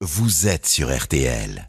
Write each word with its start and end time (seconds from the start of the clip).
vous 0.00 0.48
êtes 0.48 0.66
sur 0.66 0.96
RTL. 0.96 1.68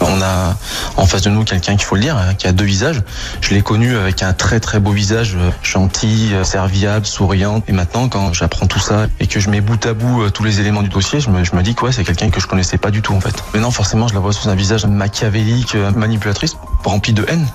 On 0.00 0.22
a 0.22 0.56
en 0.96 1.06
face 1.06 1.22
de 1.22 1.28
nous 1.28 1.44
quelqu'un 1.44 1.76
qu'il 1.76 1.84
faut 1.84 1.96
le 1.96 2.00
dire, 2.00 2.16
hein, 2.16 2.32
qui 2.34 2.46
a 2.46 2.52
deux 2.52 2.64
visages. 2.64 3.02
Je 3.42 3.52
l'ai 3.52 3.60
connu 3.60 3.94
avec 3.94 4.22
un 4.22 4.32
très 4.32 4.60
très 4.60 4.80
beau 4.80 4.92
visage, 4.92 5.36
euh, 5.36 5.50
gentil, 5.62 6.30
euh, 6.32 6.42
serviable, 6.42 7.04
souriant. 7.04 7.62
Et 7.68 7.72
maintenant, 7.72 8.08
quand 8.08 8.32
j'apprends 8.32 8.66
tout 8.66 8.78
ça 8.78 9.08
et 9.20 9.26
que 9.26 9.40
je 9.40 9.50
mets 9.50 9.60
bout 9.60 9.84
à 9.84 9.92
bout 9.92 10.22
euh, 10.22 10.30
tous 10.30 10.44
les 10.44 10.60
éléments 10.60 10.82
du 10.82 10.88
dossier, 10.88 11.20
je 11.20 11.28
me, 11.28 11.62
dis 11.62 11.74
que 11.74 11.90
c'est 11.90 12.04
quelqu'un 12.04 12.30
que 12.30 12.40
je 12.40 12.46
connaissais 12.46 12.78
pas 12.78 12.90
du 12.90 13.02
tout 13.02 13.12
en 13.12 13.20
fait. 13.20 13.44
Mais 13.52 13.60
non, 13.60 13.70
forcément, 13.70 14.08
je 14.08 14.14
la 14.14 14.20
vois 14.20 14.32
sous 14.32 14.48
un 14.48 14.54
visage 14.54 14.86
machiavélique, 14.86 15.74
manipulatrice, 15.74 16.56
rempli 16.82 17.12
de 17.12 17.26
haine. 17.28 17.46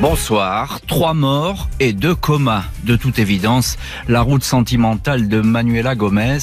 Bonsoir. 0.00 0.80
Trois 0.86 1.12
morts 1.12 1.68
et 1.78 1.92
deux 1.92 2.14
comas. 2.14 2.64
De 2.84 2.96
toute 2.96 3.18
évidence, 3.18 3.76
la 4.08 4.22
route 4.22 4.42
sentimentale 4.42 5.28
de 5.28 5.42
Manuela 5.42 5.94
Gomez 5.94 6.38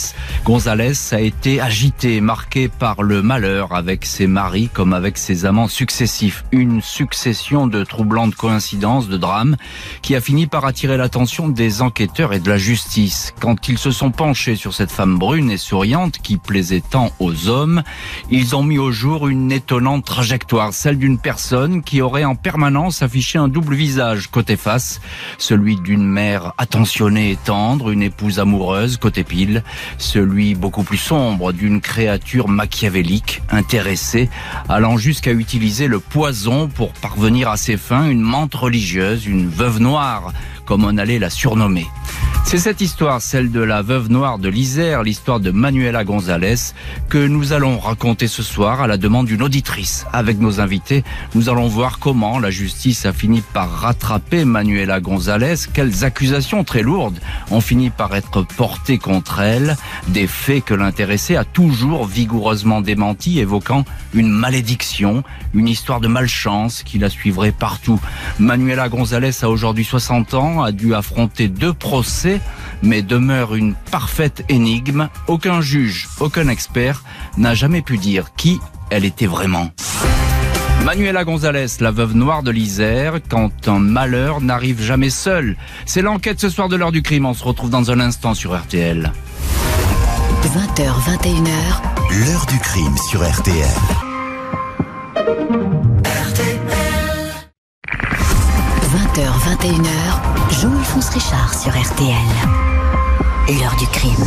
González 0.45 0.94
a 1.12 1.20
été 1.20 1.59
agitée, 1.59 2.22
marquée 2.22 2.68
par 2.68 3.02
le 3.02 3.23
malheur 3.23 3.73
avec 3.73 4.05
ses 4.05 4.27
maris 4.27 4.70
comme 4.72 4.94
avec 4.94 5.18
ses 5.18 5.46
amants 5.46 5.68
successifs. 5.68 6.46
Une 6.52 6.84
succession 6.84 7.66
de 7.66 7.84
troublantes 7.84 8.35
coïncidences, 8.35 9.08
de 9.08 9.18
drames, 9.18 9.58
qui 10.04 10.16
a 10.16 10.21
fini 10.21 10.46
par 10.46 10.66
attirer 10.66 10.96
l'attention 10.96 11.49
des 11.49 11.82
enquêteurs 11.82 12.34
et 12.34 12.40
de 12.40 12.49
la 12.49 12.60
justice. 12.60 13.34
Quand 13.40 13.68
ils 13.68 13.80
se 13.80 13.90
sont 13.90 14.12
penchés 14.12 14.55
sur 14.55 14.76
cette 14.76 14.91
femme 14.91 15.18
brune 15.18 15.49
et 15.49 15.58
souriante 15.58 16.20
qui 16.20 16.38
plaisait 16.38 16.84
tant 16.88 17.12
aux 17.20 17.48
hommes, 17.48 17.82
ils 18.30 18.55
ont 18.55 18.63
mis 18.63 18.77
au 18.77 18.91
jour 18.91 19.27
une 19.27 19.52
étonnante 19.52 20.05
trajectoire, 20.05 20.74
celle 20.74 20.99
d'une 20.99 21.18
personne 21.18 21.82
qui 21.82 22.02
aurait 22.02 22.24
en 22.24 22.35
permanence 22.35 23.02
affiché 23.02 23.40
un 23.40 23.47
double 23.48 23.76
visage 23.76 24.28
côté 24.28 24.58
face, 24.58 25.02
celui 25.38 25.76
d'une 25.78 26.05
mère 26.05 26.54
attentionnée 26.58 27.32
et 27.32 27.36
tendre, 27.36 27.92
une 27.92 28.02
épouse 28.02 28.40
amoureuse 28.40 28.98
côté 28.98 29.24
pile, 29.24 29.64
celui 29.98 30.55
beaucoup 30.55 30.84
plus 30.84 30.98
sombre 30.98 31.52
d'une 31.54 31.82
créature 31.82 32.48
machiavélique, 32.48 33.41
intéressée, 33.49 34.30
allant 34.70 34.98
jusqu'à 34.98 35.32
utiliser 35.32 35.88
le 35.88 35.99
poison 35.99 36.68
pour 36.68 36.94
parvenir 36.94 37.49
à 37.49 37.58
ses 37.58 37.77
fins, 37.77 38.10
une 38.10 38.21
menthe 38.21 38.55
religieuse, 38.55 39.26
une 39.26 39.48
veuve 39.48 39.80
noire, 39.80 40.34
comme 40.68 40.84
on 40.84 40.98
allait 40.98 41.18
la 41.18 41.32
surnommer. 41.32 41.87
C'est 42.43 42.60
cette 42.60 42.79
histoire, 42.79 43.21
celle 43.21 43.51
de 43.51 43.60
la 43.60 43.82
veuve 43.82 44.10
noire 44.10 44.40
de 44.40 44.48
l'Isère, 44.48 45.04
l'histoire 45.04 45.41
de 45.41 45.51
Manuela 45.51 46.05
González, 46.05 46.55
que 47.09 47.27
nous 47.27 47.51
allons 47.51 47.77
raconter 47.77 48.27
ce 48.29 48.41
soir 48.41 48.79
à 48.79 48.87
la 48.87 48.96
demande 48.96 49.26
d'une 49.26 49.41
auditrice. 49.41 50.05
Avec 50.13 50.40
nos 50.40 50.62
invités, 50.62 51.04
nous 51.35 51.49
allons 51.49 51.68
voir 51.68 51.99
comment 51.99 52.40
la 52.40 52.49
justice 52.49 53.05
a 53.05 53.12
fini 53.12 53.41
par 53.41 53.70
rattraper 53.70 54.46
Manuela 54.46 55.01
González, 55.01 55.55
quelles 55.74 56.05
accusations 56.05 56.63
très 56.63 56.84
lourdes 56.84 57.20
ont 57.52 57.59
fini 57.59 57.90
par 57.90 58.15
être 58.15 58.43
portées 58.43 58.98
contre 58.98 59.41
elle, 59.41 59.76
des 60.07 60.27
faits 60.27 60.63
que 60.63 60.74
l'intéressé 60.74 61.35
a 61.35 61.43
toujours 61.43 62.05
vigoureusement 62.05 62.79
démenti, 62.79 63.40
évoquant 63.40 63.84
une 64.18 64.29
malédiction, 64.29 65.23
une 65.53 65.68
histoire 65.68 66.01
de 66.01 66.07
malchance 66.07 66.84
qui 66.84 66.97
la 66.97 67.09
suivrait 67.09 67.51
partout. 67.51 68.00
Manuela 68.40 68.90
González 68.90 69.31
a 69.44 69.50
aujourd'hui 69.50 69.85
60 69.85 70.34
ans, 70.34 70.63
a 70.63 70.72
dû 70.72 70.94
affronter 70.94 71.47
deux 71.47 71.74
procès 71.74 72.41
mais 72.84 73.01
demeure 73.01 73.56
une 73.56 73.74
parfaite 73.91 74.44
énigme. 74.50 75.09
Aucun 75.28 75.62
juge, 75.62 76.07
aucun 76.19 76.47
expert 76.47 77.03
n'a 77.38 77.56
jamais 77.56 77.81
pu 77.81 77.97
dire 77.97 78.34
qui 78.35 78.59
elle 78.90 79.06
était 79.06 79.28
vraiment. 79.28 79.69
Manuela 80.85 81.25
González, 81.25 81.68
la 81.81 81.91
veuve 81.91 82.16
noire 82.16 82.44
de 82.44 82.52
l'Isère, 82.52 83.19
quand 83.28 83.68
un 83.68 83.79
malheur 83.79 84.40
n'arrive 84.40 84.81
jamais 84.81 85.09
seul. 85.09 85.57
C'est 85.85 86.02
l'enquête 86.02 86.40
ce 86.40 86.50
soir 86.50 86.69
de 86.69 86.78
l'heure 86.78 86.94
du 86.94 87.02
crime. 87.02 87.25
On 87.25 87.34
se 87.34 87.44
retrouve 87.44 87.69
dans 87.69 87.91
un 87.91 88.00
instant 88.00 88.34
sur 88.34 88.57
RTL. 88.57 89.12
20h, 90.44 90.85
21h. 90.85 92.25
L'heure 92.25 92.46
du 92.46 92.57
crime 92.59 92.96
sur 93.09 93.28
RTL. 93.29 94.06
RTL. 95.28 95.36
20h, 98.94 99.28
21h. 99.44 100.62
Jean-Alphonse 100.62 101.10
Richard 101.10 101.54
sur 101.54 101.72
RTL. 101.72 102.16
L'heure 103.50 103.76
du 103.78 103.88
crime. 103.88 104.26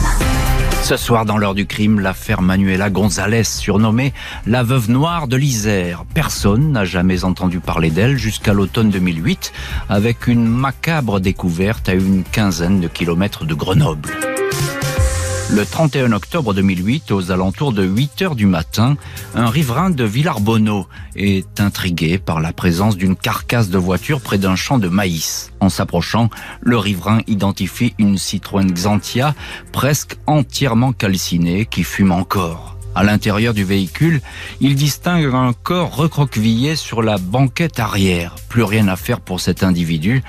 Ce 0.83 0.99
soir, 0.99 1.25
dans 1.25 1.39
l'heure 1.39 1.55
du 1.55 1.65
crime, 1.65 2.01
l'affaire 2.01 2.43
Manuela 2.43 2.91
González, 2.91 3.45
surnommée 3.45 4.13
la 4.47 4.63
veuve 4.63 4.91
noire 4.91 5.27
de 5.27 5.37
l'Isère. 5.37 6.05
Personne 6.13 6.71
n'a 6.71 6.85
jamais 6.85 7.25
entendu 7.25 7.61
parler 7.61 7.89
d'elle 7.89 8.19
jusqu'à 8.19 8.53
l'automne 8.53 8.91
2008, 8.91 9.55
avec 9.89 10.27
une 10.27 10.47
macabre 10.47 11.19
découverte 11.19 11.89
à 11.89 11.95
une 11.95 12.25
quinzaine 12.25 12.81
de 12.81 12.89
kilomètres 12.89 13.47
de 13.47 13.55
Grenoble. 13.55 14.11
Le 15.53 15.67
31 15.67 16.13
octobre 16.13 16.55
2008, 16.55 17.11
aux 17.11 17.33
alentours 17.33 17.73
de 17.73 17.83
8 17.83 18.23
heures 18.23 18.35
du 18.37 18.47
matin, 18.47 18.97
un 19.35 19.51
riverain 19.51 19.91
de 19.91 20.05
Villarbonneau 20.05 20.87
est 21.17 21.61
intrigué 21.61 22.19
par 22.19 22.41
la 22.41 22.53
présence 22.53 22.97
d'une 22.97 23.17
carcasse 23.17 23.69
de 23.69 23.77
voiture 23.77 24.21
près 24.21 24.39
d'un 24.39 24.55
champ 24.55 24.79
de 24.79 24.87
maïs. 24.87 25.51
En 25.59 25.69
s'approchant, 25.69 26.31
le 26.61 26.79
riverain 26.79 27.23
identifie 27.27 27.95
une 27.99 28.17
Citroën 28.17 28.71
Xantia 28.71 29.35
presque 29.73 30.19
entièrement 30.27 30.93
calcinée 30.93 31.67
qui 31.67 31.83
fume 31.83 32.13
encore. 32.13 32.80
À 32.95 33.05
l'intérieur 33.05 33.55
du 33.55 33.65
véhicule, 33.65 34.21
il 34.61 34.75
distingue 34.75 35.33
un 35.33 35.53
corps 35.53 35.95
recroquevillé 35.95 36.75
sur 36.77 37.03
la 37.03 37.19
banquette 37.19 37.79
arrière. 37.79 38.35
Plus 38.49 38.65
rien 38.65 38.89
à 38.89 38.97
faire 38.97 39.21
pour 39.21 39.41
cet 39.41 39.63
individu. 39.63 40.23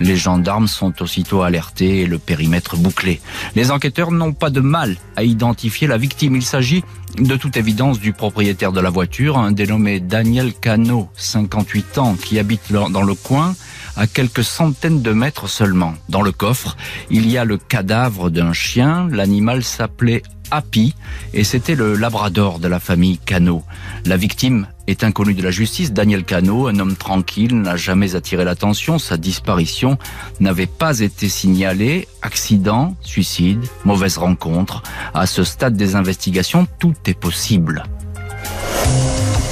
Les 0.00 0.16
gendarmes 0.16 0.66
sont 0.66 1.00
aussitôt 1.00 1.42
alertés 1.42 2.00
et 2.00 2.06
le 2.06 2.18
périmètre 2.18 2.76
bouclé. 2.76 3.20
Les 3.54 3.70
enquêteurs 3.70 4.10
n'ont 4.10 4.32
pas 4.32 4.50
de 4.50 4.60
mal 4.60 4.96
à 5.16 5.22
identifier 5.22 5.86
la 5.86 5.96
victime. 5.96 6.34
Il 6.34 6.42
s'agit 6.44 6.82
de 7.18 7.36
toute 7.36 7.56
évidence 7.56 8.00
du 8.00 8.12
propriétaire 8.12 8.72
de 8.72 8.80
la 8.80 8.90
voiture, 8.90 9.38
un 9.38 9.52
dénommé 9.52 10.00
Daniel 10.00 10.52
Cano, 10.52 11.08
58 11.16 11.98
ans, 11.98 12.14
qui 12.14 12.38
habite 12.38 12.72
dans 12.72 13.02
le 13.02 13.14
coin 13.14 13.54
à 13.96 14.06
quelques 14.06 14.44
centaines 14.44 15.02
de 15.02 15.12
mètres 15.12 15.48
seulement. 15.48 15.94
Dans 16.08 16.22
le 16.22 16.30
coffre, 16.30 16.76
il 17.10 17.28
y 17.28 17.36
a 17.36 17.44
le 17.44 17.58
cadavre 17.58 18.30
d'un 18.30 18.52
chien. 18.52 19.08
L'animal 19.10 19.64
s'appelait 19.64 20.22
Happy 20.50 20.94
et 21.34 21.44
c'était 21.44 21.74
le 21.74 21.94
labrador 21.94 22.58
de 22.58 22.68
la 22.68 22.80
famille 22.80 23.18
Cano. 23.18 23.62
La 24.04 24.16
victime 24.16 24.66
est 24.86 25.04
inconnue 25.04 25.34
de 25.34 25.42
la 25.42 25.50
justice. 25.50 25.92
Daniel 25.92 26.24
Cano, 26.24 26.66
un 26.66 26.78
homme 26.78 26.96
tranquille, 26.96 27.60
n'a 27.60 27.76
jamais 27.76 28.14
attiré 28.14 28.44
l'attention. 28.44 28.98
Sa 28.98 29.16
disparition 29.16 29.98
n'avait 30.40 30.66
pas 30.66 31.00
été 31.00 31.28
signalée. 31.28 32.08
Accident, 32.22 32.96
suicide, 33.02 33.64
mauvaise 33.84 34.18
rencontre. 34.18 34.82
À 35.14 35.26
ce 35.26 35.44
stade 35.44 35.76
des 35.76 35.94
investigations, 35.94 36.66
tout 36.78 36.94
est 37.06 37.18
possible. 37.18 37.84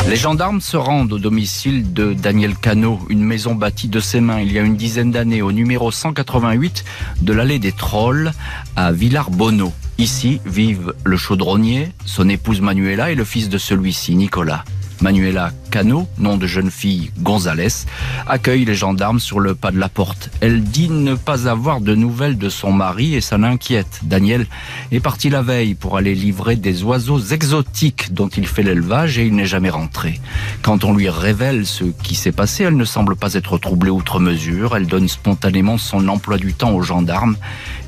Les 0.09 0.17
gendarmes 0.17 0.61
se 0.61 0.77
rendent 0.77 1.13
au 1.13 1.19
domicile 1.19 1.93
de 1.93 2.13
Daniel 2.13 2.57
Cano, 2.57 3.01
une 3.09 3.25
maison 3.25 3.57
bâtie 3.57 3.89
de 3.89 3.99
ses 3.99 4.21
mains 4.21 4.41
il 4.41 4.53
y 4.53 4.59
a 4.59 4.63
une 4.63 4.77
dizaine 4.77 5.11
d'années 5.11 5.43
au 5.43 5.51
numéro 5.51 5.91
188 5.91 6.85
de 7.23 7.33
l'allée 7.33 7.59
des 7.59 7.73
Trolls 7.73 8.31
à 8.77 8.93
Villars-Bonneau. 8.93 9.73
Ici 9.99 10.41
vivent 10.45 10.95
le 11.05 11.17
chaudronnier, 11.17 11.89
son 12.05 12.29
épouse 12.29 12.61
Manuela 12.61 13.11
et 13.11 13.15
le 13.15 13.25
fils 13.25 13.49
de 13.49 13.57
celui-ci, 13.57 14.15
Nicolas. 14.15 14.65
Manuela 15.01 15.53
Nom 15.85 16.37
de 16.37 16.47
jeune 16.47 16.71
fille 16.71 17.11
González, 17.21 17.85
accueille 18.27 18.65
les 18.65 18.75
gendarmes 18.75 19.21
sur 19.21 19.41
le 19.41 19.55
pas 19.55 19.71
de 19.71 19.79
la 19.79 19.89
porte. 19.89 20.31
Elle 20.41 20.63
dit 20.63 20.89
ne 20.89 21.15
pas 21.15 21.49
avoir 21.49 21.81
de 21.81 21.95
nouvelles 21.95 22.39
de 22.39 22.49
son 22.49 22.73
mari 22.73 23.15
et 23.15 23.21
ça 23.21 23.37
l'inquiète. 23.37 24.01
Daniel 24.03 24.47
est 24.91 25.01
parti 25.01 25.29
la 25.29 25.43
veille 25.43 25.75
pour 25.75 25.99
aller 25.99 26.15
livrer 26.15 26.57
des 26.57 26.83
oiseaux 26.83 27.21
exotiques 27.21 28.15
dont 28.15 28.29
il 28.29 28.47
fait 28.47 28.63
l'élevage 28.63 29.19
et 29.19 29.27
il 29.27 29.35
n'est 29.35 29.47
jamais 29.47 29.71
rentré. 29.71 30.21
Quand 30.63 30.85
on 30.85 30.95
lui 30.95 31.11
révèle 31.11 31.67
ce 31.67 31.85
qui 31.85 32.15
s'est 32.15 32.33
passé, 32.33 32.65
elle 32.65 32.77
ne 32.77 32.85
semble 32.85 33.17
pas 33.17 33.35
être 33.35 33.59
troublée 33.59 33.91
outre 33.91 34.19
mesure. 34.19 34.77
Elle 34.77 34.87
donne 34.87 35.09
spontanément 35.09 35.77
son 35.77 36.09
emploi 36.09 36.39
du 36.39 36.55
temps 36.55 36.73
aux 36.73 36.83
gendarmes 36.83 37.37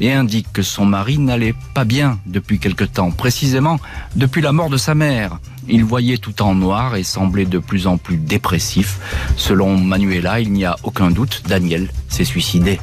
et 0.00 0.12
indique 0.12 0.52
que 0.52 0.62
son 0.62 0.84
mari 0.84 1.18
n'allait 1.18 1.54
pas 1.74 1.84
bien 1.84 2.18
depuis 2.26 2.58
quelque 2.58 2.84
temps, 2.84 3.10
précisément 3.10 3.80
depuis 4.14 4.42
la 4.42 4.52
mort 4.52 4.68
de 4.68 4.76
sa 4.76 4.94
mère. 4.94 5.38
Il 5.70 5.84
voyait 5.84 6.16
tout 6.16 6.40
en 6.40 6.54
noir 6.54 6.96
et 6.96 7.02
semblait 7.02 7.44
de 7.44 7.58
plus 7.58 7.77
en 7.86 7.98
plus 7.98 8.16
dépressif. 8.16 8.98
Selon 9.36 9.76
Manuela, 9.76 10.40
il 10.40 10.52
n'y 10.52 10.64
a 10.64 10.76
aucun 10.82 11.10
doute, 11.10 11.42
Daniel 11.48 11.88
s'est 12.08 12.24
suicidé. 12.24 12.80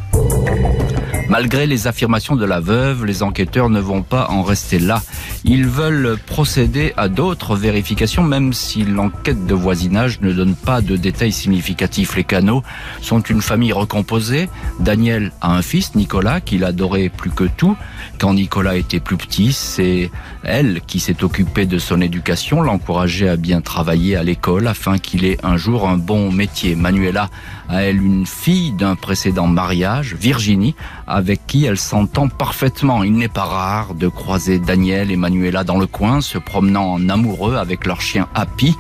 Malgré 1.28 1.66
les 1.66 1.88
affirmations 1.88 2.36
de 2.36 2.46
la 2.46 2.60
veuve, 2.60 3.04
les 3.04 3.24
enquêteurs 3.24 3.70
ne 3.70 3.80
vont 3.80 4.04
pas 4.04 4.28
en 4.30 4.44
rester 4.44 4.78
là. 4.78 5.02
Ils 5.44 5.68
veulent 5.68 6.18
procéder 6.28 6.94
à 6.98 7.10
d'autres 7.10 7.56
vérifications, 7.56 8.24
même 8.24 8.54
si 8.54 8.84
l'enquête 8.84 9.46
de 9.46 9.54
voisinage 9.54 10.22
ne 10.22 10.32
donne 10.32 10.56
pas 10.56 10.82
de 10.82 10.96
détails 10.96 11.32
significatifs. 11.32 12.16
Les 12.16 12.24
canaux 12.24 12.64
sont 13.02 13.22
une 13.22 13.42
famille 13.42 13.74
recomposée. 13.74 14.50
Daniel 14.80 15.32
a 15.42 15.56
un 15.56 15.62
fils, 15.62 15.96
Nicolas, 15.96 16.42
qu'il 16.42 16.64
adorait 16.64 17.10
plus 17.10 17.32
que 17.32 17.46
tout. 17.46 17.76
Quand 18.20 18.36
Nicolas 18.36 18.76
était 18.76 19.00
plus 19.00 19.18
petit, 19.18 19.52
c'est 19.52 20.12
elle 20.44 20.82
qui 20.86 21.00
s'est 21.00 21.24
occupée 21.24 21.66
de 21.66 21.80
son 21.80 22.02
éducation, 22.02 22.62
l'encourageait 22.62 23.30
à 23.30 23.36
bien 23.36 23.62
travailler 23.62 24.16
à 24.16 24.24
l'école 24.24 24.68
afin 24.68 25.00
qu'il 25.00 25.26
ait 25.26 25.38
un 25.44 25.58
jour 25.58 25.90
un 25.90 25.98
bon 25.98 26.32
métier. 26.32 26.76
Manuela 26.76 27.30
a 27.68 27.82
elle 27.82 28.02
une 28.02 28.26
fille 28.26 28.72
d'un 28.72 28.96
précédent 28.96 29.48
mariage, 29.48 30.16
Virginie, 30.16 30.76
avec 31.16 31.48
qui 31.48 31.64
elle 31.64 31.78
s'entend 31.78 32.28
parfaitement. 32.28 33.02
Il 33.02 33.14
n'est 33.14 33.30
pas 33.30 33.46
rare 33.46 33.96
de 33.96 34.10
croiser 34.10 34.60
Daniel 34.60 35.12
et 35.12 35.16
Manuela 35.16 35.64
dans 35.64 35.80
le 35.80 35.88
coin, 35.88 36.20
se 36.20 36.38
promenant 36.38 36.92
en 36.92 37.08
amoureux 37.08 37.56
avec 37.56 37.86
leur 37.86 38.02
chien 38.02 38.28
Happy, 38.36 38.76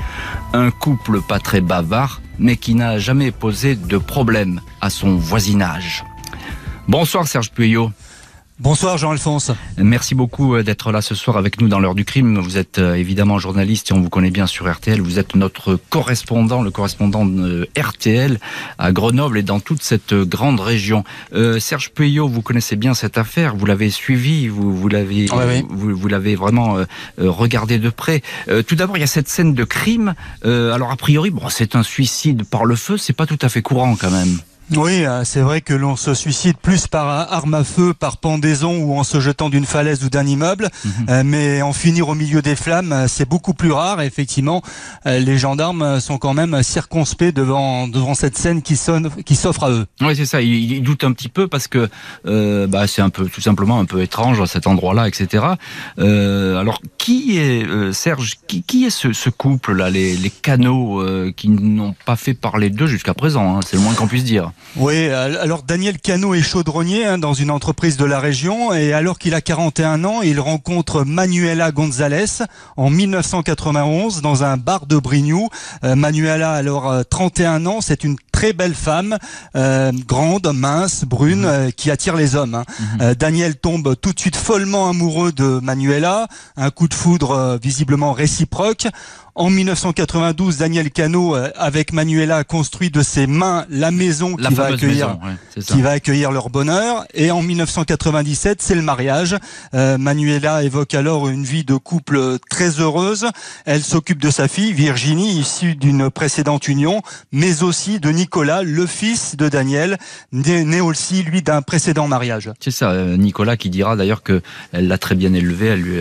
un 0.51 0.69
couple 0.69 1.21
pas 1.21 1.39
très 1.39 1.61
bavard, 1.61 2.21
mais 2.37 2.57
qui 2.57 2.75
n'a 2.75 2.99
jamais 2.99 3.31
posé 3.31 3.75
de 3.77 3.97
problème 3.97 4.59
à 4.81 4.89
son 4.89 5.15
voisinage. 5.15 6.03
Bonsoir 6.89 7.25
Serge 7.25 7.51
Puyot. 7.51 7.91
Bonsoir 8.57 8.97
Jean-Alphonse. 8.97 9.51
Merci 9.77 10.15
beaucoup 10.15 10.55
euh, 10.55 10.63
d'être 10.63 10.93
là 10.93 11.01
ce 11.01 11.13
soir 11.13 11.35
avec 11.35 11.59
nous 11.59 11.67
dans 11.67 11.77
l'heure 11.77 11.93
du 11.93 12.05
crime. 12.05 12.39
Vous 12.39 12.57
êtes 12.57 12.79
euh, 12.79 12.93
évidemment 12.93 13.37
journaliste 13.37 13.91
et 13.91 13.93
on 13.93 13.99
vous 13.99 14.09
connaît 14.09 14.31
bien 14.31 14.47
sur 14.47 14.71
RTL. 14.71 15.01
Vous 15.01 15.19
êtes 15.19 15.35
notre 15.35 15.77
correspondant, 15.89 16.61
le 16.61 16.71
correspondant 16.71 17.25
de 17.25 17.67
RTL 17.77 18.39
à 18.77 18.93
Grenoble 18.93 19.39
et 19.39 19.43
dans 19.43 19.59
toute 19.59 19.83
cette 19.83 20.13
grande 20.13 20.61
région. 20.61 21.03
Euh, 21.33 21.59
Serge 21.59 21.91
Puyot, 21.91 22.29
vous 22.29 22.41
connaissez 22.41 22.77
bien 22.77 22.93
cette 22.93 23.17
affaire, 23.17 23.57
vous 23.57 23.65
l'avez 23.65 23.89
suivi, 23.89 24.47
vous, 24.47 24.73
vous 24.73 24.87
l'avez 24.87 25.25
vous, 25.69 25.93
vous 25.93 26.07
l'avez 26.07 26.37
vraiment 26.37 26.77
euh, 26.77 26.85
regardé 27.17 27.77
de 27.77 27.89
près. 27.89 28.21
tout 28.67 28.75
d'abord, 28.75 28.95
il 28.95 29.01
y 29.01 29.03
a 29.03 29.07
cette 29.07 29.27
scène 29.27 29.53
de 29.53 29.63
crime. 29.65 30.15
alors 30.43 30.91
a 30.91 30.95
priori, 30.95 31.29
bon, 31.29 31.49
c'est 31.49 31.75
un 31.75 31.83
suicide 31.83 32.45
par 32.45 32.63
le 32.63 32.77
feu, 32.77 32.97
c'est 32.97 33.11
pas 33.11 33.25
tout 33.25 33.39
à 33.41 33.49
fait 33.49 33.61
courant 33.61 33.97
quand 33.97 34.11
même. 34.11 34.39
Oui, 34.71 35.05
euh, 35.05 35.23
c'est 35.23 35.41
vrai 35.41 35.61
que 35.61 35.75
l'on 35.75 35.95
se 35.95 36.15
suicide 36.15 36.57
plus 36.57 36.87
par 36.87 37.07
arme 37.07 37.53
à 37.53 37.63
feu, 37.63 37.93
par 37.93 38.17
pendaison 38.17 38.75
ou 38.79 38.97
en 38.97 39.03
se 39.03 39.19
jetant 39.19 39.49
d'une 39.49 39.65
falaise 39.65 40.03
ou 40.03 40.09
d'un 40.09 40.25
immeuble, 40.25 40.69
euh, 41.07 41.21
mais 41.23 41.61
en 41.61 41.71
finir 41.71 42.09
au 42.09 42.15
milieu 42.15 42.41
des 42.41 42.55
flammes, 42.55 42.91
euh, 42.91 43.07
c'est 43.07 43.29
beaucoup 43.29 43.53
plus 43.53 43.71
rare. 43.71 44.01
effectivement, 44.01 44.63
les 45.05 45.37
gendarmes 45.37 45.99
sont 45.99 46.17
quand 46.17 46.33
même 46.33 46.63
circonspects 46.63 47.33
devant 47.33 47.87
devant 47.87 48.13
cette 48.15 48.37
scène 48.37 48.61
qui 48.61 48.75
sonne, 48.75 49.09
qui 49.23 49.35
s'offre 49.35 49.63
à 49.65 49.71
eux. 49.71 49.85
Oui, 50.01 50.15
c'est 50.15 50.25
ça. 50.25 50.41
Ils, 50.41 50.81
doutent 50.81 51.03
un 51.03 51.11
petit 51.11 51.29
peu 51.29 51.47
parce 51.47 51.67
que 51.67 51.89
bah, 52.25 52.87
c'est 52.87 53.01
un 53.01 53.09
peu 53.09 53.25
tout 53.27 53.41
simplement 53.41 53.79
un 53.79 53.85
peu 53.85 54.01
étrange 54.01 54.41
à 54.41 54.47
cet 54.47 54.67
endroit-là, 54.67 55.07
etc. 55.07 55.43
alors, 55.97 56.81
qui 56.97 57.37
est 57.37 57.65
Serge 57.93 58.35
qui, 58.47 58.63
qui, 58.63 58.85
est 58.85 58.89
ce, 58.89 59.29
couple-là, 59.29 59.89
les, 59.89 60.15
les 60.17 60.29
canaux 60.29 61.03
qui 61.35 61.49
n'ont 61.49 61.95
pas 62.05 62.15
fait 62.15 62.33
parler 62.33 62.69
d'eux 62.69 62.87
jusqu'à 62.87 63.13
présent 63.13 63.57
hein, 63.57 63.59
C'est 63.65 63.77
le 63.77 63.83
moins 63.83 63.93
qu'on 63.93 64.07
puisse 64.07 64.23
dire. 64.23 64.51
Oui, 64.77 65.07
alors 65.07 65.63
Daniel 65.63 65.97
Cano 65.99 66.33
est 66.33 66.41
chaudronnier 66.41 67.05
hein, 67.05 67.17
dans 67.17 67.33
une 67.33 67.49
entreprise 67.49 67.95
de 67.95 68.03
la 68.03 68.19
région 68.19 68.73
et 68.73 68.91
alors 68.91 69.17
qu'il 69.17 69.33
a 69.33 69.39
41 69.39 70.03
ans, 70.03 70.21
il 70.21 70.41
rencontre 70.41 71.05
Manuela 71.05 71.71
González 71.71 72.43
en 72.75 72.89
1991 72.89 74.21
dans 74.21 74.43
un 74.43 74.57
bar 74.57 74.85
de 74.85 74.97
Brignoux. 74.97 75.47
Euh, 75.85 75.95
Manuela 75.95 76.51
alors 76.51 77.05
31 77.09 77.65
euh, 77.65 77.69
ans, 77.69 77.79
c'est 77.79 78.03
une 78.03 78.17
très 78.35 78.51
belle 78.51 78.75
femme, 78.75 79.17
euh, 79.55 79.93
grande, 80.05 80.51
mince, 80.53 81.05
brune, 81.05 81.47
mhm. 81.47 81.71
qui 81.71 81.89
attire 81.89 82.17
les 82.17 82.35
hommes. 82.35 82.55
Hein. 82.55 82.65
Mhm. 82.99 83.13
Daniel 83.13 83.55
tombe 83.55 83.95
tout 83.95 84.11
de 84.11 84.19
suite 84.19 84.35
follement 84.35 84.89
amoureux 84.89 85.31
de 85.31 85.61
Manuela, 85.63 86.27
un 86.57 86.69
coup 86.69 86.89
de 86.89 86.93
foudre 86.93 87.57
visiblement 87.61 88.11
réciproque. 88.11 88.87
En 89.37 89.49
1992, 89.49 90.59
Daniel 90.59 90.91
Cano, 90.91 91.35
euh, 91.35 91.49
avec 91.57 91.91
Manuela, 91.91 92.45
construit 92.45 92.89
de 92.89 93.01
ses 93.01 93.27
mains 93.27 93.65
la 93.69 93.91
maison 93.91 94.37
qui, 94.37 94.53
va 94.53 94.67
accueillir, 94.67 95.17
qui 95.59 95.81
va 95.81 95.89
accueillir 95.89 96.31
leur 96.31 96.49
bonheur. 96.49 97.03
Et 97.13 97.31
en 97.31 97.41
1997, 97.41 98.61
c'est 98.61 98.75
le 98.75 98.81
mariage. 98.81 99.35
Euh, 99.73 99.97
Manuela 99.97 100.63
évoque 100.63 100.93
alors 100.93 101.27
une 101.27 101.43
vie 101.43 101.65
de 101.65 101.75
couple 101.75 102.37
très 102.49 102.79
heureuse. 102.79 103.27
Elle 103.65 103.83
s'occupe 103.83 104.21
de 104.21 104.29
sa 104.29 104.47
fille, 104.47 104.71
Virginie, 104.71 105.37
issue 105.37 105.75
d'une 105.75 106.09
précédente 106.09 106.69
union, 106.69 107.01
mais 107.33 107.61
aussi 107.61 107.99
de 107.99 108.11
Nicolas, 108.11 108.24
le 108.63 108.85
fils 108.85 109.35
de 109.35 109.49
Daniel, 109.49 109.97
né, 110.31 110.81
aussi, 110.81 111.23
lui, 111.23 111.41
d'un 111.41 111.61
précédent 111.61 112.07
mariage. 112.07 112.51
C'est 112.59 112.71
ça, 112.71 112.91
euh, 112.91 113.17
Nicolas 113.17 113.57
qui 113.57 113.69
dira 113.69 113.95
d'ailleurs 113.95 114.23
que 114.23 114.41
elle 114.71 114.87
l'a 114.87 114.97
très 114.97 115.15
bien 115.15 115.33
élevé, 115.33 115.67
elle 115.67 115.81
lui, 115.81 115.99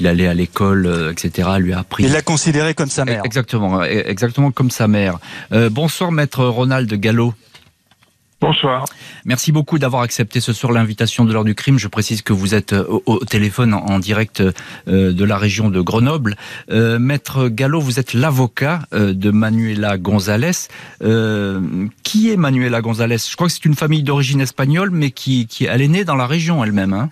il 0.00 0.06
allait 0.06 0.28
à 0.28 0.34
l'école, 0.34 1.12
etc., 1.12 1.48
elle 1.56 1.62
lui 1.62 1.72
a 1.72 1.80
appris. 1.80 2.04
Il 2.04 2.12
l'a 2.12 2.22
considéré 2.22 2.74
comme 2.74 2.90
sa 2.90 3.04
mère. 3.04 3.22
Exactement, 3.24 3.82
exactement 3.82 4.50
comme 4.50 4.70
sa 4.70 4.88
mère. 4.88 5.18
Euh, 5.52 5.70
bonsoir, 5.70 6.12
maître 6.12 6.44
Ronald 6.44 6.92
Gallo. 6.94 7.34
Bonsoir. 8.46 8.84
Merci 9.24 9.52
beaucoup 9.52 9.78
d'avoir 9.78 10.02
accepté 10.02 10.38
ce 10.38 10.52
soir 10.52 10.70
l'invitation 10.70 11.24
de 11.24 11.32
l'heure 11.32 11.44
du 11.44 11.54
crime. 11.54 11.78
Je 11.78 11.88
précise 11.88 12.20
que 12.20 12.34
vous 12.34 12.54
êtes 12.54 12.74
euh, 12.74 13.00
au, 13.06 13.18
téléphone 13.20 13.72
en, 13.72 13.98
direct 13.98 14.42
euh, 14.42 15.14
de 15.14 15.24
la 15.24 15.38
région 15.38 15.70
de 15.70 15.80
Grenoble. 15.80 16.36
Maître 16.68 17.48
Gallo, 17.48 17.80
vous 17.80 17.98
êtes 17.98 18.12
l'avocat 18.12 18.80
de 18.92 19.30
Manuela 19.30 19.96
González. 19.96 20.68
qui 22.02 22.30
est 22.30 22.36
Manuela 22.36 22.82
González? 22.82 23.16
Je 23.30 23.34
crois 23.34 23.46
que 23.46 23.52
c'est 23.54 23.64
une 23.64 23.74
famille 23.74 24.02
d'origine 24.02 24.42
espagnole, 24.42 24.90
mais 24.90 25.10
qui, 25.10 25.46
qui 25.46 25.64
elle 25.64 25.80
est 25.80 25.88
née 25.88 26.04
dans 26.04 26.16
la 26.16 26.26
région 26.26 26.62
elle-même. 26.62 26.92
Hein? 26.92 27.08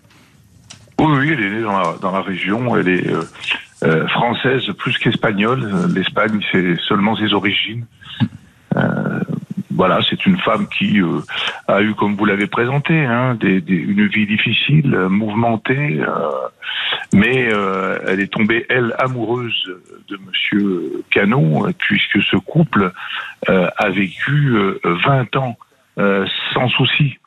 Oui, 1.00 1.12
oui, 1.18 1.30
elle 1.32 1.40
est 1.40 1.50
née 1.50 1.62
dans 1.62 1.78
la, 1.78 1.94
dans 2.02 2.12
la 2.12 2.20
région. 2.20 2.76
Elle 2.76 2.88
est 2.88 3.10
euh, 3.84 4.06
française 4.08 4.64
plus 4.76 4.98
qu'espagnole. 4.98 5.88
L'Espagne, 5.94 6.40
c'est 6.52 6.76
seulement 6.86 7.16
ses 7.16 7.32
origines. 7.32 7.86
Euh, 9.72 9.76
voilà, 9.76 10.00
c'est 10.08 10.26
une 10.26 10.38
femme 10.38 10.68
qui 10.68 11.00
euh, 11.00 11.20
a 11.68 11.82
eu, 11.82 11.94
comme 11.94 12.16
vous 12.16 12.24
l'avez 12.24 12.46
présenté, 12.46 13.04
hein, 13.04 13.34
des, 13.34 13.62
une 13.66 14.06
vie 14.06 14.26
difficile, 14.26 14.96
mouvementée, 15.08 16.00
mais 17.12 17.50
elle 18.06 18.20
est 18.20 18.32
tombée, 18.32 18.66
elle, 18.68 18.94
amoureuse 18.98 19.70
de 20.08 20.18
Monsieur 20.26 21.04
Canon, 21.10 21.72
puisque 21.78 22.22
ce 22.22 22.36
couple 22.36 22.92
a 23.46 23.90
vécu 23.90 24.56
20 24.84 25.36
ans 25.36 25.56
sans 25.96 26.68
souci. 26.70 27.18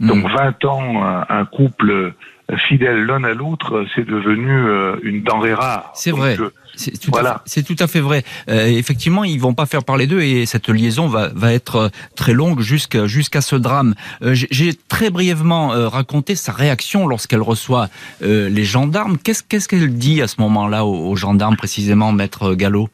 Donc 0.00 0.28
20 0.28 0.64
hmm. 0.64 0.68
ans, 0.68 1.24
un 1.28 1.44
couple 1.44 2.14
fidèles 2.56 3.04
l'un 3.04 3.24
à 3.24 3.34
l'autre, 3.34 3.86
c'est 3.94 4.06
devenu 4.06 4.50
euh, 4.50 4.96
une 5.02 5.22
denrée 5.22 5.54
rare. 5.54 5.90
C'est 5.94 6.10
vrai. 6.10 6.36
Euh, 6.38 6.50
c'est 6.74 6.98
tout, 6.98 7.10
voilà. 7.12 7.42
tout, 7.66 7.76
à 7.78 7.86
fait 7.86 8.00
vrai. 8.00 8.24
Euh, 8.48 8.66
effectivement, 8.66 9.24
ils 9.24 9.38
vont 9.38 9.52
pas 9.52 9.66
faire 9.66 9.84
parler 9.84 10.06
d'eux 10.06 10.22
et 10.22 10.46
cette 10.46 10.68
liaison 10.68 11.06
va, 11.06 11.28
va 11.34 11.52
être 11.52 11.90
très 12.16 12.32
longue 12.32 12.60
jusqu'à 12.60 13.40
ce 13.40 13.56
drame. 13.56 13.94
J'ai 14.22 14.72
très 14.74 15.10
brièvement 15.10 15.68
raconté 15.90 16.34
sa 16.34 16.52
réaction 16.52 17.06
lorsqu'elle 17.06 17.42
reçoit 17.42 17.88
les 18.22 18.64
gendarmes. 18.64 19.18
Qu'est-ce 19.18 19.68
qu'elle 19.68 19.98
dit 19.98 20.22
à 20.22 20.28
ce 20.28 20.40
moment-là 20.40 20.86
aux, 20.86 21.14
gendarmes 21.14 21.56
précisément, 21.56 22.10
maître 22.12 22.54
Gallo? 22.54 22.88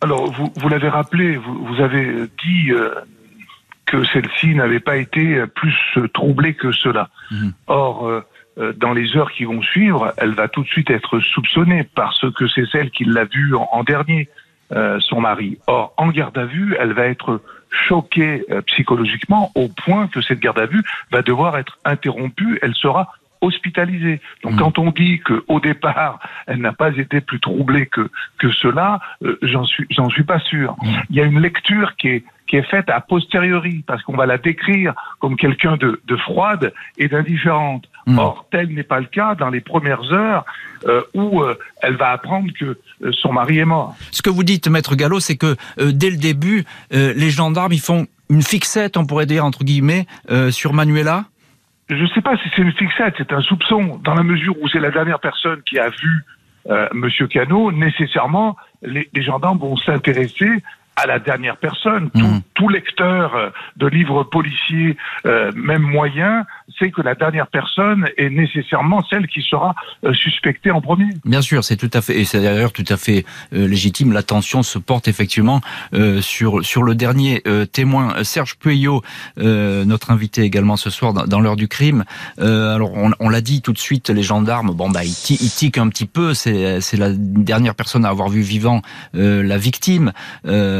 Alors, 0.00 0.32
vous, 0.32 0.52
vous 0.56 0.68
l'avez 0.68 0.88
rappelé, 0.88 1.36
vous, 1.36 1.66
vous 1.66 1.80
avez 1.80 2.28
dit 2.44 2.72
que 3.86 4.04
celle-ci 4.06 4.54
n'avait 4.54 4.80
pas 4.80 4.96
été 4.96 5.44
plus 5.54 5.74
troublée 6.12 6.54
que 6.54 6.72
cela. 6.72 7.10
Mhm. 7.30 7.52
Or, 7.66 8.06
euh, 8.06 8.20
dans 8.56 8.92
les 8.92 9.16
heures 9.16 9.32
qui 9.32 9.44
vont 9.44 9.62
suivre, 9.62 10.12
elle 10.16 10.34
va 10.34 10.48
tout 10.48 10.62
de 10.62 10.68
suite 10.68 10.90
être 10.90 11.18
soupçonnée 11.20 11.88
parce 11.94 12.24
que 12.34 12.46
c'est 12.46 12.66
celle 12.66 12.90
qui 12.90 13.04
l'a 13.04 13.24
vue 13.24 13.54
en, 13.54 13.82
dernier, 13.82 14.28
euh, 14.72 14.98
son 15.00 15.20
mari. 15.20 15.58
Or, 15.66 15.92
en 15.96 16.08
garde 16.08 16.38
à 16.38 16.46
vue, 16.46 16.76
elle 16.78 16.92
va 16.92 17.06
être 17.06 17.42
choquée 17.70 18.44
euh, 18.50 18.62
psychologiquement 18.62 19.50
au 19.54 19.68
point 19.68 20.06
que 20.06 20.20
cette 20.20 20.40
garde 20.40 20.58
à 20.58 20.66
vue 20.66 20.82
va 21.10 21.22
devoir 21.22 21.58
être 21.58 21.78
interrompue. 21.84 22.58
Elle 22.62 22.74
sera 22.74 23.12
hospitalisée. 23.40 24.20
Donc, 24.42 24.54
mmh. 24.54 24.56
quand 24.56 24.78
on 24.78 24.90
dit 24.90 25.20
qu'au 25.20 25.60
départ, 25.60 26.18
elle 26.46 26.60
n'a 26.60 26.72
pas 26.72 26.96
été 26.96 27.20
plus 27.20 27.40
troublée 27.40 27.86
que 27.86 28.08
que 28.38 28.50
cela, 28.50 29.00
j'en 29.42 29.64
suis 29.64 29.86
j'en 29.90 30.08
suis 30.08 30.24
pas 30.24 30.38
sûr. 30.38 30.76
Mmh. 30.80 30.86
Il 31.10 31.16
y 31.16 31.20
a 31.20 31.24
une 31.24 31.40
lecture 31.40 31.94
qui 31.96 32.08
est 32.08 32.24
qui 32.46 32.56
est 32.56 32.62
faite 32.62 32.90
a 32.90 33.00
posteriori, 33.00 33.84
parce 33.86 34.02
qu'on 34.02 34.16
va 34.16 34.26
la 34.26 34.38
décrire 34.38 34.94
comme 35.18 35.36
quelqu'un 35.36 35.76
de, 35.76 36.00
de, 36.04 36.16
froide 36.16 36.72
et 36.98 37.08
d'indifférente. 37.08 37.88
Hmm. 38.06 38.18
Or, 38.18 38.46
tel 38.50 38.68
n'est 38.74 38.82
pas 38.82 39.00
le 39.00 39.06
cas 39.06 39.34
dans 39.34 39.48
les 39.48 39.60
premières 39.60 40.12
heures 40.12 40.44
euh, 40.86 41.02
où 41.14 41.42
euh, 41.42 41.58
elle 41.80 41.96
va 41.96 42.10
apprendre 42.10 42.50
que 42.58 42.76
euh, 43.02 43.12
son 43.12 43.32
mari 43.32 43.58
est 43.58 43.64
mort. 43.64 43.96
Ce 44.10 44.20
que 44.20 44.28
vous 44.28 44.44
dites, 44.44 44.68
maître 44.68 44.94
Gallo, 44.94 45.20
c'est 45.20 45.36
que 45.36 45.56
dès 45.78 46.10
le 46.10 46.16
début, 46.16 46.64
les 46.90 47.30
gendarmes, 47.30 47.72
ils 47.72 47.80
font 47.80 48.06
une 48.30 48.42
fixette, 48.42 48.96
on 48.96 49.06
pourrait 49.06 49.26
dire, 49.26 49.44
entre 49.44 49.64
guillemets, 49.64 50.06
sur 50.50 50.72
Manuela 50.72 51.24
Je 51.88 51.96
ne 51.96 52.06
sais 52.08 52.20
pas 52.20 52.36
si 52.36 52.48
c'est 52.54 52.62
une 52.62 52.72
fixette, 52.72 53.14
c'est 53.18 53.32
un 53.32 53.40
soupçon, 53.40 54.00
dans 54.02 54.14
la 54.14 54.22
mesure 54.22 54.54
où 54.60 54.68
c'est 54.68 54.80
la 54.80 54.90
dernière 54.90 55.20
personne 55.20 55.60
qui 55.62 55.78
a 55.78 55.88
vu 55.88 56.24
Monsieur 56.92 57.26
Cano, 57.26 57.72
nécessairement, 57.72 58.56
les, 58.82 59.08
les 59.12 59.22
gendarmes 59.22 59.58
vont 59.58 59.76
s'intéresser 59.76 60.50
à 60.96 61.06
la 61.06 61.18
dernière 61.18 61.56
personne. 61.56 62.10
Tout, 62.10 62.20
mmh. 62.20 62.42
tout 62.54 62.68
lecteur 62.68 63.34
euh, 63.34 63.50
de 63.76 63.86
livres 63.86 64.24
policiers, 64.24 64.96
euh, 65.26 65.50
même 65.54 65.82
moyens, 65.82 66.44
sait 66.78 66.90
que 66.90 67.02
la 67.02 67.14
dernière 67.14 67.48
personne 67.48 68.08
est 68.16 68.30
nécessairement 68.30 69.02
celle 69.10 69.26
qui 69.26 69.42
sera 69.42 69.74
euh, 70.04 70.12
suspectée 70.14 70.70
en 70.70 70.80
premier. 70.80 71.08
Bien 71.24 71.42
sûr, 71.42 71.64
c'est 71.64 71.76
tout 71.76 71.90
à 71.92 72.00
fait, 72.00 72.20
et 72.20 72.24
c'est 72.24 72.40
d'ailleurs 72.40 72.72
tout 72.72 72.84
à 72.88 72.96
fait 72.96 73.24
légitime. 73.52 74.12
L'attention 74.12 74.62
se 74.62 74.78
porte 74.78 75.08
effectivement 75.08 75.60
sur 76.20 76.64
sur 76.64 76.82
le 76.82 76.94
dernier 76.94 77.42
témoin, 77.72 78.22
Serge 78.24 78.56
Pueyo, 78.56 79.02
notre 79.36 80.10
invité 80.10 80.42
également 80.42 80.76
ce 80.76 80.90
soir 80.90 81.12
dans, 81.12 81.40
l'heure 81.40 81.56
du 81.56 81.68
crime. 81.68 82.04
alors 82.38 82.92
on, 82.94 83.12
on 83.20 83.28
l'a 83.28 83.40
dit 83.40 83.62
tout 83.62 83.72
de 83.72 83.78
suite, 83.78 84.10
les 84.10 84.22
gendarmes, 84.22 84.72
bon 84.72 84.90
bah 84.90 85.04
ils, 85.04 85.36
ils 85.40 85.50
tiquent 85.50 85.78
un 85.78 85.88
petit 85.88 86.06
peu. 86.06 86.34
C'est 86.34 86.80
c'est 86.80 86.96
la 86.96 87.10
dernière 87.12 87.74
personne 87.74 88.04
à 88.04 88.08
avoir 88.08 88.28
vu 88.28 88.40
vivant 88.40 88.82
la 89.12 89.58
victime 89.58 90.12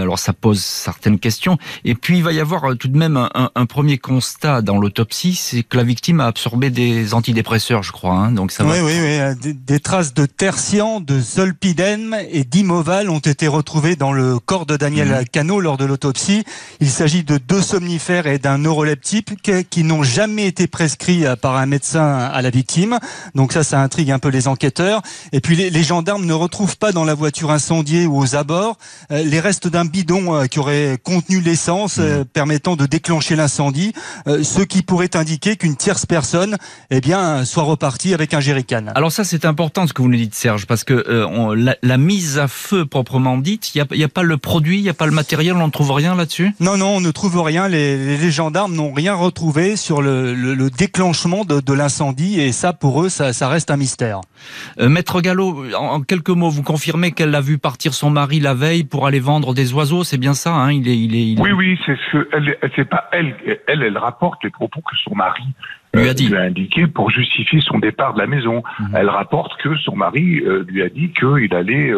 alors 0.05 0.19
ça 0.19 0.33
pose 0.33 0.63
certaines 0.63 1.19
questions. 1.19 1.59
Et 1.85 1.95
puis 1.95 2.19
il 2.19 2.23
va 2.23 2.33
y 2.33 2.41
avoir 2.41 2.77
tout 2.77 2.89
de 2.89 2.97
même 2.97 3.17
un, 3.35 3.67
premier 3.67 3.99
constat 3.99 4.63
dans 4.63 4.79
l'autopsie, 4.79 5.35
c'est 5.35 5.63
que 5.63 5.77
la 5.77 5.83
victime 5.83 6.21
a 6.21 6.27
absorbé 6.27 6.71
des 6.71 7.15
antidépresseurs, 7.15 7.83
je 7.83 7.93
crois. 7.93 8.15
Hein. 8.15 8.31
donc 8.31 8.53
ça 8.53 8.65
oui, 8.65 8.79
oui, 8.83 8.93
oui. 9.01 9.55
Des, 9.55 9.81
traces 9.81 10.15
de 10.15 10.27
tertian, 10.27 11.01
de 11.01 11.19
zolpidem 11.19 12.17
et 12.31 12.45
d'imoval 12.45 13.11
ont 13.11 13.19
été 13.19 13.49
retrouvées 13.49 13.97
dans 13.97 14.13
le 14.13 14.39
corps 14.39 14.67
de 14.67 14.77
Daniel 14.77 15.09
mmh. 15.09 15.25
Cano 15.33 15.61
lors 15.61 15.77
de 15.77 15.85
l'autopsie. 15.85 16.45
Il 16.81 16.91
s'agit 16.91 17.25
de 17.25 17.39
deux 17.39 17.63
somnifères 17.63 18.27
et 18.27 18.39
d'un 18.39 18.59
neuroleptique 18.59 19.51
qui 19.71 19.85
n'ont 19.85 20.03
jamais 20.03 20.47
été 20.47 20.67
prescrits 20.67 21.25
par 21.41 21.57
un 21.57 21.67
médecin 21.67 22.05
à 22.17 22.43
la 22.43 22.51
victime. 22.51 22.99
Donc 23.35 23.53
ça, 23.53 23.65
ça 23.65 23.81
intrigue 23.81 24.11
un 24.11 24.19
peu 24.19 24.29
les 24.29 24.47
enquêteurs. 24.49 25.03
Et 25.33 25.41
puis 25.41 25.57
les, 25.57 25.83
gendarmes 25.83 26.25
ne 26.25 26.33
retrouvent 26.33 26.77
pas 26.77 26.93
dans 26.93 27.05
la 27.05 27.15
voiture 27.15 27.51
incendiée 27.51 28.07
ou 28.07 28.19
aux 28.19 28.37
abords 28.37 28.79
euh, 29.11 29.23
les 29.23 29.41
restes 29.41 29.69
d'un 29.69 29.85
bidon 29.95 30.35
euh, 30.35 30.47
qui 30.47 30.59
aurait 30.59 30.99
contenu 31.03 31.41
l'essence 31.41 31.99
euh, 32.01 32.23
mmh. 32.23 32.25
permettant 32.27 32.75
de 32.75 32.87
déclencher 32.87 33.37
l'incendie, 33.37 33.93
ce 34.27 34.63
qui 34.63 34.83
pourrait 34.83 35.15
indiquer 35.17 35.57
qu'une 35.57 35.77
tierce 35.77 36.05
personne 36.05 36.57
eh 36.91 37.01
bien, 37.01 37.45
soit 37.45 37.63
repartie 37.63 38.13
avec 38.13 38.35
un 38.35 38.41
jerrycan. 38.41 38.87
Alors 38.95 39.13
ça, 39.13 39.25
c'est 39.25 39.45
important 39.45 39.87
ce 39.87 39.93
que 39.93 40.03
vous 40.03 40.09
nous 40.09 40.17
dites, 40.17 40.35
Serge, 40.35 40.67
parce 40.67 40.85
que 40.85 41.27
la, 41.83 41.99
mise 41.99 42.39
à 42.39 42.49
feu 42.49 42.87
proprement 42.87 43.39
dite, 43.39 43.75
il 43.75 43.85
n'y 43.93 44.03
a, 44.03 44.07
a, 44.07 44.09
pas 44.09 44.23
le 44.23 44.37
produit, 44.37 44.79
il 44.79 44.83
n'y 44.83 44.89
a 44.89 44.95
pas 44.95 45.07
le 45.07 45.13
matériel, 45.13 45.55
on 45.55 45.67
ne 45.67 45.71
trouve 45.73 45.93
rien 45.93 46.15
là-dessus? 46.15 46.55
Non, 46.61 46.77
non, 46.77 46.97
on 46.97 47.01
ne 47.01 47.11
trouve 47.11 47.41
rien. 47.41 47.69
Les, 47.69 48.17
les 48.17 48.31
gendarmes 48.31 48.75
n'ont 48.75 48.93
rien 48.93 49.15
retrouvé 49.15 49.77
sur 49.77 50.03
le, 50.03 50.35
le, 50.35 50.71
déclenchement 50.71 51.45
de, 51.45 51.61
de 51.61 51.73
l'incendie 51.73 52.41
et 52.41 52.53
ça, 52.53 52.73
pour 52.73 53.03
eux, 53.03 53.09
ça, 53.09 53.33
ça 53.33 53.49
reste 53.49 53.71
un 53.71 53.77
mystère. 53.77 54.21
Euh, 54.81 54.89
Maître 54.89 55.21
Gallo, 55.21 55.65
en, 55.75 56.01
quelques 56.03 56.31
mots, 56.31 56.51
vous 56.51 56.63
confirmez 56.63 57.13
qu'elle 57.13 57.35
a 57.35 57.41
vu 57.41 57.59
partir 57.59 57.95
son 57.95 58.11
mari 58.11 58.41
la 58.41 58.55
veille 58.55 58.85
pour 58.85 59.07
aller 59.07 59.21
vendre 59.21 59.55
des 59.55 59.73
oiseaux, 59.73 59.84
c'est 59.85 60.19
bien 60.19 60.35
ça 60.35 60.55
hein 60.55 60.73
il 60.73 60.89
est, 60.89 60.97
il 60.97 61.39
est, 61.39 61.41
Oui, 61.41 61.53
oui, 61.53 61.79
c'est 61.85 61.97
ce 62.11 62.29
elle, 62.33 62.57
c'est 62.77 62.89
pas 62.89 63.09
elle, 63.13 63.35
elle, 63.67 63.83
elle 63.83 63.99
rapporte 63.99 64.43
les 64.45 64.51
propos 64.51 64.81
que 64.81 64.97
son 64.97 65.15
mari 65.15 65.45
lui 65.95 66.09
a, 66.09 66.11
euh, 66.11 66.15
dit. 66.15 66.29
lui 66.29 66.37
a 66.37 66.43
indiqué 66.43 66.87
pour 66.87 67.11
justifier 67.11 67.61
son 67.61 67.79
départ 67.79 68.15
de 68.15 68.19
la 68.19 68.27
maison. 68.27 68.63
Mhm. 68.81 68.89
Elle 68.95 69.09
rapporte 69.09 69.57
que 69.61 69.77
son 69.77 69.95
mari 69.97 70.41
euh, 70.41 70.65
lui 70.67 70.83
a 70.83 70.89
dit 70.89 71.11
qu'il 71.13 71.55
allait 71.55 71.93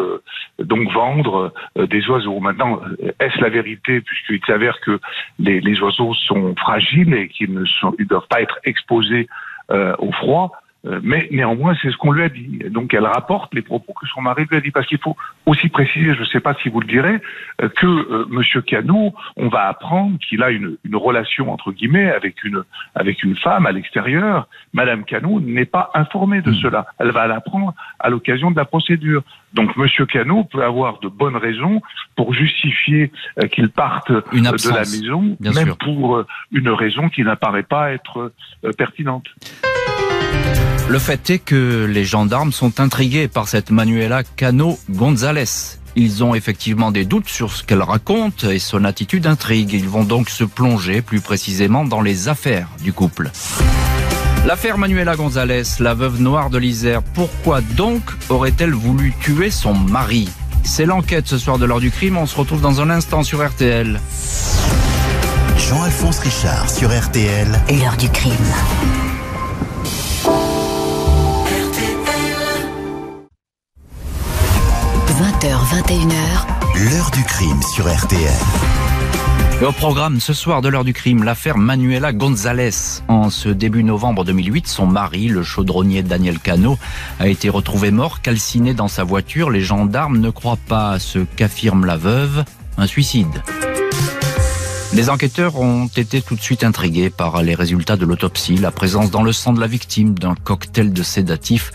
donc 0.59 0.91
vendre 0.91 1.53
des 1.75 2.07
oiseaux. 2.09 2.39
Maintenant, 2.39 2.79
est-ce 3.19 3.39
la 3.41 3.49
vérité 3.49 4.01
puisqu'il 4.01 4.41
s'avère 4.45 4.79
que 4.81 4.99
les, 5.39 5.61
les, 5.61 5.79
oiseaux 5.81 6.13
sont 6.13 6.55
fragiles 6.55 7.13
et 7.13 7.27
qu'ils 7.27 7.53
ne 7.53 7.65
sont, 7.65 7.95
ils 7.99 8.07
doivent 8.07 8.27
pas 8.29 8.41
être 8.41 8.59
exposés 8.63 9.27
au 9.69 10.11
froid? 10.11 10.51
euh, 10.51 10.66
mais 11.03 11.27
néanmoins, 11.31 11.75
c'est 11.81 11.91
ce 11.91 11.97
qu'on 11.97 12.11
lui 12.11 12.23
a 12.23 12.29
dit. 12.29 12.59
Donc, 12.69 12.93
elle 12.93 13.05
rapporte 13.05 13.53
les 13.53 13.61
propos 13.61 13.93
que 13.93 14.07
son 14.07 14.21
mari 14.21 14.45
lui 14.49 14.57
a 14.57 14.61
dit. 14.61 14.71
Parce 14.71 14.87
qu'il 14.87 14.99
faut 14.99 15.15
aussi 15.45 15.69
préciser, 15.69 16.13
je 16.13 16.21
ne 16.21 16.25
sais 16.25 16.39
pas 16.39 16.53
si 16.61 16.69
vous 16.69 16.79
le 16.79 16.87
direz, 16.87 17.19
euh, 17.61 17.69
que 17.69 17.85
euh, 17.85 18.25
Monsieur 18.29 18.61
Cano, 18.61 19.13
on 19.35 19.49
va 19.49 19.67
apprendre 19.67 20.17
qu'il 20.19 20.43
a 20.43 20.51
une, 20.51 20.77
une, 20.83 20.95
relation 20.95 21.51
entre 21.51 21.71
guillemets 21.71 22.09
avec 22.09 22.43
une 22.43 22.63
avec 22.95 23.23
une 23.23 23.35
femme 23.35 23.65
à 23.65 23.71
l'extérieur. 23.71 24.47
Madame 24.73 25.03
Cano 25.03 25.39
n'est 25.39 25.65
pas 25.65 25.91
informée 25.93 26.41
de 26.41 26.51
hmm. 26.51 26.61
cela. 26.61 26.85
Elle 26.99 27.11
va 27.11 27.27
l'apprendre 27.27 27.73
à 27.99 28.09
l'occasion 28.09 28.51
de 28.51 28.55
la 28.55 28.65
procédure. 28.65 29.23
Donc, 29.53 29.75
Monsieur 29.77 30.05
Cano 30.05 30.43
peut 30.43 30.63
avoir 30.63 30.99
de 30.99 31.07
bonnes 31.07 31.37
raisons 31.37 31.81
pour 32.15 32.33
justifier 32.33 33.11
qu'il 33.51 33.69
parte 33.69 34.11
de 34.11 34.73
la 34.73 34.79
maison, 34.79 35.37
même 35.39 35.75
pour 35.75 36.23
une 36.51 36.69
raison 36.69 37.09
qui 37.09 37.23
n'apparaît 37.23 37.63
pas 37.63 37.91
être 37.91 38.31
pertinente. 38.77 39.27
Le 40.89 40.99
fait 40.99 41.29
est 41.29 41.39
que 41.39 41.83
les 41.83 42.05
gendarmes 42.05 42.53
sont 42.53 42.79
intrigués 42.79 43.27
par 43.27 43.49
cette 43.49 43.71
Manuela 43.71 44.23
Cano 44.23 44.79
González. 44.89 45.77
Ils 45.97 46.23
ont 46.23 46.33
effectivement 46.33 46.91
des 46.91 47.03
doutes 47.03 47.27
sur 47.27 47.51
ce 47.51 47.63
qu'elle 47.63 47.81
raconte 47.81 48.45
et 48.45 48.59
son 48.59 48.85
attitude 48.85 49.27
intrigue. 49.27 49.73
Ils 49.73 49.89
vont 49.89 50.05
donc 50.05 50.29
se 50.29 50.45
plonger 50.45 51.01
plus 51.01 51.19
précisément 51.19 51.83
dans 51.83 51.99
les 51.99 52.29
affaires 52.29 52.69
du 52.81 52.93
couple. 52.93 53.31
L'affaire 54.45 54.77
Manuela 54.77 55.17
González, 55.17 55.63
la 55.79 55.93
veuve 55.93 56.21
noire 56.21 56.49
de 56.49 56.57
l'Isère, 56.57 57.03
pourquoi 57.03 57.59
donc 57.59 58.03
aurait-elle 58.29 58.73
voulu 58.73 59.13
tuer 59.19 59.51
son 59.51 59.73
mari? 59.73 60.29
C'est 60.63 60.85
l'enquête 60.85 61.27
ce 61.27 61.37
soir 61.37 61.57
de 61.57 61.65
l'heure 61.65 61.81
du 61.81 61.91
crime, 61.91 62.15
on 62.15 62.25
se 62.25 62.37
retrouve 62.37 62.61
dans 62.61 62.79
un 62.79 62.89
instant 62.89 63.23
sur 63.23 63.45
RTL. 63.45 63.99
Jean-Alphonse 65.57 66.19
Richard 66.19 66.69
sur 66.69 66.97
RTL. 66.97 67.47
L'heure 67.71 67.97
du 67.97 68.07
crime. 68.09 68.31
21h. 75.69 76.89
L'heure 76.89 77.11
du 77.11 77.23
crime 77.25 77.61
sur 77.61 77.93
RTL. 77.93 78.31
au 79.67 79.71
programme 79.73 80.21
ce 80.21 80.31
soir 80.31 80.61
de 80.61 80.69
l'heure 80.69 80.85
du 80.85 80.93
crime, 80.93 81.23
l'affaire 81.23 81.57
Manuela 81.57 82.13
González. 82.13 83.01
En 83.09 83.29
ce 83.29 83.49
début 83.49 83.83
novembre 83.83 84.23
2008, 84.23 84.65
son 84.65 84.87
mari, 84.87 85.27
le 85.27 85.43
chaudronnier 85.43 86.03
Daniel 86.03 86.39
Cano, 86.39 86.77
a 87.19 87.27
été 87.27 87.49
retrouvé 87.49 87.91
mort, 87.91 88.21
calciné 88.21 88.73
dans 88.73 88.87
sa 88.87 89.03
voiture. 89.03 89.49
Les 89.49 89.59
gendarmes 89.59 90.19
ne 90.19 90.29
croient 90.29 90.59
pas 90.69 90.91
à 90.91 90.99
ce 90.99 91.19
qu'affirme 91.19 91.85
la 91.85 91.97
veuve, 91.97 92.45
un 92.77 92.87
suicide. 92.87 93.43
Les 94.97 95.11
enquêteurs 95.11 95.59
ont 95.59 95.85
été 95.95 96.23
tout 96.23 96.35
de 96.35 96.41
suite 96.41 96.63
intrigués 96.63 97.11
par 97.11 97.43
les 97.43 97.53
résultats 97.53 97.97
de 97.97 98.05
l'autopsie, 98.07 98.55
la 98.55 98.71
présence 98.71 99.11
dans 99.11 99.21
le 99.21 99.31
sang 99.31 99.53
de 99.53 99.59
la 99.59 99.67
victime 99.67 100.17
d'un 100.17 100.33
cocktail 100.33 100.91
de 100.91 101.03
sédatifs 101.03 101.71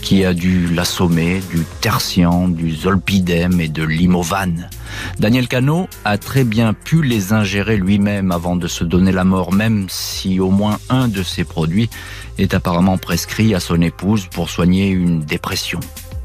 qui 0.00 0.24
a 0.24 0.32
dû 0.32 0.68
l'assommer, 0.68 1.42
du 1.50 1.66
tertian, 1.82 2.48
du 2.48 2.74
zolpidem 2.74 3.60
et 3.60 3.68
de 3.68 3.82
l'imovane. 3.82 4.70
Daniel 5.18 5.48
Cano 5.48 5.86
a 6.06 6.16
très 6.16 6.44
bien 6.44 6.72
pu 6.72 7.02
les 7.02 7.34
ingérer 7.34 7.76
lui-même 7.76 8.32
avant 8.32 8.56
de 8.56 8.68
se 8.68 8.84
donner 8.84 9.12
la 9.12 9.24
mort, 9.24 9.52
même 9.52 9.84
si 9.90 10.40
au 10.40 10.48
moins 10.48 10.78
un 10.88 11.08
de 11.08 11.22
ces 11.22 11.44
produits 11.44 11.90
est 12.38 12.54
apparemment 12.54 12.96
prescrit 12.96 13.54
à 13.54 13.60
son 13.60 13.82
épouse 13.82 14.28
pour 14.28 14.48
soigner 14.48 14.88
une 14.88 15.20
dépression. 15.20 15.80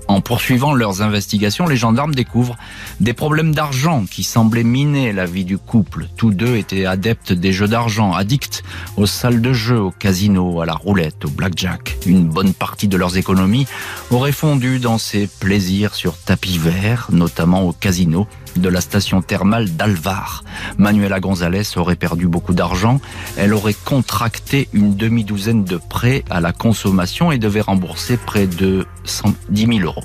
En 0.08 0.22
poursuivant 0.22 0.74
leurs 0.74 1.02
investigations, 1.02 1.68
les 1.68 1.76
gendarmes 1.76 2.16
découvrent 2.16 2.58
des 3.00 3.14
problèmes 3.14 3.54
d'argent 3.54 4.06
qui 4.10 4.24
semblaient 4.24 4.64
miner 4.64 5.12
la 5.12 5.26
vie 5.26 5.44
du 5.44 5.58
couple. 5.58 6.08
Tous 6.16 6.32
deux 6.32 6.56
étaient 6.56 6.86
adeptes 6.86 7.34
des 7.34 7.52
jeux 7.52 7.68
d'argent, 7.68 8.14
addicts 8.14 8.64
aux 8.96 9.06
salles 9.06 9.42
de 9.42 9.54
jeu, 9.54 9.80
au 9.80 9.92
casino, 9.92 10.62
à 10.62 10.66
la 10.66 10.74
roulette, 10.74 11.26
au 11.26 11.30
blackjack. 11.30 11.98
Une 12.06 12.28
bonne 12.28 12.54
partie 12.54 12.88
de 12.88 12.98
leurs 12.98 13.18
économies 13.18 13.68
aurait 14.10 14.32
fondu 14.32 14.80
dans 14.80 14.98
ces 14.98 15.28
plaisirs 15.28 15.96
sur 15.96 16.18
tapis 16.18 16.58
vert, 16.58 17.10
notamment 17.12 17.64
au 17.64 17.74
casino 17.74 18.28
de 18.58 18.70
la 18.70 18.82
station 18.82 19.22
thermale 19.22 19.70
d'Alvar. 19.76 20.44
Manuela 20.78 21.20
González 21.20 21.78
aurait 21.78 21.96
perdu 21.96 22.28
beaucoup 22.28 22.54
d'argent. 22.54 23.00
Elle 23.38 23.54
aurait 23.54 23.74
contracté 23.74 24.68
une 24.74 24.96
demi-douzaine 24.96 25.64
de 25.64 25.78
prêts 25.78 26.24
à 26.30 26.42
la 26.42 26.52
consommation 26.52 27.32
et 27.32 27.38
devait 27.38 27.62
rembourser 27.62 28.18
près 28.18 28.48
de 28.48 28.86
110 29.06 29.66
000 29.66 29.80
euros. 29.80 30.04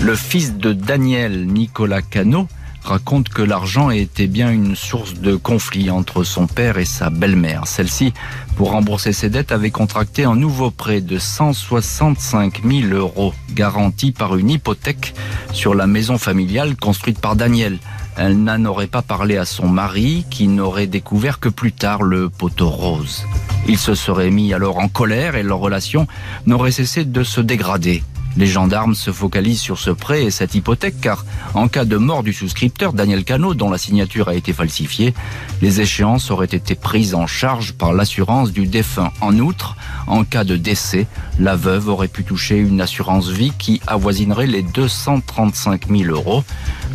Le 0.00 0.14
fils 0.14 0.56
de 0.56 0.72
Daniel, 0.72 1.46
Nicolas 1.46 2.02
Cano, 2.02 2.48
raconte 2.82 3.28
que 3.28 3.42
l'argent 3.42 3.90
était 3.90 4.26
bien 4.26 4.50
une 4.50 4.76
source 4.76 5.14
de 5.14 5.36
conflit 5.36 5.90
entre 5.90 6.24
son 6.24 6.46
père 6.46 6.78
et 6.78 6.84
sa 6.84 7.10
belle-mère. 7.10 7.66
Celle-ci, 7.66 8.12
pour 8.56 8.70
rembourser 8.70 9.12
ses 9.12 9.30
dettes, 9.30 9.52
avait 9.52 9.70
contracté 9.70 10.24
un 10.24 10.36
nouveau 10.36 10.70
prêt 10.70 11.00
de 11.00 11.18
165 11.18 12.62
000 12.64 12.92
euros, 12.92 13.34
garanti 13.54 14.12
par 14.12 14.36
une 14.36 14.50
hypothèque 14.50 15.14
sur 15.52 15.74
la 15.74 15.86
maison 15.86 16.18
familiale 16.18 16.76
construite 16.76 17.18
par 17.18 17.36
Daniel. 17.36 17.78
Elle 18.16 18.42
n'en 18.42 18.64
aurait 18.64 18.86
pas 18.86 19.02
parlé 19.02 19.36
à 19.36 19.44
son 19.44 19.68
mari, 19.68 20.24
qui 20.30 20.48
n'aurait 20.48 20.86
découvert 20.86 21.38
que 21.38 21.48
plus 21.48 21.72
tard 21.72 22.02
le 22.02 22.28
poteau 22.28 22.68
rose. 22.68 23.24
Il 23.66 23.78
se 23.78 23.94
serait 23.94 24.30
mis 24.30 24.52
alors 24.52 24.78
en 24.78 24.88
colère 24.88 25.36
et 25.36 25.42
leur 25.42 25.58
relation 25.58 26.06
n'aurait 26.46 26.72
cessé 26.72 27.04
de 27.04 27.22
se 27.22 27.40
dégrader. 27.40 28.02
Les 28.40 28.46
gendarmes 28.46 28.94
se 28.94 29.12
focalisent 29.12 29.60
sur 29.60 29.78
ce 29.78 29.90
prêt 29.90 30.24
et 30.24 30.30
cette 30.30 30.54
hypothèque 30.54 30.98
car 30.98 31.26
en 31.52 31.68
cas 31.68 31.84
de 31.84 31.98
mort 31.98 32.22
du 32.22 32.32
souscripteur 32.32 32.94
Daniel 32.94 33.22
Cano 33.22 33.52
dont 33.52 33.68
la 33.68 33.76
signature 33.76 34.28
a 34.28 34.34
été 34.34 34.54
falsifiée, 34.54 35.12
les 35.60 35.82
échéances 35.82 36.30
auraient 36.30 36.46
été 36.46 36.74
prises 36.74 37.14
en 37.14 37.26
charge 37.26 37.74
par 37.74 37.92
l'assurance 37.92 38.50
du 38.50 38.66
défunt. 38.66 39.12
En 39.20 39.38
outre, 39.38 39.76
en 40.06 40.24
cas 40.24 40.44
de 40.44 40.56
décès, 40.56 41.06
la 41.38 41.54
veuve 41.54 41.88
aurait 41.90 42.08
pu 42.08 42.24
toucher 42.24 42.56
une 42.56 42.80
assurance 42.80 43.28
vie 43.28 43.52
qui 43.58 43.82
avoisinerait 43.86 44.46
les 44.46 44.62
235 44.62 45.88
000 45.88 46.10
euros. 46.10 46.42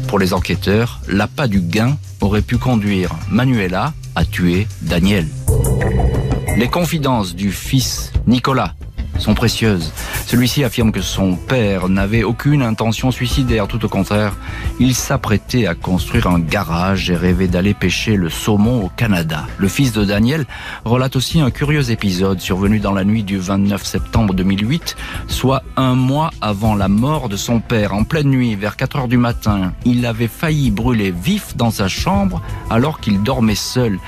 Pour 0.08 0.18
les 0.18 0.34
enquêteurs, 0.34 1.00
l'appât 1.08 1.48
du 1.48 1.62
gain 1.62 1.96
aurait 2.22 2.42
pu 2.42 2.58
conduire 2.58 3.12
Manuela 3.30 3.94
à 4.16 4.26
tuer 4.26 4.68
Daniel. 4.82 5.28
Les 6.58 6.70
confidences 6.70 7.36
du 7.36 7.52
fils 7.52 8.12
Nicolas 8.26 8.74
sont 9.20 9.34
précieuses. 9.34 9.92
Celui-ci 10.26 10.64
affirme 10.64 10.92
que 10.92 11.02
son 11.02 11.36
père 11.36 11.90
n'avait 11.90 12.24
aucune 12.24 12.62
intention 12.62 13.12
suicidaire, 13.12 13.68
tout 13.68 13.84
au 13.86 13.90
contraire. 13.90 14.36
Il 14.80 14.96
s'apprêtait 14.96 15.68
à 15.68 15.76
construire 15.76 16.28
un 16.28 16.40
garage 16.40 17.10
et 17.10 17.16
rêvait 17.16 17.48
d'aller 17.48 17.74
pêcher 17.74 18.16
le 18.16 18.30
saumon 18.30 18.86
au 18.86 18.90
Canada. 18.90 19.46
Le 19.58 19.68
fils 19.68 19.94
de 19.94 20.04
Daniel 20.04 20.46
relate 20.84 21.16
aussi 21.16 21.42
un 21.42 21.52
curieux 21.52 21.92
épisode 21.92 22.40
survenu 22.40 22.80
dans 22.80 22.94
la 22.94 23.04
nuit 23.04 23.24
du 23.24 23.38
29 23.38 23.86
septembre 23.86 24.34
2008, 24.34 24.96
soit 25.28 25.64
un 25.78 25.96
mois 25.96 26.32
avant 26.42 26.76
la 26.76 26.88
mort 26.88 27.30
de 27.30 27.38
son 27.38 27.60
père. 27.60 27.94
En 27.94 28.04
pleine 28.04 28.30
nuit, 28.30 28.56
vers 28.56 28.76
4 28.76 28.98
heures 28.98 29.08
du 29.08 29.18
matin, 29.18 29.74
il 29.86 30.06
avait 30.06 30.28
failli 30.28 30.72
brûler 30.72 31.12
vif 31.12 31.56
dans 31.56 31.72
sa 31.72 31.88
chambre 31.88 32.42
alors 32.70 33.00
qu'il 33.00 33.22
dormait 33.24 33.56
seul. 33.56 34.00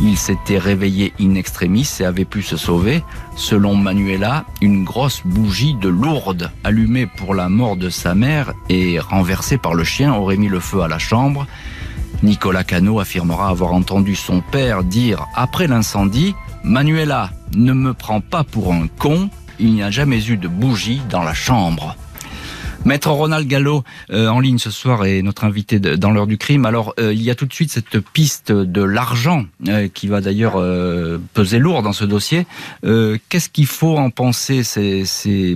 Il 0.00 0.16
s'était 0.16 0.58
réveillé 0.58 1.12
in 1.20 1.34
extremis 1.34 1.88
et 1.98 2.04
avait 2.04 2.24
pu 2.24 2.42
se 2.42 2.56
sauver. 2.56 3.02
Selon 3.36 3.74
Manuela, 3.74 4.44
une 4.60 4.84
grosse 4.84 5.22
bougie 5.24 5.74
de 5.74 5.88
lourde 5.88 6.52
allumée 6.62 7.06
pour 7.06 7.34
la 7.34 7.48
mort 7.48 7.76
de 7.76 7.90
sa 7.90 8.14
mère 8.14 8.52
et 8.68 9.00
renversée 9.00 9.58
par 9.58 9.74
le 9.74 9.82
chien 9.82 10.14
aurait 10.14 10.36
mis 10.36 10.48
le 10.48 10.60
feu 10.60 10.82
à 10.82 10.88
la 10.88 10.98
chambre. 10.98 11.46
Nicolas 12.22 12.64
Cano 12.64 13.00
affirmera 13.00 13.48
avoir 13.48 13.72
entendu 13.72 14.14
son 14.14 14.40
père 14.40 14.84
dire 14.84 15.26
après 15.34 15.66
l'incendie 15.66 16.34
Manuela, 16.64 17.30
ne 17.56 17.72
me 17.72 17.94
prends 17.94 18.20
pas 18.20 18.44
pour 18.44 18.72
un 18.72 18.88
con, 18.88 19.30
il 19.58 19.72
n'y 19.72 19.82
a 19.82 19.90
jamais 19.90 20.24
eu 20.28 20.36
de 20.36 20.48
bougie 20.48 21.00
dans 21.08 21.22
la 21.22 21.34
chambre. 21.34 21.96
Maître 22.88 23.10
Ronald 23.10 23.46
Gallo, 23.46 23.84
euh, 24.10 24.28
en 24.28 24.40
ligne 24.40 24.56
ce 24.56 24.70
soir, 24.70 25.04
est 25.04 25.20
notre 25.20 25.44
invité 25.44 25.78
dans 25.78 26.10
l'heure 26.10 26.26
du 26.26 26.38
crime. 26.38 26.64
Alors, 26.64 26.94
euh, 26.98 27.12
il 27.12 27.22
y 27.22 27.30
a 27.30 27.34
tout 27.34 27.44
de 27.44 27.52
suite 27.52 27.70
cette 27.70 28.00
piste 28.00 28.50
de 28.50 28.82
l'argent 28.82 29.44
euh, 29.68 29.88
qui 29.92 30.08
va 30.08 30.22
d'ailleurs 30.22 30.54
peser 31.34 31.58
lourd 31.58 31.82
dans 31.82 31.92
ce 31.92 32.06
dossier. 32.06 32.46
Qu'est-ce 32.82 33.50
qu'il 33.50 33.66
faut 33.66 33.98
en 33.98 34.08
penser 34.08 34.62
ces, 34.62 35.04
ces, 35.04 35.54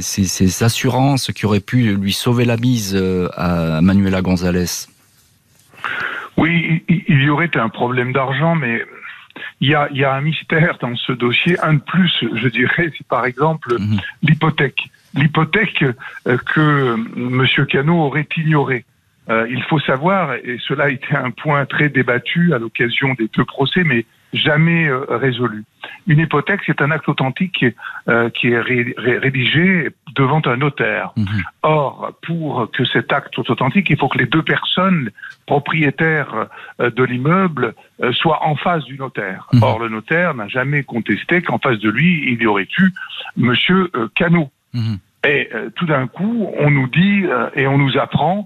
ces, 0.00 0.64
assurances 0.64 1.30
qui 1.32 1.44
auraient 1.44 1.60
pu 1.60 1.94
lui 1.96 2.14
sauver 2.14 2.46
la 2.46 2.56
mise 2.56 2.98
à 3.36 3.82
Manuela 3.82 4.22
González? 4.22 4.86
Oui, 6.38 6.82
il 6.88 7.22
y 7.22 7.28
aurait 7.28 7.54
un 7.56 7.68
problème 7.68 8.14
d'argent, 8.14 8.54
mais 8.54 8.80
il 9.60 9.68
y, 9.68 9.74
a, 9.74 9.88
il 9.90 9.98
y 9.98 10.04
a, 10.04 10.14
un 10.14 10.20
mystère 10.20 10.78
dans 10.80 10.94
ce 10.96 11.12
dossier. 11.12 11.58
Un 11.60 11.74
de 11.74 11.80
plus, 11.80 12.12
je 12.34 12.48
dirais, 12.48 12.92
c'est 12.96 13.06
par 13.06 13.24
exemple 13.26 13.74
mhm. 13.78 13.98
l'hypothèque 14.22 14.90
l'hypothèque 15.14 15.82
euh, 15.82 16.36
que 16.54 16.94
M. 17.16 17.66
Cano 17.66 17.96
aurait 17.96 18.28
ignorée. 18.36 18.84
Euh, 19.28 19.46
il 19.50 19.62
faut 19.64 19.78
savoir, 19.80 20.34
et 20.34 20.58
cela 20.66 20.84
a 20.84 20.88
été 20.88 21.14
un 21.14 21.30
point 21.30 21.64
très 21.66 21.88
débattu 21.88 22.52
à 22.54 22.58
l'occasion 22.58 23.14
des 23.14 23.28
deux 23.28 23.44
procès, 23.44 23.84
mais 23.84 24.04
jamais 24.32 24.86
euh, 24.86 25.04
résolu. 25.08 25.64
Une 26.06 26.18
hypothèque, 26.18 26.60
c'est 26.66 26.80
un 26.82 26.90
acte 26.90 27.08
authentique 27.08 27.64
qui 28.34 28.48
est 28.48 28.60
rédigé 28.60 29.88
devant 30.14 30.42
un 30.46 30.56
notaire. 30.56 31.12
Mhm. 31.16 31.26
Or, 31.62 32.12
pour 32.22 32.70
que 32.72 32.84
cet 32.84 33.12
acte 33.12 33.34
soit 33.34 33.48
authentique, 33.50 33.88
il 33.90 33.98
faut 33.98 34.08
que 34.08 34.18
les 34.18 34.26
deux 34.26 34.42
personnes 34.42 35.10
propriétaires 35.46 36.46
de 36.78 37.04
l'immeuble 37.04 37.74
soient 38.12 38.44
en 38.46 38.56
face 38.56 38.84
du 38.84 38.96
notaire. 38.98 39.46
Mhm. 39.52 39.62
Or, 39.62 39.78
le 39.78 39.88
notaire 39.88 40.34
n'a 40.34 40.48
jamais 40.48 40.82
contesté 40.82 41.42
qu'en 41.42 41.58
face 41.58 41.78
de 41.78 41.90
lui, 41.90 42.32
il 42.32 42.42
y 42.42 42.46
aurait 42.46 42.68
eu 42.78 42.92
Monsieur 43.36 43.90
Cano. 44.14 44.50
Mhm. 44.74 44.98
Et 45.26 45.48
euh, 45.54 45.70
tout 45.76 45.86
d'un 45.86 46.06
coup, 46.06 46.50
on 46.58 46.70
nous 46.70 46.88
dit 46.88 47.24
euh, 47.24 47.50
et 47.54 47.66
on 47.66 47.78
nous 47.78 47.98
apprend 47.98 48.38
euh, 48.40 48.44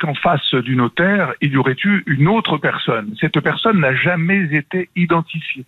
qu'en 0.00 0.14
face 0.14 0.54
du 0.54 0.76
notaire, 0.76 1.32
il 1.40 1.52
y 1.52 1.56
aurait 1.56 1.76
eu 1.84 2.02
une 2.06 2.28
autre 2.28 2.58
personne. 2.58 3.14
Cette 3.20 3.38
personne 3.40 3.80
n'a 3.80 3.94
jamais 3.94 4.54
été 4.54 4.88
identifiée. 4.96 5.64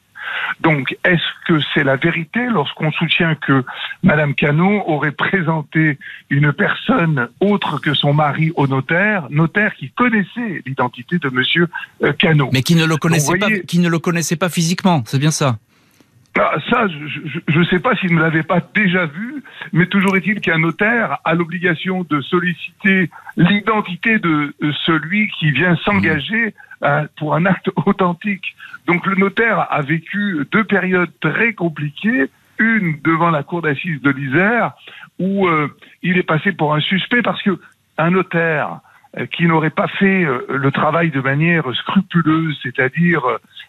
Donc, 0.60 0.96
est-ce 1.04 1.22
que 1.46 1.60
c'est 1.72 1.84
la 1.84 1.96
vérité 1.96 2.46
lorsqu'on 2.46 2.90
soutient 2.92 3.34
que 3.34 3.64
Madame 4.02 4.34
Cano 4.34 4.82
aurait 4.86 5.12
présenté 5.12 5.98
une 6.30 6.52
personne 6.52 7.28
autre 7.40 7.78
que 7.80 7.94
son 7.94 8.12
mari 8.12 8.52
au 8.56 8.66
notaire, 8.66 9.28
notaire 9.30 9.74
qui 9.74 9.90
connaissait 9.90 10.62
l'identité 10.66 11.18
de 11.18 11.28
Monsieur 11.28 11.68
Cano, 12.18 12.50
mais 12.52 12.62
qui 12.62 12.74
ne 12.74 12.86
le 12.86 12.96
connaissait 12.96 13.38
pas, 13.38 13.50
qui 13.50 13.78
ne 13.78 13.88
le 13.88 13.98
connaissait 13.98 14.36
pas 14.36 14.48
physiquement, 14.48 15.02
c'est 15.06 15.18
bien 15.18 15.30
ça? 15.30 15.58
Ah, 16.38 16.54
ça, 16.70 16.86
je 16.88 17.58
ne 17.58 17.64
sais 17.64 17.78
pas 17.78 17.94
s'il 17.96 18.14
ne 18.14 18.20
l'avait 18.20 18.42
pas 18.42 18.60
déjà 18.74 19.06
vu, 19.06 19.42
mais 19.72 19.86
toujours 19.86 20.16
est-il 20.16 20.40
qu'un 20.40 20.58
notaire 20.58 21.18
a 21.24 21.34
l'obligation 21.34 22.04
de 22.08 22.20
solliciter 22.20 23.10
l'identité 23.36 24.18
de 24.18 24.54
celui 24.84 25.28
qui 25.38 25.50
vient 25.50 25.76
s'engager 25.76 26.54
euh, 26.82 27.06
pour 27.16 27.34
un 27.34 27.46
acte 27.46 27.70
authentique. 27.86 28.54
Donc 28.86 29.06
le 29.06 29.16
notaire 29.16 29.66
a 29.70 29.80
vécu 29.82 30.46
deux 30.52 30.64
périodes 30.64 31.10
très 31.20 31.54
compliquées, 31.54 32.26
une 32.58 33.00
devant 33.02 33.30
la 33.30 33.42
cour 33.42 33.62
d'assises 33.62 34.00
de 34.02 34.10
l'Isère, 34.10 34.72
où 35.18 35.46
euh, 35.46 35.68
il 36.02 36.18
est 36.18 36.22
passé 36.22 36.52
pour 36.52 36.74
un 36.74 36.80
suspect 36.80 37.22
parce 37.22 37.42
que 37.42 37.58
un 37.98 38.10
notaire 38.10 38.80
euh, 39.18 39.26
qui 39.26 39.46
n'aurait 39.46 39.70
pas 39.70 39.88
fait 39.88 40.24
euh, 40.24 40.44
le 40.48 40.70
travail 40.70 41.10
de 41.10 41.20
manière 41.20 41.64
scrupuleuse, 41.74 42.58
c'est-à-dire 42.62 43.22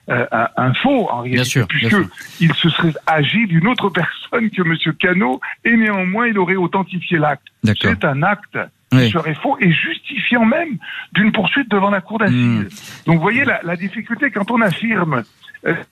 euh, 0.10 0.26
un, 0.32 0.74
faux 0.74 1.10
en 1.10 1.22
réalité, 1.22 1.64
puisqu'il 1.68 2.54
se 2.54 2.70
serait 2.70 2.94
agi 3.06 3.46
d'une 3.48 3.68
autre 3.68 3.90
personne 4.32 4.50
que 4.50 4.62
M. 4.62 4.94
Cano, 4.98 5.42
et 5.66 5.76
néanmoins 5.76 6.28
il 6.28 6.38
aurait 6.40 6.56
authentifié 6.56 7.18
l'acte. 7.18 7.48
C'est 7.64 8.06
un 8.06 8.24
acte 8.24 8.58
qui 8.92 9.10
serait 9.10 9.36
faux 9.36 9.58
et 9.60 9.72
justifiant 9.72 10.46
même 10.46 10.78
d'une 11.12 11.34
poursuite 11.34 11.70
devant 11.70 11.90
la 11.90 12.00
cour 12.00 12.20
d'assises. 12.20 12.38
Hmm. 12.38 12.68
Donc 13.06 13.16
vous 13.18 13.22
voyez 13.22 13.44
la, 13.44 13.60
la, 13.64 13.76
difficulté 13.76 14.32
quand 14.32 14.50
on 14.50 14.62
affirme 14.62 15.24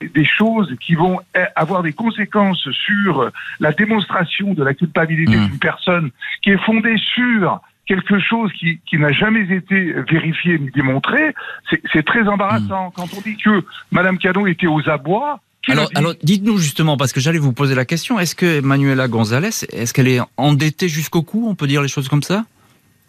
des 0.00 0.24
choses 0.24 0.74
qui 0.80 0.94
vont 0.94 1.20
eh, 1.34 1.44
avoir 1.54 1.82
des 1.82 1.92
conséquences 1.92 2.66
sur 2.70 3.30
la 3.60 3.72
démonstration 3.72 4.54
de 4.54 4.64
la 4.64 4.72
culpabilité 4.72 5.36
hmm. 5.36 5.46
d'une 5.48 5.58
personne 5.58 6.10
qui 6.40 6.50
est 6.50 6.64
fondée 6.64 6.96
sur 7.14 7.60
quelque 7.86 8.18
chose 8.18 8.52
qui, 8.52 8.80
qui 8.86 8.98
n'a 8.98 9.12
jamais 9.12 9.46
été 9.54 9.92
vérifié 10.10 10.58
ni 10.58 10.70
démontré, 10.70 11.34
c'est 11.92 12.04
très 12.04 12.26
embarrassant. 12.28 12.88
Hmm. 12.88 12.92
Quand 12.94 13.08
on 13.16 13.20
dit 13.20 13.36
que 13.36 13.64
Madame 13.90 14.18
Cano 14.18 14.46
était 14.46 14.66
aux 14.66 14.88
abois, 14.88 15.40
alors, 15.68 15.90
alors 15.96 16.14
dites-nous 16.22 16.58
justement, 16.58 16.96
parce 16.96 17.12
que 17.12 17.18
j'allais 17.18 17.40
vous 17.40 17.52
poser 17.52 17.74
la 17.74 17.84
question, 17.84 18.20
est-ce 18.20 18.36
que 18.36 18.60
Manuela 18.60 19.08
González, 19.08 19.64
est-ce 19.72 19.92
qu'elle 19.92 20.06
est 20.06 20.20
endettée 20.36 20.88
jusqu'au 20.88 21.22
cou 21.22 21.48
On 21.48 21.56
peut 21.56 21.66
dire 21.66 21.82
les 21.82 21.88
choses 21.88 22.08
comme 22.08 22.22
ça? 22.22 22.44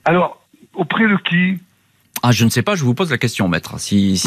Alors, 0.06 0.42
auprès 0.74 1.08
de 1.08 1.18
qui? 1.18 1.60
Ah, 2.23 2.32
je 2.32 2.45
ne 2.45 2.49
sais 2.49 2.62
pas, 2.62 2.75
je 2.75 2.84
vous 2.84 2.93
pose 2.93 3.12
la 3.12 3.17
question, 3.17 3.47
maître. 3.47 3.80
Si, 3.80 4.21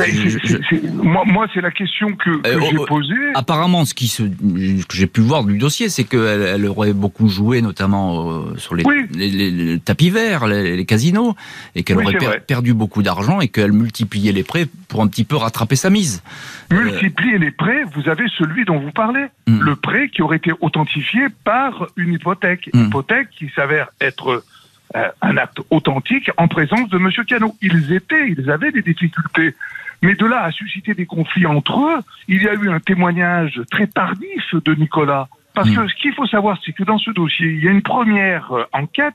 moi, 1.02 1.24
moi 1.26 1.46
c'est 1.52 1.60
la 1.60 1.70
question 1.70 2.14
que, 2.14 2.30
euh, 2.30 2.60
j'ai 2.70 2.76
oh, 2.76 2.82
oh, 2.82 2.86
posée. 2.86 3.14
Apparemment, 3.34 3.84
ce 3.84 3.94
qui 3.94 4.08
se, 4.08 4.22
que 4.22 4.94
j'ai 4.94 5.06
pu 5.06 5.20
voir 5.20 5.44
du 5.44 5.58
dossier, 5.58 5.88
c'est 5.88 6.04
qu'elle 6.04 6.42
elle 6.42 6.66
aurait 6.66 6.92
beaucoup 6.92 7.28
joué, 7.28 7.62
notamment 7.62 8.30
euh, 8.30 8.56
sur 8.56 8.74
les, 8.74 8.84
les, 9.12 9.78
tapis 9.80 10.10
verts, 10.10 10.46
les, 10.46 10.84
casinos, 10.84 11.34
et 11.74 11.82
qu'elle 11.82 11.98
aurait 11.98 12.40
perdu 12.46 12.74
beaucoup 12.74 13.02
d'argent 13.02 13.40
et 13.40 13.48
qu'elle 13.48 13.72
multipliait 13.72 14.32
les 14.32 14.44
prêts 14.44 14.66
pour 14.88 15.02
un 15.02 15.08
petit 15.08 15.24
peu 15.24 15.36
rattraper 15.36 15.76
sa 15.76 15.90
mise. 15.90 16.22
Euh, 16.72 16.84
Multiplier 16.84 17.38
les 17.38 17.50
prêts, 17.50 17.84
vous 17.94 18.08
avez 18.08 18.26
celui 18.38 18.64
dont 18.64 18.78
vous 18.78 18.92
parlez, 18.92 19.26
hmm. 19.46 19.60
le 19.60 19.76
prêt 19.76 20.08
qui 20.08 20.22
aurait 20.22 20.36
été 20.36 20.52
authentifié 20.60 21.22
par 21.44 21.88
une 21.96 22.14
hypothèque, 22.14 22.70
une 22.72 22.84
hmm. 22.84 22.86
hypothèque 22.86 23.28
qui 23.36 23.50
s'avère 23.54 23.88
être 24.00 24.44
un 24.94 25.36
acte 25.36 25.60
authentique 25.70 26.30
en 26.36 26.48
présence 26.48 26.88
de 26.88 26.98
M. 26.98 27.10
Cano. 27.26 27.54
Ils 27.62 27.92
étaient, 27.92 28.28
ils 28.28 28.50
avaient 28.50 28.72
des 28.72 28.82
difficultés. 28.82 29.54
Mais 30.02 30.14
de 30.14 30.26
là 30.26 30.42
à 30.42 30.50
susciter 30.50 30.94
des 30.94 31.06
conflits 31.06 31.46
entre 31.46 31.78
eux, 31.78 32.00
il 32.28 32.42
y 32.42 32.48
a 32.48 32.54
eu 32.54 32.70
un 32.70 32.80
témoignage 32.80 33.60
très 33.70 33.86
tardif 33.86 34.54
de 34.54 34.74
Nicolas. 34.74 35.28
Parce 35.54 35.70
hmm. 35.70 35.76
que 35.76 35.88
ce 35.88 35.94
qu'il 35.96 36.14
faut 36.14 36.26
savoir, 36.26 36.58
c'est 36.64 36.72
que 36.72 36.84
dans 36.84 36.98
ce 36.98 37.10
dossier, 37.10 37.48
il 37.48 37.64
y 37.64 37.68
a 37.68 37.70
une 37.70 37.82
première 37.82 38.52
euh, 38.52 38.64
enquête 38.72 39.14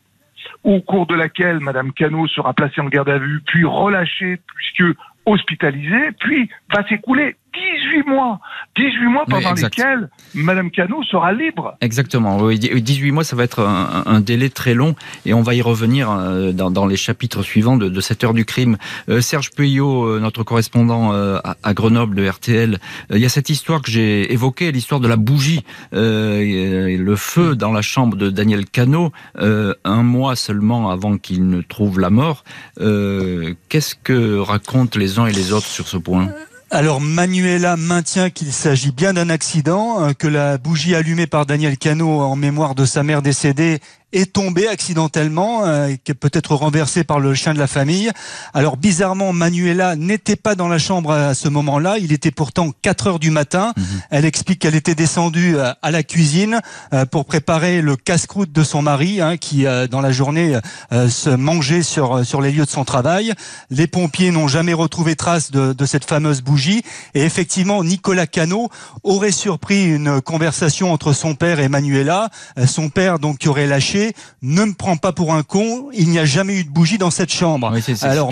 au 0.64 0.80
cours 0.80 1.08
de 1.08 1.16
laquelle 1.16 1.60
Mme 1.60 1.92
Cano 1.92 2.28
sera 2.28 2.54
placée 2.54 2.82
en 2.82 2.86
garde 2.86 3.10
à 3.10 3.18
vue, 3.18 3.42
puis 3.46 3.66
relâchée 3.66 4.40
puisque 4.56 4.98
hospitalisée, 5.26 6.12
puis 6.20 6.50
va 6.74 6.88
s'écouler 6.88 7.36
18 7.56 8.08
mois. 8.08 8.40
18 8.76 9.08
mois 9.08 9.26
pendant 9.26 9.54
lesquels 9.54 10.10
Madame 10.34 10.70
Cano 10.70 11.02
sera 11.04 11.32
libre. 11.32 11.78
Exactement. 11.82 12.38
Oui, 12.38 12.60
18 12.60 13.12
mois, 13.12 13.24
ça 13.24 13.36
va 13.36 13.44
être 13.44 13.62
un, 13.62 14.20
délai 14.20 14.50
très 14.50 14.74
long 14.74 14.96
et 15.26 15.34
on 15.34 15.42
va 15.42 15.54
y 15.56 15.62
revenir 15.62 16.10
euh, 16.10 16.52
dans, 16.52 16.86
les 16.86 16.98
chapitres 16.98 17.44
suivants 17.44 17.78
de, 17.78 18.02
cette 18.02 18.24
heure 18.24 18.34
du 18.34 18.46
crime. 18.46 18.78
Euh, 19.10 19.22
Serge 19.22 19.52
Puyot, 19.52 20.06
euh, 20.06 20.20
notre 20.20 20.44
correspondant 20.44 21.12
à, 21.14 21.74
Grenoble 21.74 22.16
de 22.16 22.28
RTL, 22.28 22.80
il 23.12 23.18
y 23.18 23.26
a 23.26 23.30
cette 23.30 23.50
histoire 23.50 23.82
que 23.82 23.92
j'ai 23.92 24.32
évoquée, 24.32 24.72
l'histoire 24.72 25.00
de 25.00 25.08
la 25.08 25.18
bougie, 25.18 25.64
le 25.92 27.16
feu 27.16 27.56
dans 27.56 27.72
la 27.72 27.82
chambre 27.82 28.18
de 28.18 28.30
Daniel 28.30 28.66
Cano, 28.66 29.12
un 29.38 30.04
mois 30.04 30.36
seulement 30.36 30.90
avant 30.90 31.18
qu'il 31.18 31.48
ne 31.48 31.62
trouve 31.62 32.00
la 32.00 32.10
mort. 32.10 32.44
Qu'est-ce 32.78 33.96
que 33.96 34.38
racontent 34.38 34.98
les 34.98 35.20
uns 35.20 35.28
et 35.28 35.34
les 35.34 35.54
autres 35.54 35.68
sur 35.68 35.88
ce 35.88 35.98
point? 35.98 36.30
Alors 36.72 37.00
Manuela 37.00 37.78
maintient 37.78 38.30
qu'il 38.30 38.52
s'agit 38.52 38.92
bien 38.92 39.14
d'un 39.14 39.30
accident, 39.30 40.04
euh, 40.04 40.14
que 40.14 40.28
la 40.28 40.58
bougie 40.58 40.96
allumée 40.96 41.28
par 41.28 41.46
Daniel 41.46 41.78
Cano 41.78 42.22
en 42.22 42.36
mémoire 42.36 42.76
de 42.76 42.86
sa 42.86 43.04
mère 43.04 43.22
décédée 43.22 43.80
est 44.16 44.32
tombé 44.32 44.68
accidentellement, 44.68 45.66
euh, 45.66 45.94
qui 46.04 46.12
est 46.12 46.16
peut-être 46.16 46.56
renversé 46.56 47.04
par 47.04 47.20
le 47.20 47.34
chien 47.34 47.54
de 47.54 47.60
la 47.60 47.68
famille. 47.68 48.10
Alors 48.54 48.78
bizarrement, 48.78 49.34
Manuela 49.34 49.96
n'était 49.98 50.38
pas 50.38 50.56
dans 50.56 50.70
la 50.70 50.78
chambre 50.78 51.12
à 51.12 51.34
ce 51.34 51.50
moment-là. 51.50 51.98
Il 52.00 52.14
était 52.14 52.32
pourtant 52.32 52.72
4 52.82 53.08
heures 53.08 53.20
du 53.20 53.30
matin. 53.30 53.74
Mhm. 53.76 53.86
Elle 54.12 54.26
explique 54.26 54.60
qu'elle 54.60 54.76
était 54.76 54.96
descendue 54.96 55.58
euh, 55.58 55.74
à 55.82 55.92
la 55.92 56.02
cuisine 56.04 56.62
euh, 56.94 57.06
pour 57.06 57.26
préparer 57.26 57.82
le 57.82 57.98
casse-croûte 57.98 58.54
de 58.54 58.64
son 58.64 58.82
mari, 58.82 59.20
hein, 59.20 59.36
qui 59.38 59.66
dans 59.90 60.02
la 60.02 60.12
journée 60.12 60.58
se 60.92 61.30
mangeait 61.30 61.84
sur 61.84 62.26
sur 62.26 62.42
les 62.42 62.52
lieux 62.52 62.66
de 62.66 62.70
son 62.70 62.86
travail. 62.86 63.34
Les 63.70 63.88
pompiers 63.88 64.32
n'ont 64.32 64.48
jamais 64.48 64.74
retrouvé 64.74 65.16
trace 65.16 65.52
de, 65.52 65.74
de 65.74 65.86
cette 65.86 66.06
fameuse 66.06 66.42
bougie. 66.42 66.84
Et 67.14 67.24
effectivement, 67.24 67.84
Nicolas 67.84 68.28
Cano 68.28 68.70
aurait 69.04 69.32
surpris 69.32 69.86
une 69.86 70.22
conversation 70.22 70.94
entre 70.94 71.14
son 71.14 71.36
père 71.36 71.60
et 71.60 71.68
Manuela. 71.68 72.30
Son 72.66 72.90
père, 72.90 73.20
donc, 73.20 73.40
qui 73.40 73.50
aurait 73.50 73.68
lâché, 73.68 74.05
ne 74.42 74.66
me 74.66 74.74
prends 74.74 74.98
pas 74.98 75.12
pour 75.12 75.34
un 75.34 75.44
con. 75.44 75.90
Il 75.94 76.10
n'y 76.10 76.20
a 76.20 76.26
jamais 76.26 76.60
eu 76.60 76.64
de 76.64 76.70
bougie 76.70 76.98
dans 76.98 77.12
cette 77.12 77.32
chambre. 77.32 77.72
Alors, 78.02 78.32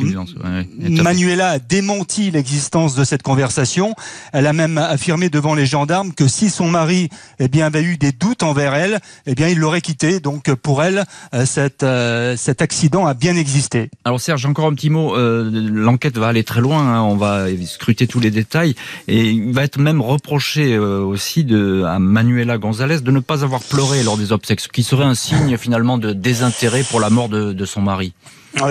Manuela 0.80 1.50
a 1.50 1.60
démenti 1.60 2.32
l'existence 2.32 2.96
de 2.96 3.04
cette 3.04 3.24
conversation. 3.24 3.96
Elle 4.32 4.48
a 4.48 4.54
même 4.54 4.78
affirmé 4.78 5.30
devant 5.30 5.56
les 5.56 5.66
gendarmes 5.66 6.14
que 6.14 6.28
si 6.28 6.50
son 6.50 6.68
mari 6.68 7.10
eh 7.40 7.48
bien, 7.48 7.66
avait 7.66 7.84
eu 7.84 7.98
des 7.98 8.12
doutes 8.12 8.44
envers 8.44 8.74
elle, 8.74 9.00
eh 9.26 9.36
bien, 9.36 9.48
il 9.48 9.60
l'aurait 9.60 9.82
quitté. 9.82 10.20
Donc, 10.20 10.54
pour 10.56 10.84
elle, 10.84 11.06
euh, 11.34 11.46
cette, 11.46 11.84
euh, 11.84 12.36
cet 12.38 12.62
accident 12.62 13.06
a 13.06 13.14
bien 13.14 13.36
existé. 13.36 13.90
Alors, 14.06 14.20
Serge, 14.20 14.46
encore 14.46 14.66
un 14.66 14.74
petit 14.74 14.90
mot. 14.90 15.16
Euh, 15.16 15.50
l'enquête 15.72 16.18
va 16.18 16.28
aller 16.28 16.44
très 16.44 16.62
loin. 16.62 16.80
Hein. 16.80 17.02
On 17.02 17.16
va 17.16 17.46
scruter 17.66 18.08
tous 18.08 18.20
les 18.20 18.32
détails. 18.32 18.76
Et 19.08 19.30
il 19.30 19.54
va 19.54 19.64
être 19.64 19.78
même 19.78 20.02
reproché 20.02 20.78
aussi 20.78 21.44
de, 21.44 21.84
à 21.84 22.00
Manuela 22.00 22.58
Gonzalez 22.58 23.02
de 23.02 23.12
ne 23.12 23.20
pas 23.20 23.44
avoir 23.44 23.62
pleuré 23.62 24.04
lors 24.04 24.18
des 24.18 24.32
obsèques, 24.32 24.62
ce 24.62 24.68
qui 24.68 24.84
serait 24.84 25.04
un 25.04 25.16
signe 25.16 25.58
finalement 25.63 25.97
de 25.97 26.12
désintérêt 26.12 26.84
pour 26.84 26.99
la 26.99 27.10
mort 27.10 27.30
de, 27.30 27.54
de 27.54 27.65
son 27.65 27.82
mari. 27.82 28.13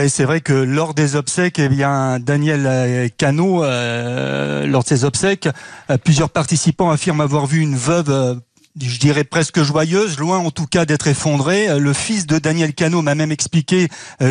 C'est 0.09 0.24
vrai 0.24 0.42
que 0.42 0.52
lors 0.52 0.92
des 0.92 1.16
obsèques, 1.16 1.59
eh 1.59 1.70
bien, 1.70 2.20
Daniel 2.20 2.66
euh, 2.66 3.09
Cano, 3.16 3.64
euh, 3.64 4.66
lors 4.66 4.83
de 4.83 4.88
ses 4.88 5.05
obsèques, 5.05 5.48
euh, 5.90 5.96
plusieurs 5.96 6.28
participants 6.28 6.90
affirment 6.90 7.22
avoir 7.22 7.46
vu 7.46 7.61
une 7.61 7.76
veuve 7.76 8.40
je 8.81 8.98
dirais 8.98 9.24
presque 9.24 9.62
joyeuse, 9.62 10.18
loin 10.18 10.38
en 10.38 10.50
tout 10.50 10.66
cas 10.66 10.87
d'être 10.87 11.07
effondrée. 11.07 11.78
Le 11.78 11.92
fils 11.92 12.26
de 12.26 12.38
Daniel 12.38 12.72
Cano 12.72 13.02
m'a 13.02 13.14
même 13.14 13.31
expliqué 13.31 13.88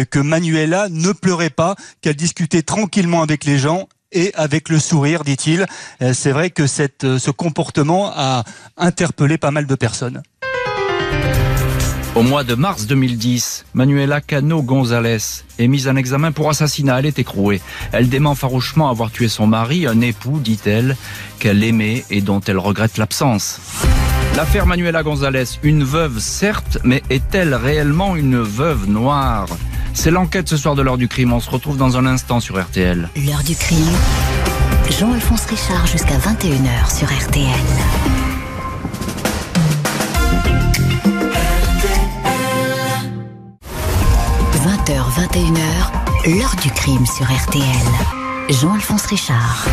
que 0.09 0.17
Manuela 0.17 0.89
ne 0.89 1.11
pleurait 1.11 1.51
pas, 1.51 1.75
qu'elle 2.01 2.15
discutait 2.15 2.63
tranquillement 2.63 3.21
avec 3.21 3.45
les 3.45 3.59
gens 3.59 3.87
et 4.11 4.31
avec 4.33 4.69
le 4.69 4.79
sourire, 4.79 5.23
dit-il. 5.23 5.67
C'est 6.13 6.31
vrai 6.31 6.49
que 6.49 6.65
cette, 6.65 7.19
ce 7.19 7.29
comportement 7.29 8.11
a 8.15 8.43
interpellé 8.77 9.37
pas 9.37 9.51
mal 9.51 9.67
de 9.67 9.75
personnes. 9.75 10.23
Au 12.13 12.23
mois 12.23 12.43
de 12.43 12.55
mars 12.55 12.87
2010, 12.87 13.65
Manuela 13.73 14.19
Cano 14.19 14.61
González 14.61 15.43
est 15.57 15.67
mise 15.67 15.87
en 15.87 15.95
examen 15.95 16.33
pour 16.33 16.49
assassinat. 16.49 16.99
Elle 16.99 17.05
est 17.05 17.19
écrouée. 17.19 17.61
Elle 17.93 18.09
dément 18.09 18.35
farouchement 18.35 18.89
avoir 18.89 19.11
tué 19.11 19.29
son 19.29 19.47
mari, 19.47 19.87
un 19.87 20.01
époux, 20.01 20.39
dit-elle, 20.39 20.97
qu'elle 21.39 21.63
aimait 21.63 22.03
et 22.09 22.19
dont 22.19 22.41
elle 22.41 22.57
regrette 22.57 22.97
l'absence. 22.97 23.61
L'affaire 24.35 24.65
Manuela 24.65 25.03
González, 25.03 25.57
une 25.63 25.85
veuve 25.85 26.19
certes, 26.19 26.79
mais 26.83 27.01
est-elle 27.09 27.55
réellement 27.55 28.17
une 28.17 28.41
veuve 28.41 28.89
noire? 28.89 29.47
C'est 29.93 30.11
l'enquête 30.11 30.49
ce 30.49 30.57
soir 30.57 30.75
de 30.75 30.81
l'heure 30.81 30.97
du 30.97 31.07
crime. 31.07 31.31
On 31.31 31.39
se 31.39 31.49
retrouve 31.49 31.77
dans 31.77 31.95
un 31.97 32.05
instant 32.05 32.41
sur 32.41 32.61
RTL. 32.61 33.09
L'heure 33.25 33.43
du 33.43 33.55
crime. 33.55 33.79
Jean-Alphonse 34.99 35.45
Richard 35.45 35.87
jusqu'à 35.87 36.17
21h 36.17 36.97
sur 36.97 37.07
RTL. 37.07 38.20
20h21h, 45.31 46.37
l'heure 46.37 46.55
du 46.61 46.69
crime 46.71 47.05
sur 47.05 47.25
RTL. 47.25 47.63
Jean-Alphonse 48.49 49.05
Richard. 49.05 49.65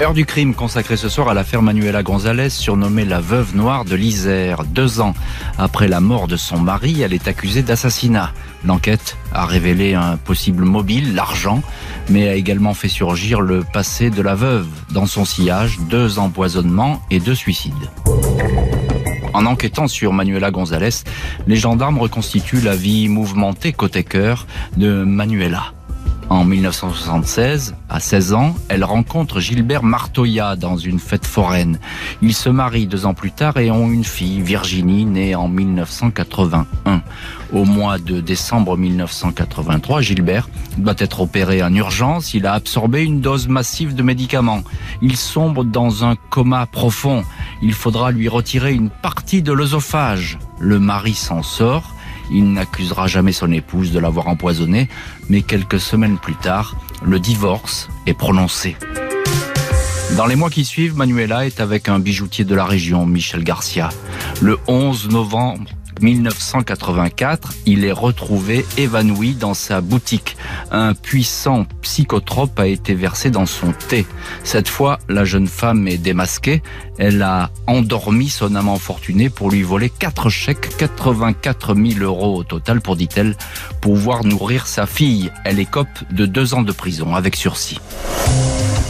Heure 0.00 0.14
du 0.14 0.24
crime 0.24 0.54
consacrée 0.54 0.96
ce 0.96 1.08
soir 1.08 1.28
à 1.28 1.34
l'affaire 1.34 1.62
Manuela 1.62 2.02
Gonzalez, 2.02 2.50
surnommée 2.50 3.04
la 3.04 3.20
veuve 3.20 3.54
noire 3.54 3.84
de 3.84 3.94
l'Isère. 3.94 4.64
Deux 4.64 5.00
ans 5.00 5.14
après 5.58 5.86
la 5.86 6.00
mort 6.00 6.26
de 6.26 6.36
son 6.36 6.58
mari, 6.58 7.02
elle 7.02 7.12
est 7.12 7.28
accusée 7.28 7.62
d'assassinat. 7.62 8.32
L'enquête 8.64 9.16
a 9.32 9.46
révélé 9.46 9.94
un 9.94 10.16
possible 10.16 10.64
mobile, 10.64 11.14
l'argent, 11.14 11.62
mais 12.08 12.28
a 12.28 12.34
également 12.34 12.74
fait 12.74 12.88
surgir 12.88 13.40
le 13.40 13.62
passé 13.62 14.10
de 14.10 14.22
la 14.22 14.34
veuve. 14.34 14.66
Dans 14.90 15.06
son 15.06 15.24
sillage, 15.24 15.78
deux 15.88 16.18
empoisonnements 16.18 17.00
et 17.10 17.20
deux 17.20 17.36
suicides. 17.36 17.90
En 19.32 19.46
enquêtant 19.46 19.88
sur 19.88 20.12
Manuela 20.12 20.50
González, 20.50 21.04
les 21.46 21.56
gendarmes 21.56 21.98
reconstituent 21.98 22.60
la 22.60 22.76
vie 22.76 23.08
mouvementée 23.08 23.72
côté 23.72 24.02
cœur 24.04 24.46
de 24.76 25.04
Manuela. 25.04 25.72
En 26.30 26.44
1976, 26.44 27.74
à 27.88 27.98
16 27.98 28.34
ans, 28.34 28.54
elle 28.68 28.84
rencontre 28.84 29.40
Gilbert 29.40 29.82
Martoya 29.82 30.54
dans 30.54 30.76
une 30.76 31.00
fête 31.00 31.26
foraine. 31.26 31.80
Ils 32.22 32.34
se 32.34 32.48
marient 32.48 32.86
deux 32.86 33.04
ans 33.04 33.14
plus 33.14 33.32
tard 33.32 33.56
et 33.56 33.72
ont 33.72 33.90
une 33.90 34.04
fille, 34.04 34.40
Virginie, 34.40 35.06
née 35.06 35.34
en 35.34 35.48
1981. 35.48 37.02
Au 37.52 37.64
mois 37.64 37.98
de 37.98 38.20
décembre 38.20 38.76
1983, 38.76 40.02
Gilbert 40.02 40.48
doit 40.78 40.94
être 40.98 41.20
opéré 41.20 41.64
en 41.64 41.74
urgence. 41.74 42.32
Il 42.32 42.46
a 42.46 42.52
absorbé 42.52 43.02
une 43.02 43.20
dose 43.20 43.48
massive 43.48 43.96
de 43.96 44.04
médicaments. 44.04 44.62
Il 45.02 45.16
sombre 45.16 45.64
dans 45.64 46.04
un 46.04 46.14
coma 46.14 46.66
profond. 46.66 47.24
Il 47.62 47.74
faudra 47.74 48.10
lui 48.10 48.28
retirer 48.28 48.72
une 48.72 48.90
partie 48.90 49.42
de 49.42 49.52
l'œsophage. 49.52 50.38
Le 50.58 50.78
mari 50.78 51.14
s'en 51.14 51.42
sort 51.42 51.94
il 52.30 52.52
n'accusera 52.52 53.06
jamais 53.06 53.32
son 53.32 53.50
épouse 53.50 53.90
de 53.90 53.98
l'avoir 53.98 54.28
empoisonné, 54.28 54.88
mais 55.28 55.42
quelques 55.42 55.80
semaines 55.80 56.18
plus 56.18 56.36
tard, 56.36 56.76
le 57.02 57.18
divorce 57.18 57.88
est 58.06 58.14
prononcé. 58.14 58.76
Dans 60.16 60.26
les 60.26 60.36
mois 60.36 60.50
qui 60.50 60.64
suivent, 60.64 60.96
Manuela 60.96 61.46
est 61.46 61.60
avec 61.60 61.88
un 61.88 61.98
bijoutier 61.98 62.44
de 62.44 62.54
la 62.54 62.64
région, 62.64 63.06
Michel 63.06 63.44
Garcia. 63.44 63.88
Le 64.40 64.58
11 64.66 65.08
novembre 65.08 65.70
1984, 66.00 67.52
il 67.66 67.84
est 67.84 67.92
retrouvé 67.92 68.64
évanoui 68.76 69.34
dans 69.34 69.54
sa 69.54 69.80
boutique. 69.80 70.36
Un 70.70 70.94
puissant 70.94 71.66
psychotrope 71.82 72.58
a 72.58 72.66
été 72.66 72.94
versé 72.94 73.30
dans 73.30 73.46
son 73.46 73.72
thé. 73.72 74.06
Cette 74.44 74.68
fois, 74.68 74.98
la 75.08 75.24
jeune 75.24 75.46
femme 75.46 75.88
est 75.88 75.98
démasquée. 75.98 76.62
Elle 76.98 77.22
a 77.22 77.50
endormi 77.66 78.28
son 78.28 78.54
amant 78.54 78.78
fortuné 78.78 79.30
pour 79.30 79.50
lui 79.50 79.62
voler 79.62 79.90
quatre 79.90 80.28
chèques, 80.28 80.76
84 80.76 81.74
000 81.74 82.00
euros 82.00 82.36
au 82.36 82.44
total 82.44 82.80
pour, 82.80 82.96
dit-elle, 82.96 83.36
pouvoir 83.80 84.24
nourrir 84.24 84.66
sa 84.66 84.86
fille. 84.86 85.30
Elle 85.44 85.58
écope 85.58 85.88
de 86.10 86.26
deux 86.26 86.54
ans 86.54 86.62
de 86.62 86.72
prison 86.72 87.14
avec 87.14 87.36
sursis. 87.36 87.78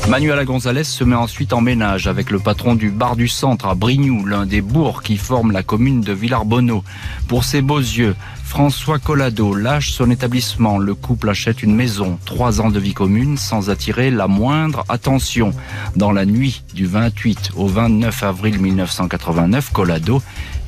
Manuela 0.09 0.45
Gonzalez 0.45 0.85
se 0.85 1.05
met 1.05 1.15
ensuite 1.15 1.53
en 1.53 1.61
ménage 1.61 2.09
avec 2.09 2.31
le 2.31 2.41
patron 2.41 2.75
du 2.75 2.91
bar 2.91 3.15
du 3.15 3.29
centre 3.29 3.67
à 3.67 3.75
Brignoux, 3.75 4.25
l'un 4.25 4.45
des 4.45 4.61
bourgs 4.61 5.03
qui 5.03 5.17
forment 5.17 5.53
la 5.53 5.63
commune 5.63 6.01
de 6.01 6.13
Villarbonneau. 6.13 6.83
Pour 7.29 7.45
ses 7.45 7.63
beaux 7.63 7.79
yeux, 7.79 8.17
François 8.51 8.99
Collado 8.99 9.55
lâche 9.55 9.93
son 9.93 10.11
établissement. 10.11 10.79
Le 10.79 10.95
couple 10.95 11.29
achète 11.29 11.63
une 11.63 11.77
maison, 11.77 12.19
trois 12.25 12.61
ans 12.61 12.71
de 12.71 12.81
vie 12.81 12.95
commune 12.95 13.37
sans 13.37 13.71
attirer 13.71 14.11
la 14.11 14.27
moindre 14.27 14.85
attention. 14.89 15.53
Dans 15.95 16.11
la 16.11 16.27
nuit 16.27 16.65
du 16.75 16.87
28 16.87 17.53
au 17.55 17.69
29 17.69 18.25
avril 18.25 18.59
1989, 18.59 19.71
Collado 19.73 20.21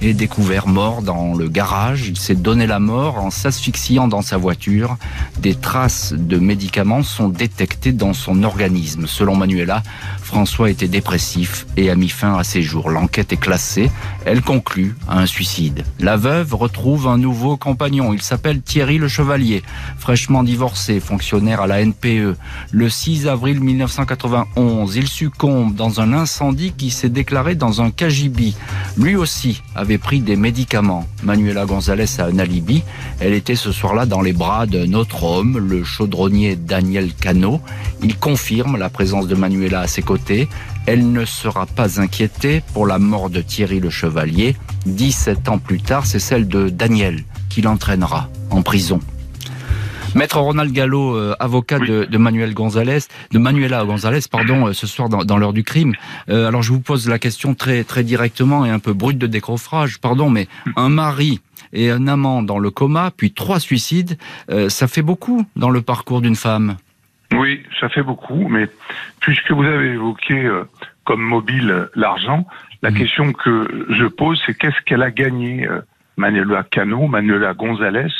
est 0.04 0.14
découvert 0.14 0.66
mort 0.66 1.02
dans 1.02 1.34
le 1.34 1.48
garage. 1.48 2.08
Il 2.08 2.18
s'est 2.18 2.34
donné 2.34 2.66
la 2.66 2.80
mort 2.80 3.18
en 3.18 3.30
s'asphyxiant 3.30 4.08
dans 4.08 4.22
sa 4.22 4.36
voiture. 4.36 4.96
Des 5.38 5.54
traces 5.54 6.12
de 6.12 6.38
médicaments 6.38 7.02
sont 7.02 7.28
détectées 7.28 7.92
dans 7.92 8.12
son 8.12 8.42
organisme. 8.42 9.06
Selon 9.06 9.36
Manuela, 9.36 9.82
François 10.20 10.70
était 10.70 10.88
dépressif 10.88 11.66
et 11.76 11.90
a 11.90 11.94
mis 11.94 12.08
fin 12.08 12.36
à 12.36 12.44
ses 12.44 12.62
jours. 12.62 12.90
L'enquête 12.90 13.32
est 13.32 13.36
classée. 13.36 13.90
Elle 14.24 14.42
conclut 14.42 14.96
à 15.08 15.18
un 15.18 15.26
suicide. 15.26 15.84
La 16.00 16.16
veuve 16.16 16.54
retrouve 16.54 17.06
un 17.06 17.18
nouveau 17.18 17.56
compagnon. 17.56 18.12
Il 18.12 18.22
s'appelle 18.22 18.62
Thierry 18.62 18.98
Le 18.98 19.08
Chevalier, 19.08 19.62
fraîchement 19.98 20.42
divorcé, 20.42 21.00
fonctionnaire 21.00 21.60
à 21.60 21.66
la 21.66 21.84
NPE. 21.84 22.36
Le 22.70 22.88
6 22.88 23.28
avril 23.28 23.60
1991, 23.60 24.96
il 24.96 25.08
succombe 25.08 25.74
dans 25.74 26.00
un 26.00 26.12
incendie 26.12 26.72
qui 26.72 26.90
s'est 26.90 27.08
déclaré 27.08 27.54
dans 27.54 27.82
un 27.82 27.90
cagibi. 27.90 28.56
Lui 28.96 29.16
aussi 29.16 29.62
avait 29.74 29.91
pris 29.98 30.20
des 30.20 30.36
médicaments. 30.36 31.06
Manuela 31.22 31.64
Gonzalez 31.64 32.20
a 32.20 32.26
un 32.26 32.38
alibi. 32.38 32.82
Elle 33.20 33.32
était 33.32 33.54
ce 33.54 33.72
soir-là 33.72 34.06
dans 34.06 34.20
les 34.20 34.32
bras 34.32 34.66
d'un 34.66 34.92
autre 34.92 35.24
homme, 35.24 35.58
le 35.58 35.84
chaudronnier 35.84 36.56
Daniel 36.56 37.12
Cano. 37.14 37.60
Il 38.02 38.16
confirme 38.16 38.76
la 38.76 38.88
présence 38.88 39.28
de 39.28 39.34
Manuela 39.34 39.80
à 39.80 39.86
ses 39.86 40.02
côtés 40.02 40.48
elle 40.86 41.12
ne 41.12 41.24
sera 41.24 41.66
pas 41.66 42.00
inquiétée 42.00 42.62
pour 42.72 42.86
la 42.86 42.98
mort 42.98 43.30
de 43.30 43.40
Thierry 43.40 43.80
le 43.80 43.90
Chevalier. 43.90 44.56
17 44.86 45.48
ans 45.48 45.58
plus 45.58 45.80
tard, 45.80 46.06
c'est 46.06 46.18
celle 46.18 46.48
de 46.48 46.68
Daniel 46.68 47.22
qui 47.48 47.62
l'entraînera 47.62 48.28
en 48.50 48.62
prison. 48.62 49.00
Maître 50.14 50.38
Ronald 50.38 50.72
Gallo, 50.72 51.16
euh, 51.16 51.34
avocat 51.40 51.78
de, 51.78 52.04
de, 52.04 52.18
Manuel 52.18 52.52
Gonzalez, 52.52 52.98
de 53.30 53.38
Manuela 53.38 53.82
Gonzalez, 53.84 54.20
pardon, 54.30 54.68
euh, 54.68 54.72
ce 54.74 54.86
soir 54.86 55.08
dans, 55.08 55.24
dans 55.24 55.38
l'heure 55.38 55.54
du 55.54 55.64
crime. 55.64 55.94
Euh, 56.28 56.48
alors 56.48 56.62
je 56.62 56.70
vous 56.70 56.80
pose 56.80 57.08
la 57.08 57.18
question 57.18 57.54
très 57.54 57.82
très 57.82 58.04
directement 58.04 58.66
et 58.66 58.70
un 58.70 58.78
peu 58.78 58.92
brute 58.92 59.16
de 59.16 59.26
décroffrage, 59.26 59.98
pardon, 60.00 60.28
mais 60.28 60.48
un 60.76 60.90
mari 60.90 61.40
et 61.72 61.90
un 61.90 62.06
amant 62.08 62.42
dans 62.42 62.58
le 62.58 62.70
coma, 62.70 63.10
puis 63.16 63.32
trois 63.32 63.58
suicides, 63.58 64.18
ça 64.68 64.88
fait 64.88 65.00
beaucoup 65.00 65.46
dans 65.56 65.70
le 65.70 65.80
parcours 65.80 66.20
d'une 66.20 66.36
femme. 66.36 66.76
Oui, 67.32 67.62
ça 67.80 67.88
fait 67.88 68.02
beaucoup, 68.02 68.46
mais 68.48 68.68
puisque 69.20 69.50
vous 69.52 69.62
avez 69.62 69.92
évoqué 69.92 70.50
comme 71.04 71.22
mobile 71.22 71.88
l'argent, 71.94 72.46
la 72.82 72.90
mmh. 72.90 72.94
question 72.94 73.32
que 73.32 73.86
je 73.88 74.04
pose, 74.04 74.42
c'est 74.44 74.52
qu'est-ce 74.52 74.82
qu'elle 74.84 75.02
a 75.02 75.10
gagné 75.10 75.66
Manuela 76.16 76.62
Cano, 76.64 77.06
Manuela 77.06 77.54
González, 77.54 78.12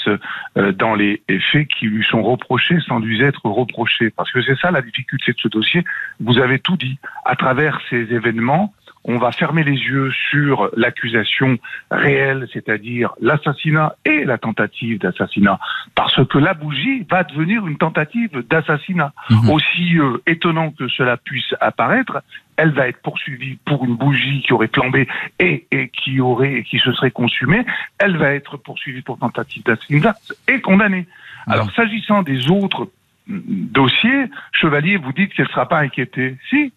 euh, 0.56 0.72
dans 0.72 0.94
les 0.94 1.22
faits 1.50 1.68
qui 1.68 1.86
lui 1.86 2.04
sont 2.04 2.22
reprochés 2.22 2.78
sans 2.86 2.98
lui 2.98 3.22
être 3.22 3.44
reprochés. 3.44 4.10
Parce 4.10 4.30
que 4.32 4.42
c'est 4.42 4.58
ça 4.58 4.70
la 4.70 4.82
difficulté 4.82 5.32
de 5.32 5.38
ce 5.38 5.48
dossier. 5.48 5.84
Vous 6.20 6.38
avez 6.38 6.58
tout 6.58 6.76
dit. 6.76 6.98
À 7.24 7.36
travers 7.36 7.80
ces 7.90 8.12
événements, 8.12 8.72
on 9.04 9.18
va 9.18 9.32
fermer 9.32 9.64
les 9.64 9.72
yeux 9.72 10.12
sur 10.30 10.70
l'accusation 10.76 11.58
réelle, 11.90 12.46
c'est-à-dire 12.52 13.12
l'assassinat 13.20 13.96
et 14.04 14.24
la 14.24 14.38
tentative 14.38 14.98
d'assassinat, 14.98 15.58
parce 15.94 16.24
que 16.26 16.38
la 16.38 16.54
bougie 16.54 17.04
va 17.10 17.24
devenir 17.24 17.66
une 17.66 17.78
tentative 17.78 18.44
d'assassinat. 18.48 19.12
Mmh. 19.30 19.50
Aussi 19.50 19.98
euh, 19.98 20.18
étonnant 20.26 20.70
que 20.70 20.88
cela 20.88 21.16
puisse 21.16 21.54
apparaître, 21.60 22.22
elle 22.56 22.72
va 22.72 22.88
être 22.88 23.00
poursuivie 23.00 23.58
pour 23.64 23.84
une 23.84 23.96
bougie 23.96 24.42
qui 24.42 24.52
aurait 24.52 24.70
flambé 24.72 25.08
et, 25.38 25.66
et 25.70 25.88
qui 25.88 26.20
aurait 26.20 26.54
et 26.54 26.64
qui 26.64 26.78
se 26.78 26.92
serait 26.92 27.10
consumée. 27.10 27.64
Elle 27.98 28.16
va 28.16 28.32
être 28.32 28.56
poursuivie 28.56 29.02
pour 29.02 29.18
tentative 29.18 29.62
d'assassinat 29.64 30.14
et 30.48 30.60
condamnée. 30.60 31.06
Alors 31.46 31.72
s'agissant 31.74 32.22
des 32.22 32.50
autres 32.50 32.90
mm, 33.26 33.40
dossiers, 33.46 34.26
Chevalier, 34.52 34.96
vous 34.96 35.12
dites 35.12 35.32
qu'elle 35.34 35.46
ne 35.46 35.50
sera 35.50 35.68
pas 35.68 35.80
inquiétée. 35.80 36.36
Si, 36.50 36.72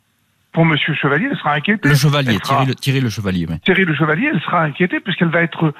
pour 0.52 0.66
Monsieur 0.66 0.94
Chevalier, 0.96 1.28
elle 1.30 1.38
sera 1.38 1.54
inquiétée. 1.54 1.90
Le 1.90 1.96
Chevalier, 1.96 2.40
Thierry, 2.40 2.66
le, 2.66 2.76
Thierry 2.76 3.02
le 3.02 3.10
Chevalier. 3.10 3.46
Oui. 3.50 3.60
Thierry 3.60 3.86
le 3.86 3.96
Chevalier, 3.96 4.32
elle 4.34 4.42
sera 4.42 4.64
inquiétée 4.64 5.00
puisqu'elle 5.00 5.30
va 5.30 5.42
être 5.42 5.74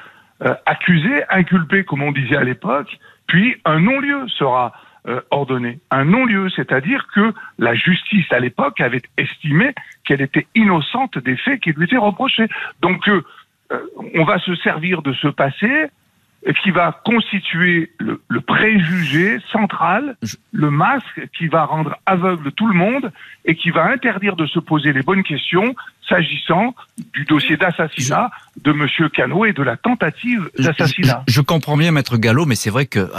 euh, 0.44 0.54
accusée, 0.66 1.24
inculpée, 1.30 1.86
comme 1.86 2.04
on 2.04 2.12
disait 2.12 2.36
à 2.36 2.44
l'époque, 2.44 3.00
puis 3.28 3.56
un 3.64 3.80
non-lieu 3.80 4.28
sera 4.28 4.74
euh, 5.08 5.22
ordonné. 5.30 5.80
Un 5.92 6.06
non-lieu, 6.06 6.50
c'est-à-dire 6.56 7.08
que 7.14 7.34
la 7.60 7.76
justice 7.76 8.26
à 8.32 8.40
l'époque 8.40 8.82
avait 8.82 9.04
estimé 9.18 9.74
qu'elle 10.04 10.22
était 10.22 10.48
innocente 10.56 11.18
des 11.20 11.38
faits 11.38 11.62
qui 11.62 11.72
lui 11.72 11.86
étaient 11.86 11.98
reprochés. 11.98 12.48
Donc 12.82 13.08
euh, 13.08 13.24
euh, 13.72 13.80
on 14.16 14.24
va 14.24 14.40
se 14.40 14.56
servir 14.56 15.02
de 15.02 15.14
ce 15.14 15.28
passé 15.28 15.88
qui 16.64 16.72
va 16.72 17.02
constituer 17.06 17.92
le, 18.00 18.22
le 18.28 18.42
préjugé 18.42 19.40
central, 19.52 20.16
le 20.52 20.70
masque 20.70 21.28
qui 21.38 21.48
va 21.48 21.66
rendre 21.66 21.98
aveugle 22.06 22.52
tout 22.52 22.68
le 22.68 22.76
monde 22.76 23.12
et 23.46 23.56
qui 23.56 23.72
va 23.72 23.86
interdire 23.86 24.36
de 24.36 24.46
se 24.46 24.60
poser 24.60 24.94
les 24.94 25.02
bonnes 25.02 25.24
questions 25.24 25.76
s'agissant 26.08 26.76
du 27.14 27.26
dossier 27.26 27.58
d'assassinat 27.58 28.30
de 28.64 28.72
Monsieur 28.72 29.10
Cano 29.10 29.46
et 29.46 29.54
de 29.54 29.64
la 29.64 29.78
tentative 29.78 30.50
d'assassinat. 30.58 31.24
Je, 31.28 31.34
je, 31.34 31.42
comprends 31.42 31.78
bien, 31.78 31.92
Maître 31.92 32.18
Gallo, 32.18 32.46
mais 32.46 32.56
c'est 32.56 32.70
vrai 32.70 32.86
que 32.86 33.00
euh, 33.00 33.10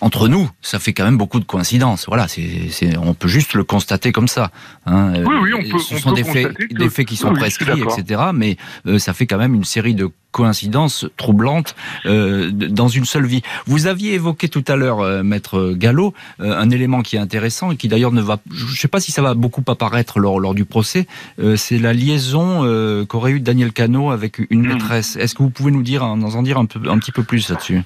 entre 0.00 0.28
nous, 0.28 0.48
ça 0.62 0.78
fait 0.78 0.92
quand 0.92 1.04
même 1.04 1.18
beaucoup 1.18 1.40
de 1.40 1.44
coïncidences. 1.44 2.06
Voilà, 2.06 2.28
c'est, 2.28 2.96
on 2.98 3.14
peut 3.14 3.28
juste 3.28 3.54
le 3.54 3.64
constater 3.64 4.12
comme 4.12 4.28
ça. 4.28 4.50
Hein. 4.86 5.24
Oui, 5.24 5.36
oui, 5.42 5.54
on 5.54 5.70
peut. 5.70 5.78
Ce 5.78 5.98
sont 5.98 6.12
des 6.12 6.24
faits, 6.24 6.56
des 6.70 6.88
faits 6.90 7.06
qui 7.06 7.16
sont 7.16 7.32
prescrits, 7.32 7.82
etc. 7.82 8.22
Mais 8.34 8.56
euh, 8.86 8.98
ça 8.98 9.12
fait 9.12 9.26
quand 9.26 9.38
même 9.38 9.54
une 9.54 9.64
série 9.64 9.94
de 9.94 10.10
coïncidences 10.30 11.06
troublantes 11.16 11.74
euh, 12.06 12.50
dans 12.52 12.88
une 12.88 13.04
seule 13.04 13.26
vie. 13.26 13.42
Vous 13.66 13.86
aviez 13.86 14.14
évoqué 14.14 14.48
tout 14.48 14.64
à 14.68 14.76
l'heure, 14.76 15.00
euh, 15.00 15.22
maître 15.22 15.72
Gallo, 15.74 16.14
euh, 16.40 16.56
un 16.56 16.70
élément 16.70 17.02
qui 17.02 17.16
est 17.16 17.18
intéressant 17.18 17.72
et 17.72 17.76
qui 17.76 17.88
d'ailleurs 17.88 18.12
ne 18.12 18.20
va, 18.20 18.38
je 18.50 18.66
ne 18.66 18.76
sais 18.76 18.88
pas 18.88 19.00
si 19.00 19.10
ça 19.10 19.22
va 19.22 19.34
beaucoup 19.34 19.64
apparaître 19.66 20.18
lors, 20.18 20.38
lors 20.38 20.54
du 20.54 20.64
procès, 20.64 21.06
euh, 21.40 21.56
c'est 21.56 21.78
la 21.78 21.92
liaison 21.92 22.64
euh, 22.64 23.04
qu'aurait 23.04 23.32
eu 23.32 23.40
Daniel 23.40 23.72
Cano 23.72 24.10
avec 24.10 24.38
une 24.50 24.62
hmm. 24.62 24.74
maîtresse. 24.74 25.16
Est-ce 25.16 25.34
que 25.34 25.42
vous 25.42 25.50
pouvez 25.50 25.70
nous 25.70 25.82
dire, 25.82 26.04
nous 26.16 26.36
en 26.36 26.42
dire 26.42 26.58
un, 26.58 26.66
peu, 26.66 26.88
un 26.88 26.98
petit 26.98 27.12
peu 27.12 27.22
plus 27.22 27.48
là-dessus? 27.48 27.82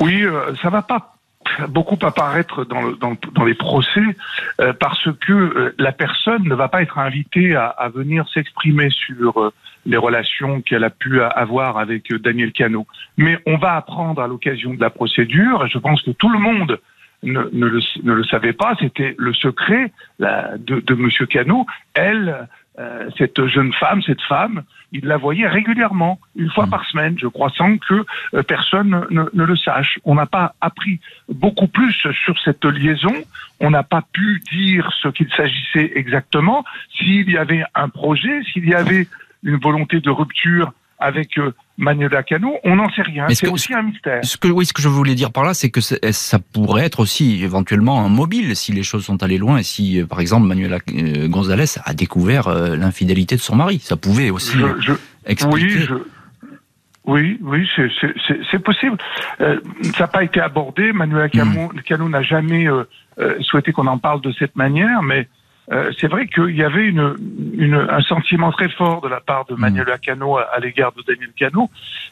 Oui, 0.00 0.24
ça 0.60 0.68
va 0.68 0.82
pas 0.82 1.11
beaucoup 1.68 1.98
apparaître 2.02 2.64
dans, 2.64 2.82
le, 2.82 2.96
dans, 2.96 3.16
dans 3.32 3.44
les 3.44 3.54
procès 3.54 4.00
euh, 4.60 4.72
parce 4.72 5.08
que 5.20 5.32
euh, 5.32 5.74
la 5.78 5.92
personne 5.92 6.44
ne 6.44 6.54
va 6.54 6.68
pas 6.68 6.82
être 6.82 6.98
invitée 6.98 7.54
à, 7.54 7.90
venir 7.94 8.28
s'exprimer 8.28 8.90
sur 8.90 9.40
euh, 9.40 9.52
les 9.86 9.96
relations 9.96 10.60
qu'elle 10.60 10.84
a 10.84 10.90
pu 10.90 11.20
avoir 11.20 11.78
avec 11.78 12.12
Daniel 12.14 12.52
Cano. 12.52 12.86
Mais 13.16 13.38
on 13.46 13.56
va 13.56 13.76
apprendre 13.76 14.22
à 14.22 14.28
l'occasion 14.28 14.74
de 14.74 14.80
la 14.80 14.90
procédure, 14.90 15.64
et 15.66 15.68
je 15.68 15.78
pense 15.78 16.02
que 16.02 16.12
tout 16.12 16.30
le 16.30 16.38
monde 16.38 16.78
ne, 17.22 17.40
le, 17.52 18.24
savait 18.24 18.52
pas, 18.52 18.74
c'était 18.80 19.14
le 19.18 19.32
secret 19.32 19.92
de, 20.20 20.80
de 20.80 20.94
Monsieur 20.94 21.26
Cano. 21.26 21.66
Elle 21.94 22.48
euh, 22.78 23.10
cette 23.18 23.46
jeune 23.46 23.72
femme, 23.74 24.02
cette 24.02 24.22
femme, 24.22 24.62
il 24.92 25.04
la 25.04 25.16
voyait 25.16 25.46
régulièrement, 25.46 26.18
une 26.36 26.50
fois 26.50 26.66
mmh. 26.66 26.70
par 26.70 26.84
semaine, 26.86 27.18
je 27.18 27.26
crois, 27.26 27.50
sans 27.50 27.76
que 27.76 28.04
euh, 28.34 28.42
personne 28.42 29.06
ne, 29.10 29.24
ne, 29.32 29.44
le 29.44 29.56
sache. 29.56 29.98
On 30.04 30.14
n'a 30.14 30.26
pas 30.26 30.54
appris 30.60 31.00
beaucoup 31.28 31.66
plus 31.66 31.92
sur 31.92 32.38
cette 32.42 32.64
liaison, 32.64 33.14
on 33.60 33.70
n'a 33.70 33.82
pas 33.82 34.02
pu 34.12 34.42
dire 34.50 34.90
ce 35.02 35.08
qu'il 35.08 35.28
s'agissait 35.34 35.92
exactement, 35.94 36.64
s'il 36.96 37.30
y 37.30 37.36
avait 37.36 37.64
un 37.74 37.88
projet, 37.88 38.42
s'il 38.52 38.68
y 38.68 38.74
avait 38.74 39.06
une 39.42 39.56
volonté 39.56 40.00
de 40.00 40.10
rupture 40.10 40.72
avec 41.02 41.38
euh, 41.38 41.52
Manuela 41.78 42.22
Cano, 42.22 42.56
on 42.64 42.76
n'en 42.76 42.90
sait 42.90 43.02
rien. 43.02 43.26
C'est 43.30 43.48
aussi 43.48 43.74
un 43.74 43.82
mystère. 43.82 44.20
Ce 44.24 44.36
que, 44.36 44.48
oui, 44.48 44.66
ce 44.66 44.72
que 44.72 44.82
je 44.82 44.88
voulais 44.88 45.14
dire 45.14 45.32
par 45.32 45.44
là, 45.44 45.54
c'est 45.54 45.70
que 45.70 45.80
ça 45.80 46.38
pourrait 46.52 46.84
être 46.84 47.00
aussi 47.00 47.42
éventuellement 47.42 48.04
un 48.04 48.08
mobile 48.08 48.54
si 48.56 48.72
les 48.72 48.82
choses 48.82 49.04
sont 49.04 49.22
allées 49.22 49.38
loin 49.38 49.58
et 49.58 49.62
si, 49.62 50.00
euh, 50.00 50.06
par 50.06 50.20
exemple, 50.20 50.46
Manuela 50.46 50.78
euh, 50.94 51.28
Gonzalez 51.28 51.78
a 51.84 51.94
découvert 51.94 52.48
l'infidélité 52.48 53.36
de 53.36 53.40
son 53.40 53.56
mari. 53.56 53.78
Ça 53.78 53.96
pouvait 53.96 54.30
aussi 54.30 54.58
je, 54.80 54.92
expliquer. 55.26 55.64
Oui, 55.64 55.86
je... 55.88 55.94
Oui, 57.04 57.38
oui, 57.42 57.68
c'est 58.50 58.62
possible. 58.62 58.96
Euh, 59.40 59.58
ça 59.94 60.04
n'a 60.04 60.06
pas 60.06 60.22
été 60.22 60.40
abordé. 60.40 60.92
Manuela 60.92 61.28
Cano, 61.28 61.68
mmh. 61.68 61.82
Cano 61.84 62.08
n'a 62.08 62.22
jamais 62.22 62.68
euh, 62.68 62.84
souhaité 63.40 63.72
qu'on 63.72 63.88
en 63.88 63.98
parle 63.98 64.20
de 64.20 64.32
cette 64.32 64.54
manière, 64.54 65.02
mais 65.02 65.28
euh, 65.70 65.92
c'est 66.00 66.08
vrai 66.08 66.26
qu'il 66.26 66.56
y 66.56 66.64
avait 66.64 66.88
une, 66.88 67.14
une, 67.54 67.74
un 67.74 68.00
sentiment 68.00 68.50
très 68.50 68.68
fort 68.68 69.00
de 69.00 69.08
la 69.08 69.20
part 69.20 69.44
de 69.46 69.54
Manuel 69.54 69.86
mm. 69.86 69.98
Cano 70.00 70.36
à, 70.36 70.42
à 70.52 70.58
l'égard 70.58 70.92
de 70.92 71.02
Daniel 71.02 71.30
Cano. 71.36 71.70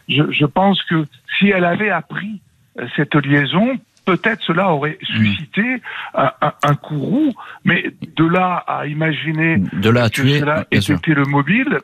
Je, 0.08 0.22
je, 0.30 0.46
pense 0.46 0.82
que 0.84 1.04
si 1.38 1.48
elle 1.48 1.64
avait 1.64 1.90
appris 1.90 2.40
euh, 2.78 2.86
cette 2.94 3.14
liaison, 3.16 3.76
peut-être 4.04 4.42
cela 4.42 4.72
aurait 4.72 4.98
mm. 5.02 5.06
suscité 5.06 5.82
un, 6.14 6.30
un, 6.40 6.52
un 6.62 6.74
courroux, 6.76 7.32
mais 7.64 7.92
de 8.16 8.24
là 8.24 8.64
à 8.66 8.86
imaginer 8.86 9.58
de 9.72 9.90
là 9.90 10.04
à 10.04 10.08
que 10.10 10.20
tuer, 10.22 10.38
cela 10.38 10.64
était 10.70 11.14
le 11.14 11.24
mobile, 11.24 11.78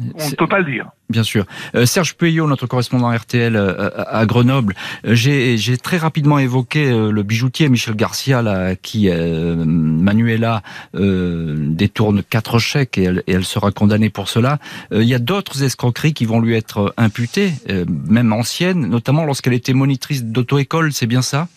on 0.00 0.30
ne 0.30 0.34
peut 0.34 0.46
pas 0.46 0.60
le 0.60 0.72
dire. 0.72 0.88
Bien 1.12 1.24
sûr. 1.24 1.44
Euh, 1.74 1.84
Serge 1.84 2.14
Puyot, 2.14 2.48
notre 2.48 2.66
correspondant 2.66 3.14
RTL 3.14 3.54
euh, 3.54 3.90
à 4.08 4.24
Grenoble, 4.24 4.74
euh, 5.06 5.14
j'ai 5.14 5.76
très 5.76 5.98
rapidement 5.98 6.38
évoqué 6.38 6.90
le 6.90 7.22
bijoutier 7.22 7.68
Michel 7.68 7.94
Garcia, 7.96 8.40
là, 8.40 8.74
qui, 8.76 9.10
Manuela, 9.10 10.62
détourne 10.94 12.22
quatre 12.22 12.58
chèques 12.58 12.96
et 12.96 13.04
elle, 13.04 13.22
et 13.26 13.32
elle, 13.32 13.44
sera 13.44 13.72
condamnée 13.72 14.08
pour 14.08 14.28
cela. 14.30 14.58
Il 14.90 15.02
y 15.02 15.14
a 15.14 15.18
d'autres 15.18 15.62
escroqueries 15.62 16.14
qui 16.14 16.24
vont 16.24 16.40
lui 16.40 16.54
être 16.54 16.94
imputées, 16.96 17.52
même 17.86 18.32
anciennes, 18.32 18.86
notamment 18.86 19.24
lorsqu'elle 19.24 19.52
était 19.52 19.74
monitrice 19.74 20.24
d'auto-école, 20.24 20.92
c'est 20.92 21.06
bien 21.06 21.22
ça? 21.22 21.48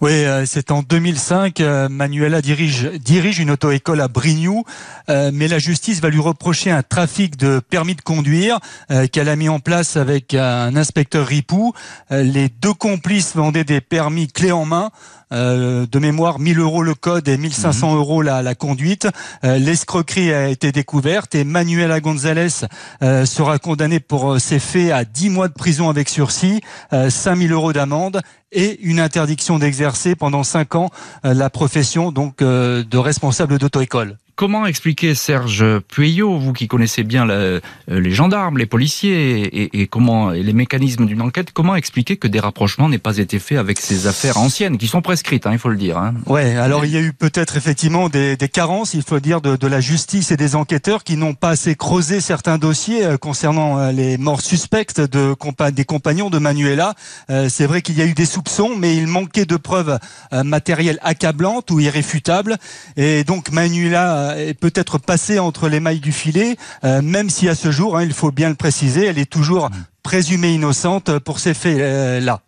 Oui, 0.00 0.24
c'est 0.46 0.70
en 0.70 0.82
2005. 0.82 1.60
Manuela 1.90 2.42
dirige, 2.42 2.90
dirige 3.04 3.38
une 3.38 3.50
auto-école 3.50 4.00
à 4.00 4.08
Brignoux, 4.08 4.64
mais 5.08 5.48
la 5.48 5.58
justice 5.58 6.00
va 6.00 6.10
lui 6.10 6.20
reprocher 6.20 6.70
un 6.70 6.82
trafic 6.82 7.36
de 7.36 7.60
permis 7.60 7.94
de 7.94 8.02
conduire 8.02 8.58
qu'elle 9.08 9.28
a 9.28 9.36
mis 9.36 9.48
en 9.48 9.60
place 9.60 9.96
avec 9.96 10.34
un 10.34 10.76
inspecteur 10.76 11.26
Ripou. 11.26 11.72
Euh, 12.10 12.22
les 12.22 12.48
deux 12.48 12.72
complices 12.72 13.34
vendaient 13.34 13.64
des 13.64 13.80
permis 13.80 14.28
clés 14.28 14.52
en 14.52 14.64
main. 14.64 14.90
Euh, 15.32 15.86
de 15.90 15.98
mémoire 15.98 16.38
1000 16.38 16.60
euros 16.60 16.82
le 16.82 16.94
code 16.94 17.26
et 17.26 17.36
1500 17.36 17.90
mhm. 17.90 17.96
euros 17.96 18.22
la, 18.22 18.42
la 18.42 18.54
conduite. 18.54 19.08
Euh, 19.42 19.58
l'escroquerie 19.58 20.32
a 20.32 20.48
été 20.48 20.70
découverte 20.70 21.34
et 21.34 21.42
Manuela 21.44 21.98
González 22.00 22.66
sera 23.00 23.58
condamnée 23.58 24.00
pour 24.00 24.38
ces 24.38 24.58
faits 24.58 24.92
à 24.92 25.04
10 25.04 25.30
mois 25.30 25.48
de 25.48 25.54
prison 25.54 25.88
avec 25.88 26.08
sursis, 26.08 26.60
5000 26.92 27.52
euros 27.52 27.72
d'amende 27.72 28.20
et 28.52 28.80
une 28.82 29.00
interdiction 29.00 29.58
d'exercer 29.58 30.14
pendant 30.14 30.44
5 30.44 30.74
ans 30.76 30.90
la 31.24 31.50
profession 31.50 32.12
donc 32.12 32.38
de 32.38 32.96
responsable 32.96 33.58
d'auto-école. 33.58 34.18
Comment 34.36 34.66
expliquer, 34.66 35.14
Serge 35.14 35.64
Pueyo, 35.88 36.38
vous 36.38 36.52
qui 36.52 36.66
connaissez 36.68 37.04
bien 37.04 37.28
euh, 37.28 37.60
les 37.88 38.10
gendarmes, 38.10 38.58
les 38.58 38.66
policiers 38.66 39.70
et, 39.80 39.86
comment 39.86 40.30
les 40.30 40.52
mécanismes 40.52 41.06
d'une 41.06 41.22
enquête, 41.22 41.52
comment 41.52 41.76
expliquer 41.76 42.16
que 42.16 42.26
des 42.26 42.40
rapprochements 42.40 42.88
n'aient 42.88 42.98
pas 42.98 43.18
été 43.18 43.38
faits 43.38 43.58
avec 43.58 43.78
ces 43.80 44.06
affaires 44.06 44.38
anciennes 44.38 44.78
qui 44.78 44.88
sont 44.88 45.02
prescrites, 45.02 45.46
hein, 45.46 45.52
il 45.52 45.58
faut 45.58 45.68
le 45.68 45.76
dire. 45.76 45.98
Hein. 45.98 46.14
Ouais, 46.26 46.56
alors 46.56 46.84
il 46.84 46.92
y 46.92 46.96
a 46.96 47.00
eu 47.00 47.12
peut-être 47.12 47.56
effectivement 47.56 48.08
des, 48.08 48.36
carences, 48.52 48.94
il 48.94 49.02
faut 49.02 49.20
dire, 49.20 49.40
de, 49.40 49.66
la 49.66 49.80
justice 49.80 50.30
et 50.30 50.36
des 50.36 50.56
enquêteurs 50.56 51.04
qui 51.04 51.16
n'ont 51.16 51.34
pas 51.34 51.50
assez 51.50 51.74
creusé 51.74 52.20
certains 52.20 52.58
dossiers 52.58 53.04
euh, 53.04 53.16
concernant 53.16 53.78
euh, 53.78 53.92
les 53.92 54.18
morts 54.18 54.40
suspectes 54.40 55.00
de 55.00 55.34
des 55.72 55.84
compagnons 55.84 56.30
de 56.30 56.38
Manuela. 56.38 56.94
C'est 57.28 57.66
vrai 57.66 57.82
qu'il 57.82 57.98
y 57.98 58.02
a 58.02 58.06
eu 58.06 58.14
des 58.14 58.26
soupçons, 58.26 58.76
mais 58.76 58.96
il 58.96 59.06
manquait 59.06 59.44
de 59.44 59.56
preuves 59.56 59.98
matérielles 60.32 60.98
accablantes 61.02 61.70
ou 61.70 61.80
irréfutables, 61.80 62.56
et 62.96 63.24
donc 63.24 63.50
Manuela 63.50 64.23
est 64.36 64.58
peut-être 64.58 64.98
passée 64.98 65.38
entre 65.38 65.68
les 65.68 65.80
mailles 65.80 66.00
du 66.00 66.12
filet, 66.12 66.56
euh, 66.84 67.02
même 67.02 67.30
si 67.30 67.48
à 67.48 67.54
ce 67.54 67.70
jour, 67.70 67.96
hein, 67.96 68.02
il 68.02 68.12
faut 68.12 68.30
bien 68.30 68.48
le 68.48 68.54
préciser, 68.54 69.06
elle 69.06 69.18
est 69.18 69.30
toujours 69.30 69.70
présumée 70.02 70.54
innocente 70.54 71.18
pour 71.20 71.38
ces 71.38 71.54
faits-là. 71.54 72.40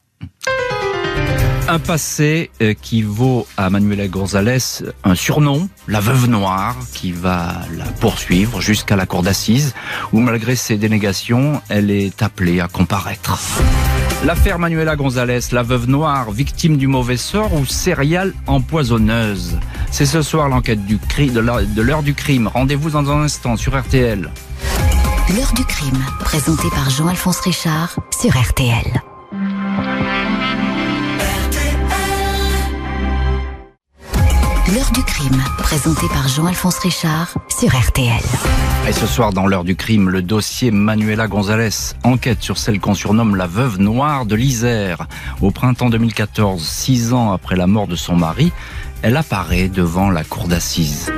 Un 1.69 1.81
passé 1.81 2.51
euh, 2.63 2.75
qui 2.81 3.03
vaut 3.03 3.45
à 3.57 3.71
Manuela 3.71 4.07
González 4.07 4.85
un 5.03 5.17
surnom, 5.17 5.69
la 5.89 5.99
veuve 5.99 6.29
noire, 6.29 6.77
qui 6.95 7.11
va 7.11 7.55
la 7.77 7.87
poursuivre 7.87 8.61
jusqu'à 8.61 8.95
la 8.95 9.05
cour 9.05 9.25
d'assises, 9.25 9.75
où 10.13 10.21
malgré 10.21 10.55
ses 10.55 10.77
dénégations, 10.77 11.61
elle 11.69 11.91
est 11.91 12.23
appelée 12.23 12.61
à 12.61 12.69
comparaître. 12.69 13.41
L'affaire 14.25 14.61
Manuela 14.61 14.95
González, 14.95 15.41
la 15.51 15.65
veuve 15.65 15.89
noire, 15.89 16.31
victime 16.31 16.77
du 16.77 16.87
mauvais 16.87 17.17
sort 17.17 17.53
ou 17.53 17.67
céréale 17.67 18.33
empoisonneuse. 18.47 19.59
C'est 19.91 20.07
ce 20.07 20.23
soir 20.23 20.49
l'enquête 20.49 20.85
du 20.85 20.99
cri 20.99 21.31
de 21.31 21.41
l'heure 21.41 22.03
du 22.03 22.15
crime. 22.15 22.49
Rendez-vous 22.49 22.91
dans 22.91 23.11
un 23.11 23.23
instant 23.23 23.57
sur 23.57 23.79
RTL. 23.79 24.31
L'heure 25.35 25.53
du 25.55 25.65
crime, 25.65 26.05
présenté 26.21 26.69
par 26.71 26.91
Jean-Alphonse 26.91 27.41
Richard 27.41 27.97
sur 28.21 28.31
RTL. 28.31 29.03
L'heure 34.75 34.91
du 34.93 35.03
crime, 35.03 35.43
présenté 35.59 36.07
par 36.09 36.29
Jean-Alphonse 36.29 36.79
Richard 36.79 37.35
sur 37.49 37.69
RTL. 37.69 38.21
Et 38.89 38.93
ce 38.93 39.07
soir, 39.07 39.33
dans 39.33 39.47
l'heure 39.47 39.65
du 39.65 39.75
crime, 39.75 40.11
le 40.11 40.23
dossier 40.23 40.71
Manuela 40.71 41.29
González, 41.29 41.95
enquête 42.05 42.43
sur 42.43 42.59
celle 42.59 42.79
qu'on 42.79 42.95
surnomme 42.95 43.37
la 43.37 43.47
veuve 43.47 43.81
noire 43.81 44.27
de 44.27 44.37
l'Isère. 44.37 45.07
Au 45.41 45.51
printemps 45.51 45.91
2014, 45.91 46.63
six 46.63 47.13
ans 47.13 47.33
après 47.33 47.57
la 47.57 47.67
mort 47.67 47.87
de 47.87 47.97
son 47.97 48.17
mari, 48.17 48.53
elle 49.03 49.17
apparaît 49.17 49.69
devant 49.69 50.11
la 50.11 50.25
cour 50.25 50.49
d'assises. 50.49 51.11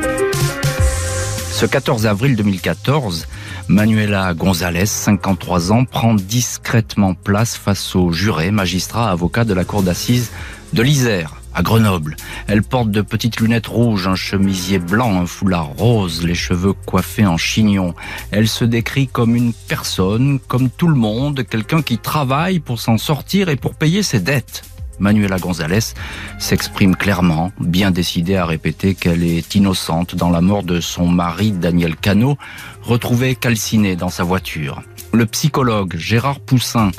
Ce 1.50 1.66
14 1.66 2.06
avril 2.06 2.36
2014, 2.36 3.26
Manuela 3.68 4.32
González, 4.34 4.86
53 4.86 5.72
ans, 5.72 5.84
prend 5.84 6.14
discrètement 6.14 7.14
place 7.14 7.56
face 7.56 7.96
au 7.96 8.12
juré, 8.12 8.50
magistrat, 8.50 9.10
avocat 9.10 9.44
de 9.44 9.54
la 9.54 9.64
cour 9.64 9.82
d'assises 9.82 10.30
de 10.72 10.82
l'Isère 10.82 11.34
à 11.54 11.62
Grenoble. 11.62 12.16
Elle 12.46 12.62
porte 12.62 12.90
de 12.90 13.02
petites 13.02 13.40
lunettes 13.40 13.66
rouges, 13.66 14.06
un 14.06 14.14
chemisier 14.14 14.78
blanc, 14.78 15.20
un 15.20 15.26
foulard 15.26 15.70
rose, 15.76 16.24
les 16.24 16.36
cheveux 16.36 16.72
coiffés 16.72 17.26
en 17.26 17.36
chignon. 17.36 17.94
Elle 18.30 18.46
se 18.46 18.64
décrit 18.64 19.08
comme 19.08 19.34
une 19.34 19.52
personne, 19.52 20.38
comme 20.46 20.70
tout 20.70 20.88
le 20.88 20.94
monde, 20.94 21.44
quelqu'un 21.48 21.82
qui 21.82 21.98
travaille 21.98 22.60
pour 22.60 22.80
s'en 22.80 22.98
sortir 22.98 23.48
et 23.48 23.56
pour 23.56 23.74
payer 23.74 24.04
ses 24.04 24.20
dettes. 24.20 24.62
Manuela 24.98 25.38
González 25.38 25.94
s'exprime 26.38 26.96
clairement, 26.96 27.52
bien 27.60 27.90
décidée 27.90 28.36
à 28.36 28.46
répéter 28.46 28.94
qu'elle 28.94 29.24
est 29.24 29.54
innocente 29.54 30.14
dans 30.14 30.30
la 30.30 30.40
mort 30.40 30.62
de 30.62 30.80
son 30.80 31.06
mari 31.08 31.52
Daniel 31.52 31.96
Cano, 31.96 32.36
retrouvé 32.82 33.34
calciné 33.34 33.96
dans 33.96 34.10
sa 34.10 34.24
voiture. 34.24 34.82
Le 35.12 35.26
psychologue 35.26 35.96
Gérard 35.96 36.40
Poussin 36.40 36.90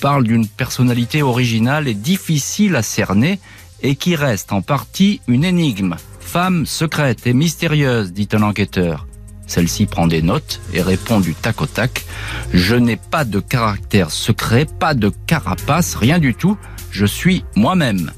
parle 0.00 0.24
d'une 0.24 0.46
personnalité 0.46 1.22
originale 1.22 1.88
et 1.88 1.94
difficile 1.94 2.76
à 2.76 2.82
cerner 2.82 3.40
et 3.82 3.96
qui 3.96 4.16
reste 4.16 4.52
en 4.52 4.62
partie 4.62 5.20
une 5.28 5.44
énigme. 5.44 5.96
Femme 6.20 6.66
secrète 6.66 7.26
et 7.26 7.32
mystérieuse, 7.32 8.12
dit 8.12 8.28
un 8.32 8.42
enquêteur. 8.42 9.06
Celle-ci 9.46 9.86
prend 9.86 10.06
des 10.06 10.20
notes 10.20 10.60
et 10.74 10.82
répond 10.82 11.20
du 11.20 11.34
tac 11.34 11.62
au 11.62 11.66
tac. 11.66 12.04
Je 12.52 12.76
n'ai 12.76 12.96
pas 12.96 13.24
de 13.24 13.40
caractère 13.40 14.10
secret, 14.10 14.66
pas 14.66 14.94
de 14.94 15.10
carapace, 15.26 15.94
rien 15.94 16.18
du 16.18 16.34
tout. 16.34 16.58
Je 16.90 17.06
suis 17.06 17.44
moi-même. 17.54 18.10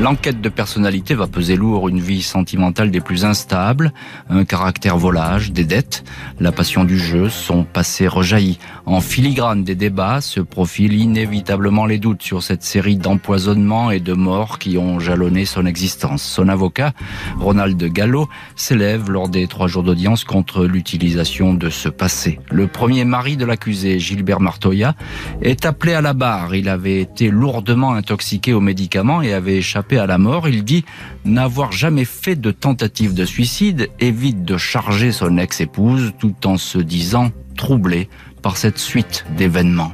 L'enquête 0.00 0.40
de 0.40 0.48
personnalité 0.48 1.14
va 1.14 1.26
peser 1.26 1.56
lourd 1.56 1.90
une 1.90 2.00
vie 2.00 2.22
sentimentale 2.22 2.90
des 2.90 3.02
plus 3.02 3.26
instables, 3.26 3.92
un 4.30 4.46
caractère 4.46 4.96
volage, 4.96 5.52
des 5.52 5.64
dettes, 5.64 6.04
la 6.40 6.52
passion 6.52 6.84
du 6.84 6.98
jeu, 6.98 7.28
son 7.28 7.64
passé 7.64 8.08
rejaillit. 8.08 8.58
En 8.86 9.02
filigrane 9.02 9.62
des 9.62 9.74
débats 9.74 10.22
se 10.22 10.40
profilent 10.40 10.94
inévitablement 10.94 11.84
les 11.84 11.98
doutes 11.98 12.22
sur 12.22 12.42
cette 12.42 12.62
série 12.62 12.96
d'empoisonnements 12.96 13.90
et 13.90 14.00
de 14.00 14.14
morts 14.14 14.58
qui 14.58 14.78
ont 14.78 15.00
jalonné 15.00 15.44
son 15.44 15.66
existence. 15.66 16.22
Son 16.22 16.48
avocat, 16.48 16.94
Ronald 17.38 17.84
Gallo, 17.92 18.26
s'élève 18.56 19.10
lors 19.10 19.28
des 19.28 19.48
trois 19.48 19.66
jours 19.66 19.82
d'audience 19.82 20.24
contre 20.24 20.64
l'utilisation 20.64 21.52
de 21.52 21.68
ce 21.68 21.90
passé. 21.90 22.40
Le 22.50 22.68
premier 22.68 23.04
mari 23.04 23.36
de 23.36 23.44
l'accusé, 23.44 23.98
Gilbert 23.98 24.40
Martoya, 24.40 24.94
est 25.42 25.66
appelé 25.66 25.92
à 25.92 26.00
la 26.00 26.14
barre. 26.14 26.54
Il 26.54 26.70
avait 26.70 27.02
été 27.02 27.28
lourdement 27.28 27.92
intoxiqué 27.92 28.54
aux 28.54 28.62
médicaments 28.62 29.20
et 29.20 29.34
avait 29.34 29.58
échappé 29.58 29.89
à 29.98 30.06
la 30.06 30.18
mort, 30.18 30.48
il 30.48 30.64
dit 30.64 30.84
n'avoir 31.24 31.72
jamais 31.72 32.04
fait 32.04 32.36
de 32.36 32.50
tentative 32.50 33.14
de 33.14 33.24
suicide, 33.24 33.88
évite 34.00 34.44
de 34.44 34.56
charger 34.56 35.12
son 35.12 35.38
ex-épouse 35.38 36.12
tout 36.18 36.46
en 36.46 36.56
se 36.56 36.78
disant 36.78 37.30
troublé 37.56 38.08
par 38.42 38.56
cette 38.56 38.78
suite 38.78 39.24
d'événements. 39.36 39.92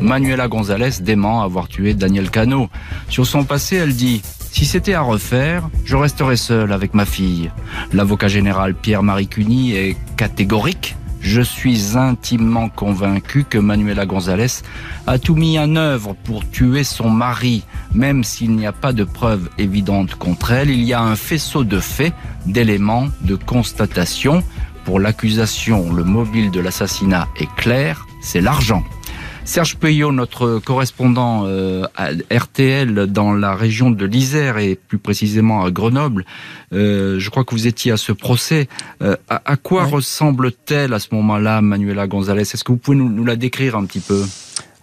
Manuela 0.00 0.48
González 0.48 1.00
dément 1.00 1.42
avoir 1.42 1.68
tué 1.68 1.94
Daniel 1.94 2.30
Cano. 2.30 2.68
Sur 3.08 3.26
son 3.26 3.44
passé, 3.44 3.76
elle 3.76 3.94
dit 3.94 4.22
si 4.52 4.64
c'était 4.64 4.94
à 4.94 5.02
refaire, 5.02 5.68
je 5.84 5.96
resterais 5.96 6.36
seule 6.36 6.72
avec 6.72 6.94
ma 6.94 7.04
fille. 7.04 7.50
L'avocat 7.92 8.28
général 8.28 8.74
Pierre-Marie 8.74 9.28
Cuny 9.28 9.72
est 9.74 9.96
catégorique 10.16 10.96
je 11.26 11.42
suis 11.42 11.96
intimement 11.96 12.68
convaincu 12.68 13.44
que 13.44 13.58
Manuela 13.58 14.06
González 14.06 14.62
a 15.08 15.18
tout 15.18 15.34
mis 15.34 15.58
en 15.58 15.74
œuvre 15.74 16.14
pour 16.22 16.48
tuer 16.48 16.84
son 16.84 17.10
mari, 17.10 17.64
même 17.92 18.22
s'il 18.22 18.52
n'y 18.52 18.64
a 18.64 18.72
pas 18.72 18.92
de 18.92 19.02
preuves 19.02 19.50
évidentes 19.58 20.14
contre 20.14 20.52
elle. 20.52 20.70
Il 20.70 20.84
y 20.84 20.94
a 20.94 21.02
un 21.02 21.16
faisceau 21.16 21.64
de 21.64 21.80
faits, 21.80 22.14
d'éléments, 22.46 23.08
de 23.22 23.34
constatations. 23.34 24.44
Pour 24.84 25.00
l'accusation, 25.00 25.92
le 25.92 26.04
mobile 26.04 26.52
de 26.52 26.60
l'assassinat 26.60 27.26
est 27.40 27.52
clair, 27.56 28.06
c'est 28.22 28.40
l'argent. 28.40 28.84
Serge 29.46 29.76
Payot, 29.76 30.10
notre 30.10 30.58
correspondant 30.58 31.44
euh, 31.46 31.84
à 31.96 32.10
RTL 32.36 33.06
dans 33.06 33.32
la 33.32 33.54
région 33.54 33.90
de 33.90 34.04
l'Isère 34.04 34.58
et 34.58 34.74
plus 34.74 34.98
précisément 34.98 35.64
à 35.64 35.70
Grenoble, 35.70 36.26
euh, 36.72 37.20
je 37.20 37.30
crois 37.30 37.44
que 37.44 37.54
vous 37.54 37.68
étiez 37.68 37.92
à 37.92 37.96
ce 37.96 38.10
procès. 38.10 38.68
Euh, 39.02 39.16
à, 39.28 39.56
quoi 39.56 39.84
ressemble-t-elle 39.84 40.92
à 40.92 40.98
ce 40.98 41.08
moment-là, 41.12 41.62
Manuela 41.62 42.08
González? 42.08 42.42
Est-ce 42.42 42.64
que 42.64 42.72
vous 42.72 42.78
pouvez 42.78 42.96
nous 42.96 43.24
la 43.24 43.36
décrire 43.36 43.76
un 43.76 43.86
petit 43.86 44.00
peu? 44.00 44.24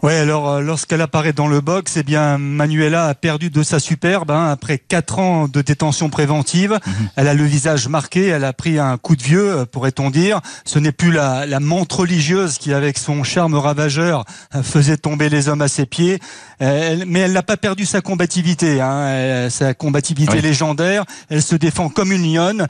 Oui, 0.03 0.11
alors 0.15 0.49
euh, 0.49 0.61
lorsqu'elle 0.61 0.99
apparaît 0.99 1.31
dans 1.31 1.47
le 1.47 1.61
box, 1.61 1.95
eh 1.95 2.03
bien 2.03 2.37
Manuela 2.37 3.07
a 3.07 3.15
perdu 3.15 3.49
de 3.49 3.63
sa 3.63 3.79
superbe 3.79 4.31
hein, 4.31 4.49
après 4.51 4.77
quatre 4.77 5.17
ans 5.17 5.47
de 5.47 5.61
détention 5.61 6.09
préventive. 6.09 6.77
Mhm. 6.85 7.09
Elle 7.15 7.29
a 7.29 7.33
le 7.33 7.45
visage 7.45 7.87
marqué, 7.87 8.27
elle 8.27 8.43
a 8.43 8.51
pris 8.51 8.79
un 8.79 8.97
coup 8.97 9.15
de 9.15 9.23
vieux, 9.23 9.59
euh, 9.59 9.65
pourrait-on 9.65 10.09
dire. 10.09 10.41
Ce 10.65 10.77
n'est 10.77 10.91
plus 10.91 11.13
la, 11.13 11.45
la 11.45 11.61
montre 11.61 12.01
religieuse 12.01 12.57
qui, 12.57 12.73
avec 12.73 12.97
son 12.97 13.23
charme 13.23 13.55
ravageur, 13.55 14.25
euh, 14.55 14.61
faisait 14.61 14.97
tomber 14.97 15.29
les 15.29 15.47
hommes 15.47 15.61
à 15.61 15.69
ses 15.69 15.85
pieds. 15.85 16.19
mais 16.59 17.19
elle 17.19 17.33
n'a 17.33 17.43
pas 17.43 17.57
perdu 17.57 17.85
sa 17.85 18.01
combativité, 18.01 18.81
hein, 18.81 19.49
sa 19.49 19.73
combativité 19.73 20.41
légendaire. 20.41 21.05
Elle 21.29 21.41
se 21.41 21.55
défend 21.55 21.87
comme 21.87 22.11
une 22.11 22.33
lionne. 22.33 22.67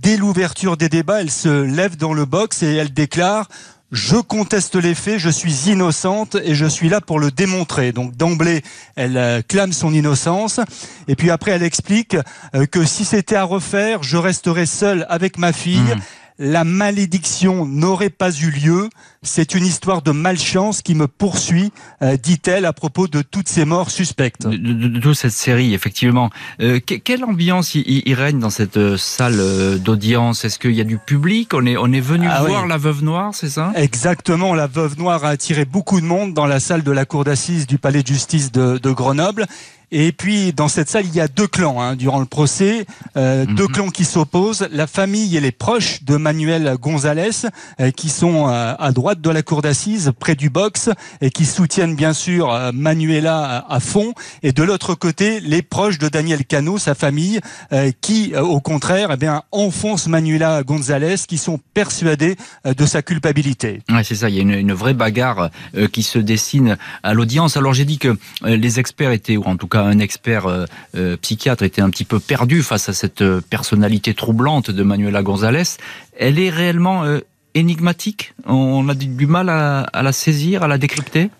Dès 0.00 0.16
l'ouverture 0.16 0.76
des 0.76 0.88
débats, 0.88 1.20
elle 1.20 1.30
se 1.30 1.48
lève 1.48 1.96
dans 1.96 2.12
le 2.12 2.24
box 2.24 2.62
et 2.62 2.74
elle 2.74 2.92
déclare 2.92 3.48
je 3.92 4.16
conteste 4.16 4.74
les 4.74 4.94
faits, 4.94 5.18
je 5.18 5.28
suis 5.28 5.70
innocente 5.70 6.36
et 6.42 6.54
je 6.54 6.64
suis 6.64 6.88
là 6.88 7.02
pour 7.02 7.20
le 7.20 7.30
démontrer. 7.30 7.92
Donc 7.92 8.16
d'emblée, 8.16 8.62
elle 8.96 9.18
euh, 9.18 9.42
clame 9.46 9.72
son 9.72 9.92
innocence 9.92 10.60
et 11.08 11.14
puis 11.14 11.30
après 11.30 11.52
elle 11.52 11.62
explique 11.62 12.16
euh, 12.54 12.64
que 12.64 12.84
si 12.84 13.04
c'était 13.04 13.36
à 13.36 13.44
refaire, 13.44 14.02
je 14.02 14.16
resterais 14.16 14.66
seule 14.66 15.06
avec 15.08 15.38
ma 15.38 15.52
fille. 15.52 15.78
Mmh 15.78 16.00
la 16.38 16.64
malédiction 16.64 17.66
n'aurait 17.66 18.10
pas 18.10 18.30
eu 18.30 18.50
lieu. 18.50 18.88
C'est 19.22 19.54
une 19.54 19.64
histoire 19.64 20.02
de 20.02 20.10
malchance 20.10 20.82
qui 20.82 20.94
me 20.94 21.06
poursuit, 21.06 21.72
euh, 22.02 22.16
dit-elle 22.16 22.64
à 22.64 22.72
propos 22.72 23.06
de 23.06 23.22
toutes 23.22 23.48
ces 23.48 23.64
morts 23.64 23.90
suspectes. 23.90 24.46
De, 24.46 24.98
toute 24.98 25.14
cette 25.14 25.32
série, 25.32 25.74
effectivement. 25.74 26.30
Euh, 26.60 26.80
quelle 26.80 27.24
ambiance 27.24 27.74
y, 27.74 28.14
règne 28.14 28.40
dans 28.40 28.50
cette 28.50 28.76
euh, 28.76 28.96
salle 28.96 29.78
d'audience? 29.80 30.44
Est-ce 30.44 30.58
qu'il 30.58 30.72
y 30.72 30.80
a 30.80 30.84
du 30.84 30.98
public? 30.98 31.54
On 31.54 31.64
est, 31.66 31.76
on 31.76 31.92
est 31.92 32.00
venu 32.00 32.26
ah 32.28 32.42
voir 32.42 32.66
la 32.66 32.78
Veuve 32.78 33.04
Noire, 33.04 33.34
c'est 33.34 33.50
ça? 33.50 33.72
Exactement. 33.76 34.54
La 34.54 34.66
Veuve 34.66 34.98
Noire 34.98 35.24
a 35.24 35.28
attiré 35.28 35.64
beaucoup 35.64 36.00
de 36.00 36.06
monde 36.06 36.34
dans 36.34 36.46
la 36.46 36.60
salle 36.60 36.82
de 36.82 36.92
la 36.92 37.04
cour 37.04 37.24
d'assises 37.24 37.66
du 37.66 37.78
Palais 37.78 38.02
de 38.02 38.08
justice 38.08 38.50
de, 38.50 38.78
de 38.78 38.90
Grenoble. 38.90 39.46
Et 39.94 40.10
puis 40.10 40.54
dans 40.54 40.68
cette 40.68 40.88
salle, 40.88 41.04
il 41.04 41.14
y 41.14 41.20
a 41.20 41.28
deux 41.28 41.46
clans 41.46 41.80
hein, 41.80 41.96
durant 41.96 42.18
le 42.18 42.24
procès, 42.24 42.86
euh, 43.18 43.44
deux 43.44 43.64
mhm. 43.64 43.72
clans 43.72 43.90
qui 43.90 44.06
s'opposent. 44.06 44.66
La 44.72 44.86
famille 44.86 45.36
et 45.36 45.40
les 45.40 45.52
proches 45.52 46.02
de 46.02 46.16
Manuel 46.16 46.76
González, 46.80 47.46
euh, 47.78 47.90
qui 47.90 48.08
sont 48.08 48.48
euh, 48.48 48.74
à 48.78 48.90
droite 48.92 49.20
de 49.20 49.28
la 49.28 49.42
cour 49.42 49.60
d'assises, 49.60 50.12
près 50.18 50.34
du 50.34 50.48
box, 50.48 50.88
et 51.20 51.30
qui 51.30 51.44
soutiennent 51.44 51.94
bien 51.94 52.14
sûr 52.14 52.72
Manuela 52.72 53.66
à, 53.68 53.80
fond. 53.80 54.14
Et 54.42 54.52
de 54.52 54.62
l'autre 54.62 54.94
côté, 54.94 55.40
les 55.40 55.60
proches 55.60 55.98
de 55.98 56.08
Daniel 56.08 56.46
Cano, 56.46 56.78
sa 56.78 56.94
famille, 56.94 57.40
qui 58.00 58.34
au 58.34 58.60
contraire, 58.60 59.10
eh 59.12 59.16
bien 59.18 59.42
enfoncent 59.52 60.06
Manuela 60.06 60.62
González, 60.62 61.16
qui 61.28 61.36
sont 61.36 61.60
persuadés 61.74 62.36
de 62.64 62.86
sa 62.86 63.02
culpabilité. 63.02 63.82
Ouais, 63.90 64.04
c'est 64.04 64.14
ça. 64.14 64.30
Il 64.30 64.36
y 64.36 64.38
a 64.38 64.42
une, 64.42 64.52
une 64.52 64.72
vraie 64.72 64.94
bagarre 64.94 65.50
qui 65.92 66.02
se 66.02 66.18
dessine 66.18 66.78
à 67.02 67.12
l'audience. 67.12 67.58
Alors 67.58 67.74
j'ai 67.74 67.84
dit 67.84 67.98
que 67.98 68.16
les 68.44 68.80
experts 68.80 69.10
étaient, 69.10 69.36
ou 69.36 69.44
en 69.44 69.56
tout 69.56 69.68
cas 69.68 69.81
un 69.84 69.98
expert 69.98 70.46
psychiatre 71.20 71.62
était 71.62 71.82
un 71.82 71.90
petit 71.90 72.04
peu 72.04 72.20
perdu 72.20 72.62
face 72.62 72.88
à 72.88 72.92
cette 72.92 73.24
personnalité 73.40 74.14
troublante 74.14 74.70
de 74.70 74.82
Manuela 74.82 75.22
González. 75.22 75.76
Elle 76.16 76.38
est 76.38 76.50
réellement 76.50 77.04
euh, 77.04 77.20
énigmatique? 77.54 78.34
On 78.46 78.88
a 78.88 78.94
du 78.94 79.26
mal 79.26 79.48
à 79.48 80.02
la 80.02 80.12
saisir, 80.12 80.62
à 80.62 80.68
la 80.68 80.78
décrypter? 80.78 81.30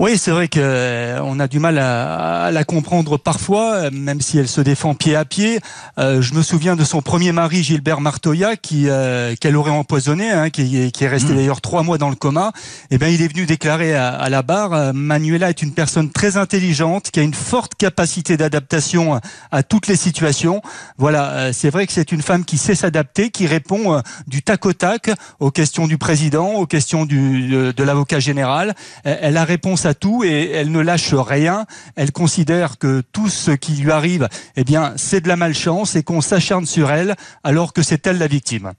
Oui, 0.00 0.16
c'est 0.16 0.30
vrai 0.30 0.48
qu'on 0.48 0.60
euh, 0.62 1.38
a 1.40 1.46
du 1.46 1.58
mal 1.58 1.76
à, 1.76 2.50
la 2.50 2.64
comprendre 2.64 3.18
parfois, 3.18 3.90
même 3.90 4.22
si 4.22 4.38
elle 4.38 4.48
se 4.48 4.62
défend 4.62 4.94
pied 4.94 5.14
à 5.14 5.26
pied. 5.26 5.60
Euh, 5.98 6.22
je 6.22 6.32
me 6.32 6.40
souviens 6.40 6.74
de 6.74 6.84
son 6.84 7.02
premier 7.02 7.32
mari, 7.32 7.62
Gilbert 7.62 8.00
Martoya, 8.00 8.56
qui 8.56 8.88
euh, 8.88 9.34
qu'elle 9.38 9.56
aurait 9.56 9.70
empoisonné, 9.70 10.30
hein, 10.30 10.48
qui, 10.48 10.90
est 10.98 11.06
resté 11.06 11.34
mmh. 11.34 11.36
d'ailleurs 11.36 11.60
trois 11.60 11.82
mois 11.82 11.98
dans 11.98 12.08
le 12.08 12.14
coma. 12.16 12.52
Eh 12.90 12.96
bien, 12.96 13.08
il 13.08 13.20
est 13.20 13.28
venu 13.28 13.44
déclarer 13.44 13.94
à, 13.94 14.26
la 14.30 14.40
barre 14.40 14.94
Manuela 14.94 15.50
est 15.50 15.60
une 15.60 15.74
personne 15.74 16.10
très 16.10 16.38
intelligente, 16.38 17.10
qui 17.10 17.20
a 17.20 17.22
une 17.22 17.34
forte 17.34 17.74
capacité 17.74 18.38
d'adaptation 18.38 19.20
à 19.50 19.62
toutes 19.62 19.86
les 19.86 19.96
situations. 19.96 20.62
Voilà, 20.96 21.52
c'est 21.52 21.68
vrai 21.68 21.86
que 21.86 21.92
c'est 21.92 22.10
une 22.10 22.22
femme 22.22 22.46
qui 22.46 22.56
sait 22.56 22.74
s'adapter, 22.74 23.28
qui 23.28 23.46
répond 23.46 24.00
du 24.26 24.42
tac 24.42 24.64
au 24.64 24.72
tac 24.72 25.10
aux 25.40 25.50
questions 25.50 25.86
du 25.86 25.98
président, 25.98 26.54
aux 26.54 26.66
questions 26.66 27.04
du, 27.04 27.72
de, 27.74 27.84
l'avocat 27.84 28.18
général. 28.18 28.74
Elle 29.04 29.36
a 29.36 29.44
réponse 29.44 29.84
à 29.84 29.89
tout 29.94 30.24
et 30.24 30.50
elle 30.50 30.70
ne 30.70 30.80
lâche 30.80 31.14
rien. 31.14 31.66
Elle 31.96 32.12
considère 32.12 32.78
que 32.78 33.02
tout 33.12 33.28
ce 33.28 33.50
qui 33.50 33.72
lui 33.72 33.90
arrive, 33.90 34.28
eh 34.56 34.64
bien, 34.64 34.92
c'est 34.96 35.20
de 35.20 35.28
la 35.28 35.36
malchance 35.36 35.96
et 35.96 36.02
qu'on 36.02 36.20
s'acharne 36.20 36.66
sur 36.66 36.90
elle 36.90 37.16
alors 37.44 37.72
que 37.72 37.82
c'est 37.82 38.06
elle 38.06 38.18
la 38.18 38.26
victime. 38.26 38.72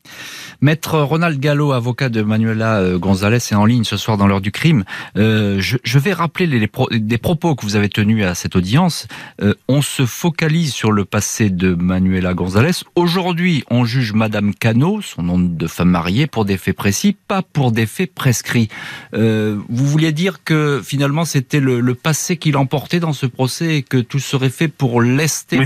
Maître 0.62 1.00
Ronald 1.00 1.40
Gallo, 1.40 1.72
avocat 1.72 2.10
de 2.10 2.22
Manuela 2.22 2.80
euh, 2.80 3.00
González, 3.00 3.38
est 3.38 3.56
en 3.56 3.66
ligne 3.66 3.84
ce 3.84 3.98
soir 3.98 4.18
dans 4.18 4.28
l'heure 4.28 4.42
du 4.42 4.52
crime. 4.52 4.84
Euh, 5.18 5.60
je, 5.60 6.00
vais 6.00 6.14
rappeler 6.14 6.48
les, 6.48 6.70
des 7.00 7.18
propos 7.18 7.56
que 7.56 7.66
vous 7.66 7.76
avez 7.76 7.90
tenus 7.90 8.24
à 8.26 8.36
cette 8.36 8.56
audience. 8.56 9.08
Euh, 9.42 9.54
on 9.68 9.82
se 9.82 10.06
focalise 10.06 10.74
sur 10.74 10.92
le 10.92 11.06
passé 11.06 11.50
de 11.50 11.74
Manuela 11.74 12.34
González. 12.34 12.84
Aujourd'hui, 12.96 13.64
on 13.70 13.86
juge 13.86 14.14
Madame 14.14 14.54
Cano, 14.54 15.02
son 15.02 15.24
nom 15.24 15.40
de 15.40 15.68
femme 15.68 15.90
mariée, 15.90 16.28
pour 16.28 16.46
des 16.46 16.58
faits 16.58 16.76
précis, 16.76 17.16
pas 17.28 17.42
pour 17.42 17.72
des 17.72 17.86
faits 17.86 18.14
prescrits. 18.14 18.70
vous 19.14 19.62
vouliez 19.70 20.12
dire 20.12 20.44
que 20.44 20.82
finalement 20.92 21.24
c'était 21.24 21.62
le, 21.62 21.96
passé 21.96 22.36
qui 22.36 22.52
l'emportait 22.52 23.00
dans 23.00 23.14
ce 23.14 23.26
procès 23.26 23.78
et 23.78 23.84
que 23.84 23.96
tout 23.98 24.20
serait 24.20 24.50
fait 24.50 24.68
pour 24.68 25.02
lester 25.02 25.58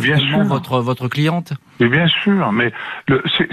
votre, 0.46 0.82
votre 0.82 1.08
cliente 1.08 1.54
mais 1.80 1.90
bien 1.90 2.08
sûr, 2.08 2.52
mais 2.52 2.72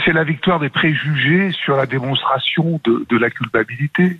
c'est 0.05 0.13
la 0.13 0.25
victoire 0.25 0.61
des 0.61 0.69
préjugés 0.69 1.51
sur 1.53 1.77
la 1.77 1.87
démonstration 1.87 2.81
de, 2.85 3.17
la 3.17 3.31
culpabilité. 3.31 4.19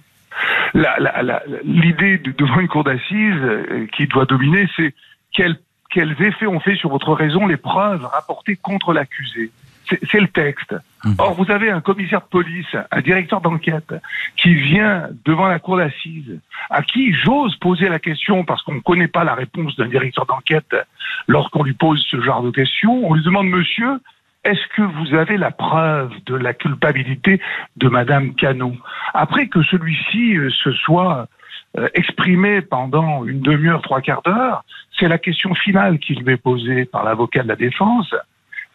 L'idée 1.65 2.19
devant 2.19 2.61
une 2.61 2.69
cour 2.69 2.85
d'assises 2.85 3.43
euh, 3.43 3.87
qui 3.95 4.07
doit 4.07 4.25
dominer, 4.25 4.67
c'est 4.77 4.95
quels, 5.33 5.57
quels 5.91 6.21
effets 6.23 6.47
ont 6.47 6.59
fait 6.59 6.75
sur 6.77 6.89
votre 6.89 7.13
raison 7.13 7.47
les 7.47 7.59
preuves 7.59 8.05
rapportées 8.05 8.57
contre 8.57 8.93
l'accusé. 8.93 9.51
C'est 10.11 10.21
le 10.21 10.29
texte. 10.29 10.75
Mhm. 11.05 11.15
Or, 11.19 11.35
vous 11.35 11.51
avez 11.51 11.71
un 11.71 11.81
commissaire 11.81 12.21
de 12.21 12.27
police, 12.27 12.77
un 12.91 13.01
directeur 13.01 13.41
d'enquête, 13.41 13.95
qui 14.37 14.55
vient 14.55 15.09
devant 15.25 15.47
la 15.47 15.59
cour 15.59 15.77
d'assises, 15.77 16.39
à 16.71 16.83
qui 16.83 17.13
j'ose 17.13 17.57
poser 17.57 17.89
la 17.89 17.99
question, 17.99 18.45
parce 18.45 18.63
qu'on 18.63 18.75
ne 18.75 18.81
connaît 18.81 19.09
pas 19.09 19.25
la 19.25 19.35
réponse 19.35 19.77
d'un 19.77 19.89
directeur 19.89 20.27
d'enquête 20.27 20.77
lorsqu'on 21.29 21.63
lui 21.63 21.75
pose 21.75 22.05
ce 22.11 22.21
genre 22.21 22.43
de 22.43 22.51
questions. 22.51 23.09
On 23.09 23.15
lui 23.15 23.23
demande, 23.23 23.49
monsieur, 23.49 23.99
est-ce 24.45 24.67
que 24.77 24.83
vous 24.83 25.15
avez 25.15 25.37
la 25.37 25.51
preuve 25.51 26.13
de 26.27 26.35
la 26.35 26.53
culpabilité 26.53 27.41
de 27.77 27.89
Madame 27.89 28.35
Cano? 28.35 28.75
Après 29.15 29.47
que 29.47 29.63
celui-ci 29.63 30.37
euh, 30.37 30.51
se 30.51 30.73
soit 30.73 31.29
euh, 31.79 31.89
exprimé 31.95 32.61
pendant 32.61 33.25
une 33.25 33.41
demi-heure, 33.41 33.83
trois 33.83 34.01
quarts 34.01 34.23
d'heure, 34.23 34.65
c'est 34.99 35.09
la 35.09 35.19
question 35.19 35.55
finale 35.55 35.99
qui 35.99 36.15
lui 36.15 36.35
est 36.35 36.37
posée 36.37 36.85
par 36.85 37.05
l'avocat 37.05 37.45
de 37.45 37.49
la 37.49 37.57
défense, 37.57 38.15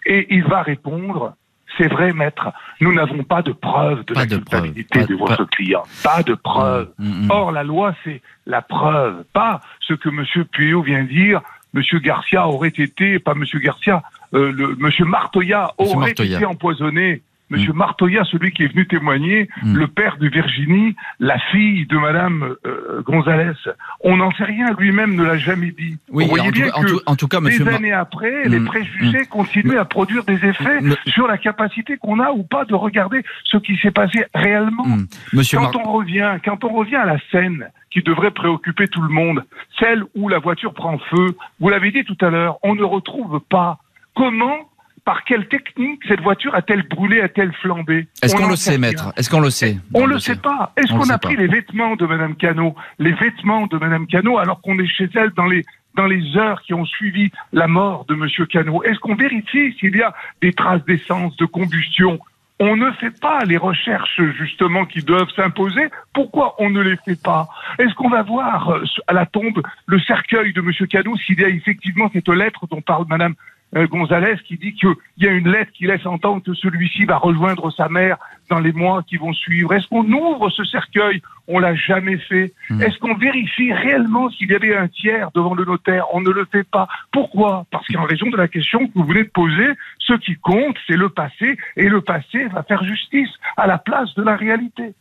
et 0.07 0.33
il 0.33 0.43
va 0.43 0.61
répondre 0.61 1.35
c'est 1.77 1.87
vrai, 1.87 2.13
maître, 2.13 2.51
nous 2.81 2.93
n'avons 2.93 3.23
pas 3.23 3.41
de 3.41 3.51
preuve 3.51 4.03
de 4.05 4.13
la 4.15 4.25
culpabilité 4.25 5.05
de, 5.05 5.15
votre 5.15 5.45
client. 5.45 5.83
Pas 6.03 6.23
de 6.23 6.33
preuve. 6.33 6.89
Mm, 6.97 7.05
mm, 7.05 7.25
mm. 7.25 7.31
Or, 7.31 7.51
la 7.51 7.63
loi, 7.63 7.93
c'est 8.03 8.21
la 8.45 8.61
preuve, 8.61 9.23
pas 9.33 9.61
ce 9.81 9.93
que 9.93 10.09
M. 10.09 10.45
Puyo 10.51 10.81
vient 10.81 11.03
dire. 11.03 11.41
M. 11.75 11.81
Garcia 12.01 12.47
aurait 12.47 12.69
été, 12.69 13.19
pas 13.19 13.33
M. 13.33 13.43
Garcia, 13.61 14.01
euh, 14.33 14.51
le, 14.51 14.77
M. 14.79 15.07
Martoya 15.07 15.73
aurait 15.77 16.11
été 16.11 16.45
empoisonné 16.45 17.21
Monsieur 17.49 17.73
mm. 17.73 17.77
Martoya, 17.77 18.23
celui 18.25 18.51
qui 18.51 18.63
est 18.63 18.67
venu 18.67 18.87
témoigner, 18.87 19.49
mm. 19.63 19.75
le 19.75 19.87
père 19.87 20.17
de 20.17 20.27
Virginie, 20.27 20.95
la 21.19 21.39
fille 21.51 21.85
de 21.87 21.97
Madame 21.97 22.55
euh, 22.65 23.01
Gonzalez. 23.03 23.53
On 24.01 24.17
n'en 24.17 24.31
sait 24.31 24.43
rien, 24.43 24.67
lui-même 24.77 25.15
ne 25.15 25.23
l'a 25.23 25.37
jamais 25.37 25.71
dit. 25.71 25.97
Oui, 26.09 26.25
Vous 26.25 26.29
voyez 26.29 26.51
bien 26.51 26.69
que 26.69 27.01
en 27.05 27.15
tout 27.15 27.27
cas, 27.27 27.39
Monsieur 27.39 27.65
des 27.65 27.71
années 27.71 27.93
après, 27.93 28.47
les 28.47 28.59
mm. 28.59 28.65
préjugés 28.65 29.25
continuent 29.29 29.77
à 29.77 29.85
produire 29.85 30.23
des 30.25 30.43
effets 30.45 30.79
sur 31.07 31.27
la 31.27 31.37
capacité 31.37 31.97
qu'on 31.97 32.19
a 32.19 32.31
ou 32.31 32.43
pas 32.43 32.65
de 32.65 32.75
regarder 32.75 33.23
ce 33.45 33.57
qui 33.57 33.77
s'est 33.77 33.91
passé 33.91 34.25
réellement. 34.33 34.85
Monsieur 35.33 35.57
quand 35.59 35.75
on 35.75 35.91
revient, 35.91 36.37
quand 36.43 36.63
on 36.63 36.73
revient 36.73 36.95
à 36.95 37.05
la 37.05 37.17
scène 37.31 37.69
qui 37.91 38.01
devrait 38.01 38.31
préoccuper 38.31 38.87
tout 38.87 39.01
le 39.01 39.09
monde, 39.09 39.43
celle 39.79 40.03
où 40.15 40.29
la 40.29 40.39
voiture 40.39 40.73
prend 40.73 40.97
feu, 40.97 41.35
vous 41.59 41.69
l'avez 41.69 41.91
dit 41.91 42.03
tout 42.03 42.17
à 42.21 42.29
l'heure, 42.29 42.57
on 42.63 42.75
ne 42.75 42.83
retrouve 42.83 43.39
pas 43.49 43.79
comment 44.15 44.69
par 45.07 45.23
quelle 45.23 45.47
technique 45.47 46.01
cette 46.05 46.19
voiture 46.19 46.53
a-t-elle 46.53 46.85
brûlé, 46.85 47.21
a-t-elle 47.21 47.53
flambé 47.53 48.09
Est-ce 48.21 48.35
qu'on 48.35 48.49
le 48.49 48.57
sait, 48.57 48.77
maître 48.77 49.13
Est-ce 49.15 49.29
qu'on 49.29 49.39
le 49.39 49.49
sait 49.49 49.77
On 49.93 50.05
ne 50.05 50.11
le 50.15 50.19
sait 50.19 50.35
pas. 50.35 50.73
Est-ce 50.75 50.91
qu'on 50.91 51.09
a 51.09 51.17
pris 51.17 51.37
les 51.37 51.47
vêtements 51.47 51.95
de 51.95 52.05
Madame 52.05 52.35
Cano, 52.35 52.75
les 52.99 53.13
vêtements 53.13 53.67
de 53.67 53.77
Madame 53.77 54.05
Cano, 54.05 54.37
alors 54.37 54.59
qu'on 54.59 54.77
est 54.79 54.85
chez 54.87 55.09
elle 55.15 55.29
dans 55.29 55.45
les 55.45 55.63
dans 55.95 56.07
les 56.07 56.35
heures 56.35 56.61
qui 56.61 56.73
ont 56.73 56.85
suivi 56.85 57.31
la 57.53 57.67
mort 57.67 58.03
de 58.09 58.15
Monsieur 58.15 58.45
Cano? 58.47 58.83
Est-ce 58.83 58.99
qu'on 58.99 59.15
vérifie 59.15 59.73
s'il 59.79 59.95
y 59.95 60.01
a 60.01 60.13
des 60.41 60.51
traces 60.51 60.83
d'essence, 60.83 61.37
de 61.37 61.45
combustion? 61.45 62.19
On 62.59 62.75
ne 62.75 62.91
fait 62.91 63.17
pas 63.17 63.45
les 63.45 63.57
recherches 63.57 64.21
justement 64.37 64.85
qui 64.85 64.99
doivent 65.03 65.31
s'imposer. 65.37 65.87
Pourquoi 66.11 66.55
on 66.59 66.69
ne 66.69 66.81
les 66.81 66.97
fait 67.05 67.21
pas? 67.21 67.47
Est-ce 67.79 67.93
qu'on 67.93 68.09
va 68.09 68.23
voir 68.23 68.71
euh, 68.71 68.83
à 69.07 69.13
la 69.13 69.25
tombe 69.25 69.61
le 69.85 69.99
cercueil 70.01 70.51
de 70.51 70.59
Monsieur 70.59 70.85
Cano 70.85 71.15
s'il 71.15 71.39
y 71.39 71.45
a 71.45 71.49
effectivement 71.49 72.09
cette 72.11 72.27
lettre 72.27 72.67
dont 72.67 72.81
parle 72.81 73.05
Madame 73.07 73.35
Gonzalez 73.74 74.38
qui 74.47 74.57
dit 74.57 74.74
qu'il 74.74 74.93
y 75.18 75.28
a 75.28 75.32
une 75.32 75.51
lettre 75.51 75.72
qui 75.74 75.86
laisse 75.86 76.05
entendre 76.05 76.41
que 76.43 76.53
celui-ci 76.53 77.05
va 77.05 77.18
rejoindre 77.18 77.72
sa 77.72 77.89
mère 77.89 78.18
dans 78.49 78.59
les 78.59 78.72
mois 78.72 79.03
qui 79.03 79.18
vont 79.18 79.34
suivre. 79.34 79.74
Est-ce 79.74 79.88
qu'on 79.88 80.09
ouvre 80.11 80.49
ce 80.49 80.63
cercueil? 80.63 81.22
On 81.47 81.59
l'a 81.59 81.76
jamais 81.76 82.18
fait. 82.18 82.53
Hmm. 82.70 82.82
Est-ce 82.82 82.97
qu'on 82.97 83.15
vérifie 83.15 83.74
réellement 83.74 84.30
s'il 84.30 84.49
y 84.49 84.55
avait 84.55 84.76
un 84.76 84.88
tiers 84.88 85.32
devant 85.36 85.53
le 85.53 85.65
notaire? 85.65 86.05
On 86.13 86.22
ne 86.22 86.30
le 86.30 86.45
fait 86.45 86.63
pas. 86.63 86.88
Pourquoi? 87.11 87.65
Parce 87.72 87.86
qu'en 87.88 88.03
raison 88.03 88.30
de 88.30 88.38
la 88.38 88.47
question 88.47 88.88
que 88.88 88.91
vous 88.95 89.05
venez 89.05 89.24
de 89.24 89.30
poser, 89.30 89.68
ce 89.99 90.13
qui 90.13 90.36
compte, 90.36 90.78
c'est 90.88 90.97
le 90.97 91.09
passé, 91.09 91.57
et 91.76 91.89
le 91.89 92.01
passé 92.01 92.45
va 92.45 92.63
faire 92.63 92.84
justice 92.84 93.30
à 93.57 93.68
la 93.68 93.78
place 93.78 94.13
de 94.15 94.24
la 94.24 94.36
réalité. 94.36 94.93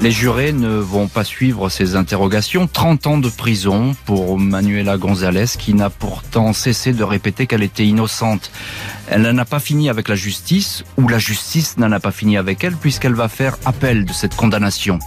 Les 0.00 0.12
jurés 0.12 0.52
ne 0.52 0.68
vont 0.68 1.08
pas 1.08 1.24
suivre 1.24 1.68
ces 1.68 1.96
interrogations. 1.96 2.68
30 2.68 3.06
ans 3.08 3.18
de 3.18 3.28
prison 3.28 3.96
pour 4.06 4.38
Manuela 4.38 4.96
González 4.96 5.46
qui 5.58 5.74
n'a 5.74 5.90
pourtant 5.90 6.52
cessé 6.52 6.92
de 6.92 7.02
répéter 7.02 7.48
qu'elle 7.48 7.64
était 7.64 7.84
innocente. 7.84 8.52
Elle 9.08 9.22
n'en 9.22 9.36
a 9.38 9.44
pas 9.44 9.58
fini 9.58 9.90
avec 9.90 10.08
la 10.08 10.14
justice 10.14 10.84
ou 10.98 11.08
la 11.08 11.18
justice 11.18 11.78
n'en 11.78 11.90
a 11.90 11.98
pas 11.98 12.12
fini 12.12 12.36
avec 12.36 12.62
elle 12.62 12.76
puisqu'elle 12.76 13.14
va 13.14 13.28
faire 13.28 13.56
appel 13.64 14.04
de 14.04 14.12
cette 14.12 14.36
condamnation. 14.36 15.00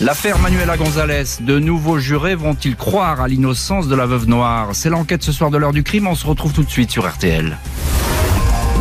L'affaire 0.00 0.38
Manuela 0.38 0.76
González, 0.76 1.24
de 1.40 1.58
nouveaux 1.58 1.98
jurés 1.98 2.36
vont-ils 2.36 2.76
croire 2.76 3.20
à 3.20 3.26
l'innocence 3.26 3.88
de 3.88 3.96
la 3.96 4.06
veuve 4.06 4.28
noire? 4.28 4.68
C'est 4.74 4.90
l'enquête 4.90 5.24
ce 5.24 5.32
soir 5.32 5.50
de 5.50 5.58
l'heure 5.58 5.72
du 5.72 5.82
crime, 5.82 6.06
on 6.06 6.14
se 6.14 6.26
retrouve 6.26 6.52
tout 6.52 6.62
de 6.62 6.70
suite 6.70 6.92
sur 6.92 7.08
RTL. 7.08 7.58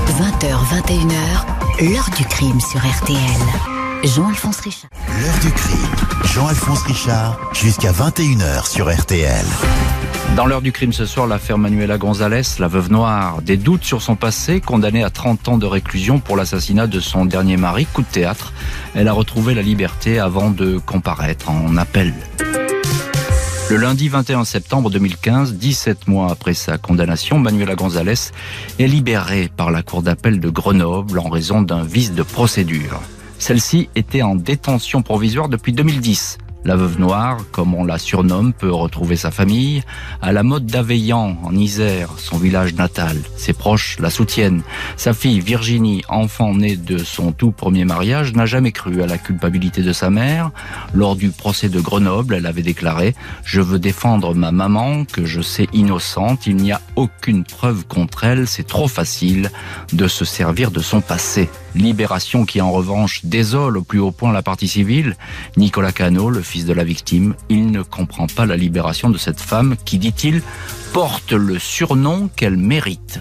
20h, 0.08 0.60
21h, 0.86 1.92
l'heure 1.92 2.10
du 2.16 2.24
crime 2.26 2.60
sur 2.60 2.80
RTL. 2.80 3.73
Jean-Alphonse 4.04 4.60
Richard. 4.60 4.90
L'heure 5.22 5.40
du 5.42 5.52
crime. 5.52 6.26
Jean-Alphonse 6.26 6.84
Richard, 6.84 7.40
jusqu'à 7.54 7.94
21h 7.94 8.70
sur 8.70 8.94
RTL. 8.94 9.46
Dans 10.36 10.46
l'heure 10.46 10.62
du 10.62 10.74
crime 10.74 10.92
ce 10.92 11.06
soir, 11.06 11.26
l'affaire 11.26 11.58
Manuela 11.58 11.98
González, 11.98 12.42
la 12.60 12.68
veuve 12.68 12.92
noire, 12.92 13.42
des 13.42 13.56
doutes 13.56 13.86
sur 13.86 14.02
son 14.02 14.18
passé, 14.18 14.60
condamnée 14.60 15.06
à 15.06 15.10
30 15.10 15.48
ans 15.48 15.58
de 15.58 15.66
réclusion 15.66 16.20
pour 16.20 16.36
l'assassinat 16.36 16.88
de 16.88 17.00
son 17.00 17.24
dernier 17.24 17.56
mari, 17.56 17.86
coup 17.86 18.02
de 18.02 18.08
théâtre. 18.08 18.52
Elle 18.94 19.08
a 19.08 19.14
retrouvé 19.14 19.54
la 19.54 19.62
liberté 19.62 20.20
avant 20.20 20.50
de 20.50 20.80
comparaître 20.80 21.50
en 21.50 21.78
appel. 21.78 22.14
Le 23.70 23.78
lundi 23.78 24.10
21 24.10 24.44
septembre 24.44 24.90
2015, 24.90 25.54
17 25.54 26.10
mois 26.10 26.30
après 26.30 26.54
sa 26.54 26.78
condamnation, 26.78 27.40
Manuela 27.40 27.76
González 27.76 28.32
est 28.80 28.88
libérée 28.88 29.50
par 29.56 29.72
la 29.72 29.82
Cour 29.82 30.04
d'appel 30.04 30.42
de 30.42 30.50
Grenoble 30.50 31.20
en 31.20 31.30
raison 31.30 31.62
d'un 31.62 31.84
vice 31.84 32.12
de 32.12 32.24
procédure. 32.24 33.00
Celle-ci 33.44 33.90
était 33.94 34.22
en 34.22 34.36
détention 34.36 35.02
provisoire 35.02 35.50
depuis 35.50 35.74
2010. 35.74 36.38
La 36.64 36.78
veuve 36.78 36.98
noire, 36.98 37.40
comme 37.52 37.76
on 37.76 37.84
la 37.84 37.98
surnomme, 37.98 38.54
peut 38.54 38.72
retrouver 38.72 39.18
sa 39.18 39.32
famille 39.32 39.84
à 40.22 40.32
la 40.32 40.44
mode 40.44 40.66
d'Aveillan, 40.66 41.36
en 41.44 41.54
Isère, 41.54 42.12
son 42.16 42.38
village 42.38 42.74
natal. 42.76 43.18
Ses 43.36 43.52
proches 43.52 44.00
la 44.00 44.10
soutiennent. 44.10 44.62
Sa 44.96 45.14
fille 45.14 45.42
Virginie, 45.42 46.04
enfant 46.08 46.56
née 46.56 46.78
de 46.78 46.98
son 47.00 47.34
tout 47.34 47.52
premier 47.52 47.84
mariage, 47.84 48.32
n'a 48.32 48.46
jamais 48.46 48.72
cru 48.72 49.02
à 49.02 49.08
la 49.08 49.18
culpabilité 49.18 49.82
de 49.82 49.92
sa 49.92 50.10
mère. 50.10 50.52
Lors 50.94 51.18
du 51.18 51.32
procès 51.32 51.68
de 51.68 51.82
Grenoble, 51.82 52.36
elle 52.36 52.46
avait 52.46 52.62
déclaré 52.62 53.14
«Je 53.44 53.60
veux 53.60 53.78
défendre 53.78 54.34
ma 54.34 54.54
maman, 54.54 55.04
que 55.04 55.26
je 55.26 55.42
sais 55.42 55.68
innocente. 55.74 56.48
Il 56.48 56.56
n'y 56.56 56.72
a 56.72 56.80
aucune 56.96 57.44
preuve 57.44 57.86
contre 57.88 58.24
elle. 58.24 58.48
C'est 58.48 58.68
trop 58.68 58.88
facile 58.88 59.52
de 59.92 60.08
se 60.08 60.24
servir 60.24 60.72
de 60.72 60.80
son 60.80 61.02
passé.» 61.02 61.50
Libération 61.76 62.46
qui 62.46 62.62
en 62.62 62.72
revanche 62.72 63.26
désole 63.26 63.78
au 63.78 63.84
plus 63.84 64.00
haut 64.00 64.12
point 64.12 64.32
la 64.32 64.42
partie 64.42 64.68
civile. 64.68 65.16
Nicolas 65.58 65.92
Cano, 65.92 66.30
le 66.30 66.42
fils 66.42 66.66
de 66.66 66.74
la 66.74 66.84
victime, 66.84 67.36
il 67.50 67.72
ne 67.72 67.82
comprend 67.82 68.28
pas 68.28 68.46
la 68.46 68.58
libération 68.58 69.10
de 69.10 69.18
cette 69.18 69.40
femme 69.40 69.76
qui, 69.84 69.98
dit-il, 69.98 70.42
porte 70.94 71.32
le 71.32 71.58
surnom 71.60 72.30
qu'elle 72.36 72.58
mérite. 72.58 73.20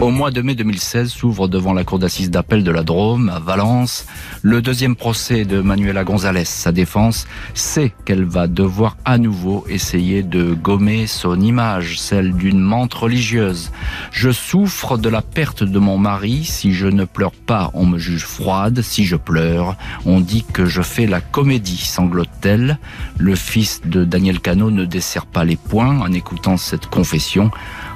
Au 0.00 0.10
mois 0.10 0.30
de 0.30 0.40
mai 0.40 0.54
2016 0.54 1.10
s'ouvre 1.10 1.46
devant 1.46 1.74
la 1.74 1.84
cour 1.84 1.98
d'assises 1.98 2.30
d'appel 2.30 2.64
de 2.64 2.70
la 2.70 2.82
Drôme, 2.82 3.28
à 3.28 3.38
Valence, 3.38 4.06
le 4.40 4.62
deuxième 4.62 4.96
procès 4.96 5.44
de 5.44 5.60
Manuela 5.60 6.04
González. 6.04 6.46
Sa 6.46 6.72
défense 6.72 7.26
sait 7.52 7.92
qu'elle 8.06 8.24
va 8.24 8.46
devoir 8.46 8.96
à 9.04 9.18
nouveau 9.18 9.66
essayer 9.68 10.22
de 10.22 10.54
gommer 10.54 11.06
son 11.06 11.38
image, 11.38 12.00
celle 12.00 12.32
d'une 12.32 12.60
mente 12.60 12.94
religieuse. 12.94 13.72
Je 14.10 14.30
souffre 14.30 14.96
de 14.96 15.10
la 15.10 15.20
perte 15.20 15.62
de 15.62 15.78
mon 15.78 15.98
mari. 15.98 16.44
Si 16.44 16.72
je 16.72 16.86
ne 16.86 17.04
pleure 17.04 17.32
pas, 17.32 17.70
on 17.74 17.84
me 17.84 17.98
juge 17.98 18.24
froide. 18.24 18.80
Si 18.80 19.04
je 19.04 19.16
pleure, 19.16 19.76
on 20.06 20.20
dit 20.20 20.46
que 20.50 20.64
je 20.64 20.80
fais 20.80 21.06
la 21.06 21.20
comédie, 21.20 21.76
sanglote-t-elle. 21.76 22.78
Le 23.18 23.34
fils 23.34 23.82
de 23.84 24.04
Daniel 24.06 24.40
Cano 24.40 24.70
ne 24.70 24.86
dessert 24.86 25.26
pas 25.26 25.44
les 25.44 25.56
poings 25.56 26.00
en 26.00 26.10
écoutant 26.12 26.56
cette 26.56 26.86
confession. 26.86 27.50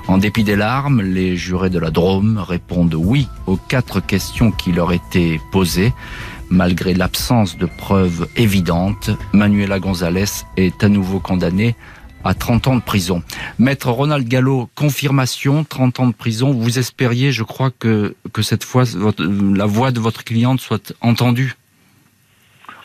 En 0.06 0.18
dépit 0.18 0.44
des 0.44 0.56
larmes, 0.56 1.00
les 1.00 1.34
jurés 1.36 1.70
de 1.70 1.78
la 1.78 1.90
Drôme 1.90 2.38
répondent 2.38 2.94
oui 2.94 3.26
aux 3.46 3.56
quatre 3.56 4.00
questions 4.00 4.50
qui 4.50 4.70
leur 4.70 4.92
étaient 4.92 5.40
posées. 5.50 5.94
Malgré 6.50 6.92
l'absence 6.92 7.56
de 7.56 7.64
preuves 7.64 8.28
évidentes, 8.36 9.10
Manuela 9.32 9.80
González 9.80 10.44
est 10.58 10.84
à 10.84 10.90
nouveau 10.90 11.20
condamnée 11.20 11.74
à 12.22 12.34
30 12.34 12.68
ans 12.68 12.76
de 12.76 12.82
prison. 12.82 13.22
Maître 13.58 13.90
Ronald 13.90 14.28
Gallo, 14.28 14.68
confirmation, 14.74 15.64
30 15.64 16.00
ans 16.00 16.06
de 16.08 16.14
prison. 16.14 16.52
Vous 16.52 16.78
espériez, 16.78 17.32
je 17.32 17.42
crois, 17.42 17.70
que, 17.70 18.14
que 18.32 18.42
cette 18.42 18.64
fois, 18.64 18.84
la 19.18 19.66
voix 19.66 19.90
de 19.90 20.00
votre 20.00 20.22
cliente 20.22 20.60
soit 20.60 20.92
entendue? 21.00 21.54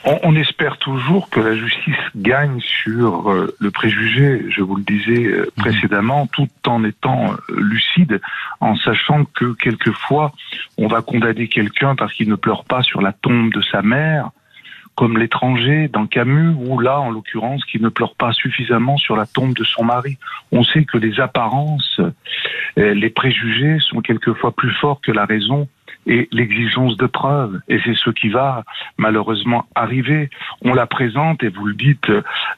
On, 0.05 0.35
espère 0.35 0.77
toujours 0.77 1.29
que 1.29 1.39
la 1.39 1.55
justice 1.55 1.95
gagne 2.15 2.59
sur 2.61 3.31
euh, 3.31 3.53
le 3.59 3.71
préjugé, 3.71 4.45
je 4.49 4.61
vous 4.61 4.75
le 4.75 4.83
disais 4.83 5.25
euh, 5.25 5.51
mhm. 5.57 5.63
précédemment, 5.63 6.27
tout 6.27 6.47
en 6.67 6.83
étant 6.83 7.33
euh, 7.33 7.37
lucide, 7.57 8.21
en 8.61 8.75
sachant 8.77 9.25
que 9.25 9.53
quelquefois 9.53 10.31
on 10.77 10.87
va 10.87 11.01
condamner 11.01 11.47
quelqu'un 11.47 11.95
parce 11.95 12.13
qu'il 12.13 12.29
ne 12.29 12.35
pleure 12.35 12.63
pas 12.63 12.81
sur 12.81 13.01
la 13.01 13.11
tombe 13.11 13.53
de 13.53 13.61
sa 13.61 13.81
mère, 13.81 14.29
comme 14.95 15.17
l'étranger 15.17 15.87
dans 15.87 16.07
Camus, 16.07 16.55
ou 16.57 16.79
là, 16.79 16.99
en 16.99 17.09
l'occurrence, 17.09 17.63
qui 17.65 17.81
ne 17.81 17.89
pleure 17.89 18.15
pas 18.15 18.33
suffisamment 18.33 18.97
sur 18.97 19.15
la 19.15 19.25
tombe 19.25 19.53
de 19.53 19.63
son 19.63 19.85
mari. 19.85 20.17
On 20.51 20.63
sait 20.63 20.83
que 20.83 20.97
les 20.97 21.21
apparences, 21.21 22.01
les 22.75 23.09
préjugés 23.09 23.77
sont 23.79 24.01
quelquefois 24.01 24.51
plus 24.51 24.73
forts 24.73 24.99
que 24.99 25.13
la 25.13 25.23
raison 25.23 25.69
et 26.09 26.27
l'exigence 26.31 26.97
de 26.97 27.05
preuve. 27.05 27.59
Et 27.69 27.79
c'est 27.85 27.95
ce 27.95 28.09
qui 28.09 28.29
va 28.29 28.63
malheureusement 28.97 29.67
arriver. 29.75 30.29
On 30.61 30.73
la 30.73 30.87
présente, 30.87 31.43
et 31.43 31.49
vous 31.49 31.65
le 31.65 31.75
dites 31.75 32.11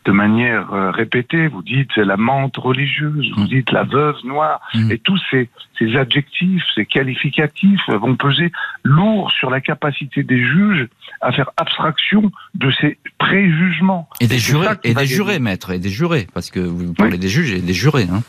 de 0.06 0.12
manière 0.12 0.74
euh, 0.74 0.90
répétée, 0.90 1.48
vous 1.48 1.62
dites 1.62 1.96
la 1.98 2.16
menthe 2.16 2.56
religieuse, 2.58 3.30
vous 3.36 3.44
mm. 3.44 3.48
dites 3.48 3.72
la 3.72 3.84
veuve 3.84 4.16
noire, 4.24 4.62
mm. 4.74 4.92
et 4.92 4.98
tous 4.98 5.20
ces, 5.30 5.50
ces 5.78 5.98
adjectifs, 5.98 6.64
ces 6.74 6.86
qualificatifs 6.86 7.90
vont 7.90 8.16
peser 8.16 8.52
lourd 8.84 9.30
sur 9.32 9.50
la 9.50 9.60
capacité 9.60 10.24
des 10.24 10.40
juges 10.40 10.88
à 11.20 11.34
faire 11.34 11.52
abstraction 11.58 12.32
de 12.56 12.72
ces 12.80 12.98
préjugements. 13.18 14.08
Et 14.22 14.28
des 14.28 14.40
jurés, 14.40 14.68
et 14.86 14.94
des 14.94 15.06
jurés, 15.06 15.40
maître, 15.40 15.72
et 15.72 15.80
des 15.80 15.90
jurés, 15.90 16.28
parce 16.34 16.50
que 16.50 16.62
vous 16.62 16.94
parlez 16.94 17.18
des 17.18 17.28
juges 17.28 17.52
et 17.52 17.60
des 17.60 17.74
jurés. 17.74 18.08
Hein 18.12 18.24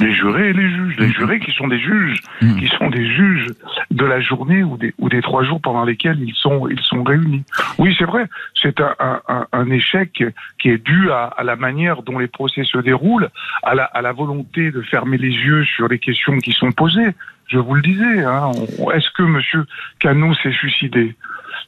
les 0.00 0.12
jurés 0.12 0.50
et 0.50 0.52
les 0.52 0.68
juges, 0.68 0.96
les 0.98 1.06
mm. 1.08 1.12
jurés 1.12 1.40
qui 1.40 1.52
sont 1.52 1.68
des 1.68 1.78
juges, 1.78 2.20
mm. 2.40 2.56
qui 2.56 2.68
sont 2.68 2.90
des 2.90 3.06
juges 3.06 3.46
de 3.90 4.04
la 4.04 4.20
journée 4.20 4.62
ou 4.62 4.76
des, 4.76 4.94
ou 4.98 5.08
des 5.08 5.22
trois 5.22 5.44
jours 5.44 5.60
pendant 5.60 5.84
lesquels 5.84 6.20
ils 6.20 6.34
sont, 6.34 6.68
ils 6.68 6.80
sont 6.80 7.02
réunis. 7.02 7.44
Oui, 7.78 7.94
c'est 7.98 8.04
vrai, 8.04 8.26
c'est 8.60 8.80
un, 8.80 8.94
un, 9.28 9.46
un, 9.52 9.70
échec 9.70 10.24
qui 10.58 10.68
est 10.68 10.84
dû 10.84 11.10
à, 11.10 11.24
à, 11.24 11.44
la 11.44 11.56
manière 11.56 12.02
dont 12.02 12.18
les 12.18 12.28
procès 12.28 12.64
se 12.64 12.78
déroulent, 12.78 13.30
à 13.62 13.74
la, 13.74 13.84
à 13.84 14.02
la 14.02 14.12
volonté 14.12 14.70
de 14.70 14.82
fermer 14.82 15.18
les 15.18 15.30
yeux 15.30 15.64
sur 15.64 15.88
les 15.88 15.98
questions 15.98 16.38
qui 16.38 16.52
sont 16.52 16.72
posées. 16.72 17.14
Je 17.46 17.58
vous 17.58 17.74
le 17.74 17.82
disais, 17.82 18.24
hein, 18.24 18.52
est-ce 18.94 19.10
que 19.10 19.22
M. 19.22 19.64
Cano 19.98 20.34
s'est 20.34 20.52
suicidé? 20.52 21.14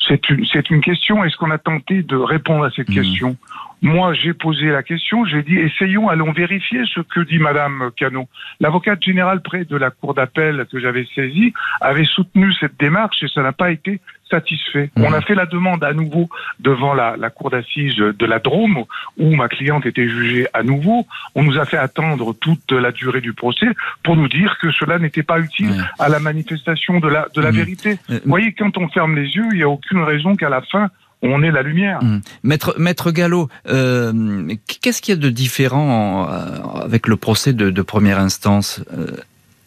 C'est 0.06 0.28
une, 0.30 0.44
c'est 0.46 0.70
une 0.70 0.80
question. 0.80 1.24
Est-ce 1.24 1.36
qu'on 1.36 1.50
a 1.50 1.58
tenté 1.58 2.02
de 2.02 2.16
répondre 2.16 2.64
à 2.64 2.70
cette 2.70 2.88
mm. 2.88 2.94
question? 2.94 3.36
Moi, 3.82 4.14
j'ai 4.14 4.32
posé 4.32 4.66
la 4.66 4.82
question, 4.82 5.26
j'ai 5.26 5.42
dit, 5.42 5.56
essayons, 5.56 6.08
allons 6.08 6.32
vérifier 6.32 6.80
ce 6.86 7.00
que 7.00 7.20
dit 7.20 7.38
Madame 7.38 7.90
Cano. 7.96 8.26
L'avocate 8.58 9.02
générale 9.02 9.42
près 9.42 9.64
de 9.64 9.76
la 9.76 9.90
cour 9.90 10.14
d'appel 10.14 10.66
que 10.72 10.80
j'avais 10.80 11.06
saisie 11.14 11.52
avait 11.80 12.06
soutenu 12.06 12.52
cette 12.54 12.78
démarche 12.78 13.22
et 13.22 13.28
ça 13.28 13.42
n'a 13.42 13.52
pas 13.52 13.70
été 13.70 14.00
satisfait. 14.30 14.90
Mmh. 14.96 15.04
On 15.04 15.12
a 15.12 15.20
fait 15.20 15.34
la 15.34 15.46
demande 15.46 15.84
à 15.84 15.92
nouveau 15.92 16.28
devant 16.60 16.94
la, 16.94 17.16
la 17.16 17.30
cour 17.30 17.50
d'assises 17.50 17.96
de 17.96 18.26
la 18.26 18.38
Drôme 18.38 18.84
où 19.18 19.34
ma 19.34 19.48
cliente 19.48 19.86
était 19.86 20.08
jugée 20.08 20.46
à 20.52 20.62
nouveau. 20.62 21.06
On 21.34 21.42
nous 21.42 21.58
a 21.58 21.64
fait 21.64 21.76
attendre 21.76 22.34
toute 22.34 22.72
la 22.72 22.92
durée 22.92 23.20
du 23.20 23.32
procès 23.32 23.68
pour 24.02 24.16
nous 24.16 24.28
dire 24.28 24.58
que 24.60 24.70
cela 24.70 24.98
n'était 24.98 25.22
pas 25.22 25.38
utile 25.38 25.84
à 25.98 26.08
la 26.08 26.18
manifestation 26.18 27.00
de 27.00 27.08
la, 27.08 27.28
de 27.34 27.40
la 27.40 27.52
mmh. 27.52 27.56
vérité. 27.56 27.98
Vous 28.08 28.20
voyez, 28.26 28.52
quand 28.52 28.76
on 28.78 28.88
ferme 28.88 29.16
les 29.16 29.28
yeux, 29.36 29.46
il 29.52 29.58
n'y 29.58 29.62
a 29.62 29.68
aucune 29.68 30.02
raison 30.02 30.36
qu'à 30.36 30.48
la 30.48 30.62
fin 30.62 30.90
on 31.22 31.42
est 31.42 31.50
la 31.50 31.62
lumière. 31.62 32.02
Mmh. 32.02 32.20
Maître, 32.42 32.74
Maître 32.78 33.10
Gallo, 33.10 33.48
euh, 33.68 34.54
qu'est-ce 34.80 35.00
qu'il 35.00 35.14
y 35.14 35.18
a 35.18 35.20
de 35.20 35.30
différent 35.30 36.28
euh, 36.28 36.82
avec 36.82 37.06
le 37.06 37.16
procès 37.16 37.52
de, 37.52 37.82
première 37.82 38.18
instance 38.18 38.82
euh, 38.92 39.06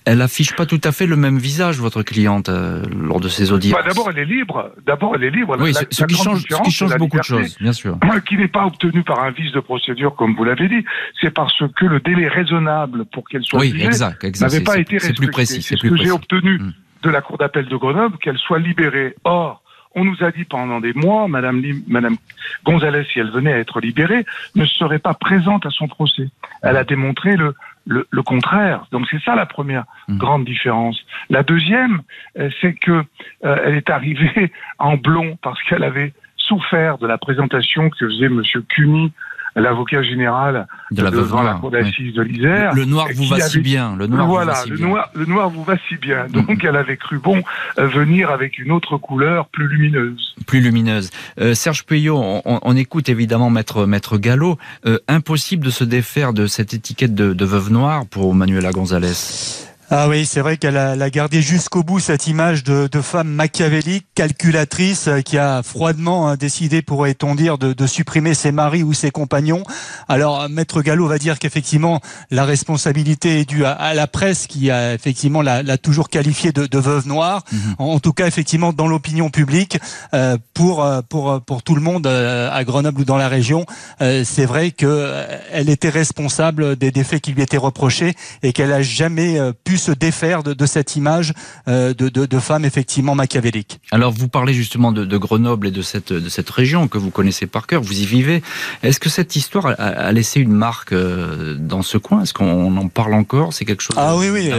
elle 0.06 0.22
affiche 0.22 0.56
pas 0.56 0.66
tout 0.66 0.82
à 0.84 0.92
fait 0.92 1.06
le 1.06 1.16
même 1.16 1.38
visage, 1.38 1.78
votre 1.78 2.04
cliente, 2.04 2.50
lors 2.50 3.20
de 3.20 3.28
ses 3.28 3.52
audiences. 3.52 3.80
Bah, 3.80 3.88
d'abord, 3.88 4.10
elle 4.10 4.20
est 4.20 4.26
libre. 4.26 4.72
D'abord, 4.86 5.16
elle 5.16 5.24
est 5.24 5.30
libre. 5.30 5.58
Oui, 5.60 5.74
ce, 5.74 6.04
qui 6.06 6.16
change, 6.16 6.44
ce 6.50 6.62
qui 6.64 6.72
change 6.72 6.98
beaucoup 6.98 7.18
de 7.18 7.24
choses, 7.24 7.58
bien 7.60 7.74
sûr. 7.74 7.98
Qui 8.28 8.38
n'est 8.38 8.48
pas 8.48 8.66
obtenu 8.66 9.04
par 9.04 9.24
un 9.24 9.32
vice 9.32 9.52
de 9.52 9.60
procédure, 9.60 10.16
comme 10.16 10.36
vous 10.36 10.44
l'avez 10.44 10.68
dit. 10.68 10.86
C'est 11.22 11.34
parce 11.34 11.64
que 11.76 11.86
le 11.86 12.00
délai 12.00 12.28
raisonnable 12.28 13.06
pour 13.06 13.28
qu'elle 13.28 13.44
soit 13.44 13.60
oui, 13.60 13.76
exact, 13.80 14.24
n'avait 14.40 14.62
pas 14.62 14.78
été 14.78 14.96
respecté. 14.96 15.00
C'est 15.00 15.14
plus 15.14 15.32
précis. 15.32 15.62
C'est 15.62 15.78
ce 15.78 15.88
que 15.88 15.96
j'ai 15.98 16.12
obtenu 16.12 16.58
mmh. 16.58 16.74
de 17.04 17.10
la 17.10 17.22
Cour 17.22 17.38
d'appel 17.38 17.68
de 17.68 17.76
Grenoble, 17.76 18.18
qu'elle 18.18 18.38
soit 18.38 18.60
libérée. 18.60 19.16
Or, 19.24 19.62
on 19.96 20.06
nous 20.06 20.24
a 20.24 20.32
dit 20.32 20.46
pendant 20.46 20.80
des 20.80 20.94
mois, 20.94 21.28
Madame, 21.28 21.62
Madame 21.88 22.16
Gonzalez, 22.64 23.06
si 23.12 23.20
elle 23.20 23.32
venait 23.32 23.54
à 23.54 23.58
être 23.58 23.80
libérée, 23.80 24.26
ne 24.56 24.66
serait 24.66 25.00
pas 25.00 25.14
présente 25.14 25.66
à 25.66 25.70
son 25.72 25.88
procès. 25.88 26.30
Elle 26.62 26.78
a 26.78 26.84
démontré 26.84 27.36
le, 27.36 27.56
le, 27.90 28.24
contraire. 28.24 28.86
Donc 28.92 29.08
c'est 29.10 29.22
ça 29.22 29.36
la 29.36 29.46
première 29.46 29.86
mmh. 30.08 30.18
grande 30.18 30.46
différence. 30.46 31.00
La 31.30 31.44
deuxième, 31.44 32.02
euh, 32.38 32.50
c'est 32.62 32.74
que 32.74 33.04
euh, 33.46 33.58
elle 33.66 33.76
est 33.76 33.90
arrivée 33.90 34.52
en 34.80 34.96
blond 34.96 35.38
parce 35.42 35.62
qu'elle 35.64 35.84
avait 35.84 36.14
souffert 36.38 36.98
de 36.98 37.08
la 37.08 37.18
présentation 37.18 37.90
que 37.90 38.08
faisait 38.08 38.30
Monsieur 38.30 38.62
Cuny 38.62 39.12
l'avocat 39.56 40.04
général 40.04 40.68
de 40.92 41.02
la 41.02 41.12
devant 41.12 41.44
la 41.44 41.54
cour 41.56 41.72
d'assises 41.72 42.14
de 42.14 42.22
l'Isère. 42.22 42.74
Le 42.74 42.86
noir 42.86 43.08
vous 43.16 43.26
va 43.26 43.40
si 43.40 43.60
bien. 43.60 43.96
Le 43.98 44.08
noir 44.08 44.28
voilà, 44.28 44.54
vous 44.54 44.58
va 44.58 44.64
si 44.64 44.70
le 44.70 44.76
bien. 44.78 44.88
noir, 44.88 45.10
le 45.14 45.26
noir 45.26 45.50
vous 45.50 45.64
va 45.64 45.76
si 45.88 45.96
bien. 45.98 46.28
Donc 46.28 46.64
elle 46.64 46.76
avait 46.76 46.98
cru 46.98 47.20
bon 47.20 47.42
euh, 47.78 47.88
venir 47.88 48.30
avec 48.30 48.58
une 48.58 48.72
autre 48.72 48.98
couleur 48.98 49.48
plus 49.48 49.68
lumineuse. 49.68 50.36
Plus 50.48 50.62
lumineuse. 50.62 51.10
Euh, 51.40 51.54
Serge 51.54 51.86
Puyot, 51.86 52.42
on, 52.46 52.76
écoute 52.76 53.10
évidemment 53.10 53.50
maître 53.50 53.86
maître 53.86 54.18
Gallo. 54.18 54.58
Euh, 54.86 55.00
impossible 55.08 55.66
de 55.66 55.72
se 55.72 55.84
défaire 55.84 56.34
de 56.34 56.48
cette 56.48 56.74
étiquette 56.74 57.16
de, 57.16 57.34
de 57.34 57.46
veuve 57.46 57.72
noire 57.72 58.06
pour 58.10 58.34
Manuela 58.34 58.72
González. 58.72 59.69
Ah 59.92 60.08
oui, 60.08 60.28
c'est 60.28 60.42
vrai 60.42 60.58
qu'elle 60.58 60.78
a, 60.78 61.10
gardé 61.10 61.42
jusqu'au 61.42 61.82
bout 61.82 62.00
cette 62.00 62.28
image 62.28 62.64
de, 62.64 63.02
femme 63.02 63.30
machiavélique, 63.30 64.06
calculatrice, 64.14 65.08
euh, 65.08 65.22
qui 65.22 65.40
a 65.40 65.64
froidement 65.64 66.28
hein, 66.30 66.36
décidé, 66.36 66.84
pourrait-on 66.84 67.34
dire, 67.34 67.58
de, 67.58 67.88
supprimer 67.88 68.36
ses 68.36 68.52
maris 68.52 68.84
ou 68.84 68.94
ses 68.94 69.10
compagnons. 69.10 69.64
Alors, 70.08 70.48
Maître 70.48 70.84
Gallo 70.84 71.08
va 71.08 71.18
dire 71.18 71.40
qu'effectivement, 71.40 72.02
la 72.30 72.46
responsabilité 72.46 73.40
est 73.40 73.46
due 73.46 73.66
à, 73.66 73.96
la 73.96 74.06
presse, 74.06 74.46
qui 74.46 74.70
a 74.70 74.94
effectivement 74.94 75.42
l'a 75.42 75.78
toujours 75.80 76.10
qualifiée 76.10 76.52
de, 76.52 76.78
veuve 76.78 77.08
noire. 77.08 77.44
Mhm. 77.52 77.76
En, 77.80 78.00
tout 78.00 78.14
cas, 78.14 78.28
effectivement, 78.28 78.74
dans 78.74 78.88
l'opinion 78.88 79.32
publique, 79.32 79.80
euh, 80.14 80.38
pour 80.54 80.84
euh, 80.84 81.02
pour 81.02 81.42
pour 81.42 81.64
tout 81.64 81.74
le 81.74 81.82
monde 81.82 82.06
à 82.06 82.64
Grenoble 82.64 83.02
ou 83.02 83.06
dans 83.06 83.18
la 83.18 83.28
région, 83.28 83.66
c'est 84.00 84.46
vrai 84.46 84.72
que 84.72 85.26
elle 85.52 85.70
était 85.70 85.90
responsable 85.90 86.76
des, 86.76 86.92
des 86.92 87.04
faits 87.04 87.22
qui 87.22 87.32
lui 87.32 87.42
étaient 87.42 87.58
reprochés 87.58 88.14
et 88.44 88.54
qu'elle 88.54 88.72
a 88.72 88.84
jamais 88.84 89.40
pu 89.64 89.79
se 89.80 89.92
défaire 89.92 90.44
de, 90.44 90.66
cette 90.66 90.96
image 90.96 91.34
euh, 91.68 91.94
de, 91.94 92.10
de, 92.10 92.40
femme 92.40 92.66
effectivement 92.66 93.16
machiavélique. 93.16 93.80
Alors 93.92 94.12
vous 94.12 94.28
parlez 94.28 94.54
justement 94.54 94.92
de, 94.92 95.18
Grenoble 95.18 95.68
et 95.68 95.72
de 95.72 95.82
cette, 95.82 96.14
de 96.14 96.30
cette 96.30 96.50
région 96.50 96.88
que 96.88 96.98
vous 96.98 97.10
connaissez 97.10 97.48
par 97.48 97.68
cœur, 97.68 97.82
vous 97.82 98.00
y 98.00 98.06
vivez. 98.06 98.42
Est-ce 98.84 99.00
que 99.00 99.10
cette 99.10 99.36
histoire 99.36 99.76
a, 99.78 100.12
laissé 100.12 100.40
une 100.40 100.54
marque 100.54 100.94
euh, 100.94 101.56
dans 101.56 101.82
ce 101.82 101.98
coin? 101.98 102.24
Est-ce 102.24 102.34
qu'on 102.34 102.78
en 102.78 102.88
parle 102.88 103.14
encore? 103.14 103.54
C'est 103.54 103.66
quelque 103.66 103.82
chose 103.82 103.96
ah, 103.98 104.16
oui, 104.16 104.30
oui, 104.30 104.52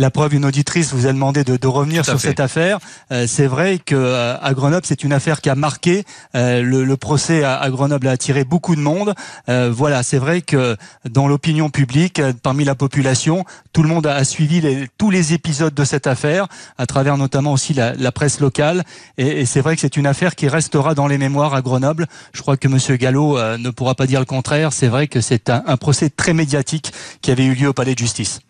la 0.00 0.10
preuve, 0.10 0.34
une 0.34 0.46
auditrice 0.46 0.94
vous 0.94 1.06
a 1.06 1.12
demandé 1.12 1.44
de, 1.44 1.58
de 1.58 1.66
revenir 1.66 2.06
sur 2.06 2.18
cette 2.18 2.40
affaire. 2.40 2.78
Euh, 3.12 3.26
c'est 3.28 3.46
vrai 3.46 3.78
que 3.78 3.94
euh, 3.94 4.34
à 4.40 4.54
Grenoble, 4.54 4.86
c'est 4.86 5.04
une 5.04 5.12
affaire 5.12 5.42
qui 5.42 5.50
a 5.50 5.54
marqué. 5.54 6.04
Euh, 6.34 6.62
le, 6.62 6.84
le, 6.84 6.96
procès 6.96 7.44
à, 7.44 7.56
à, 7.56 7.68
Grenoble 7.68 8.08
a 8.08 8.12
attiré 8.12 8.44
beaucoup 8.44 8.74
de 8.74 8.80
monde. 8.80 9.14
voilà, 9.46 10.02
c'est 10.02 10.18
vrai 10.18 10.40
que 10.40 10.76
dans 11.08 11.28
l'opinion 11.28 11.68
publique, 11.68 12.20
parmi 12.42 12.64
la 12.64 12.74
population, 12.74 13.44
tout 13.72 13.82
le 13.82 13.88
monde 13.88 14.06
a 14.06 14.24
suivi 14.24 14.62
les, 14.62 14.88
tous 14.96 15.10
les 15.10 15.34
épisodes 15.34 15.74
de 15.74 15.84
cette 15.84 16.06
affaire, 16.06 16.46
à 16.78 16.86
travers 16.86 17.18
notamment 17.18 17.52
aussi 17.52 17.74
la, 17.74 17.94
la 17.94 18.10
presse 18.12 18.40
locale. 18.40 18.84
Et, 19.18 19.42
et 19.42 19.46
c'est 19.46 19.60
vrai 19.60 19.74
que 19.74 19.82
c'est 19.82 19.98
une 19.98 20.06
affaire 20.06 20.34
qui 20.34 20.48
restera 20.48 20.94
dans 20.94 21.08
les 21.08 21.18
mémoires 21.18 21.54
à 21.54 21.60
Grenoble. 21.60 22.06
Je 22.32 22.40
crois 22.40 22.56
que 22.56 22.68
Monsieur 22.68 22.96
Gallo 22.96 23.38
ne 23.58 23.70
pourra 23.70 23.94
pas 23.94 24.06
dire 24.06 24.20
le 24.20 24.26
contraire. 24.26 24.72
C'est 24.72 24.88
vrai 24.88 25.08
que 25.08 25.20
c'est 25.20 25.50
un, 25.50 25.62
un 25.66 25.76
procès 25.76 26.08
très 26.08 26.32
médiatique 26.32 26.90
qui 27.20 27.30
avait 27.30 27.44
eu 27.44 27.54
lieu 27.54 27.68
au 27.68 27.74
Palais 27.74 27.94
de 27.94 27.98
Justice. 27.98 28.40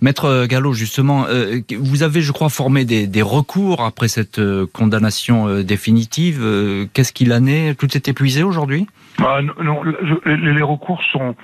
Maître 0.00 0.46
Gallo, 0.46 0.72
justement, 0.72 0.91
euh, 0.98 1.60
vous 1.78 2.02
avez, 2.02 2.20
je 2.20 2.32
crois, 2.32 2.48
formé 2.48 2.84
des, 2.84 3.22
recours 3.22 3.84
après 3.84 4.08
cette 4.08 4.38
euh, 4.38 4.66
condamnation 4.72 5.48
euh, 5.48 5.62
définitive. 5.62 6.44
Qu'est-ce 6.92 7.12
qu'il 7.12 7.32
en 7.32 7.46
est? 7.46 7.78
Tout 7.78 7.96
est 7.96 8.08
épuisé 8.08 8.42
aujourd'hui? 8.42 8.86
Ah, 9.18 9.40
non, 9.62 9.82
les 10.24 10.62
recours 10.62 11.02
sont 11.12 11.34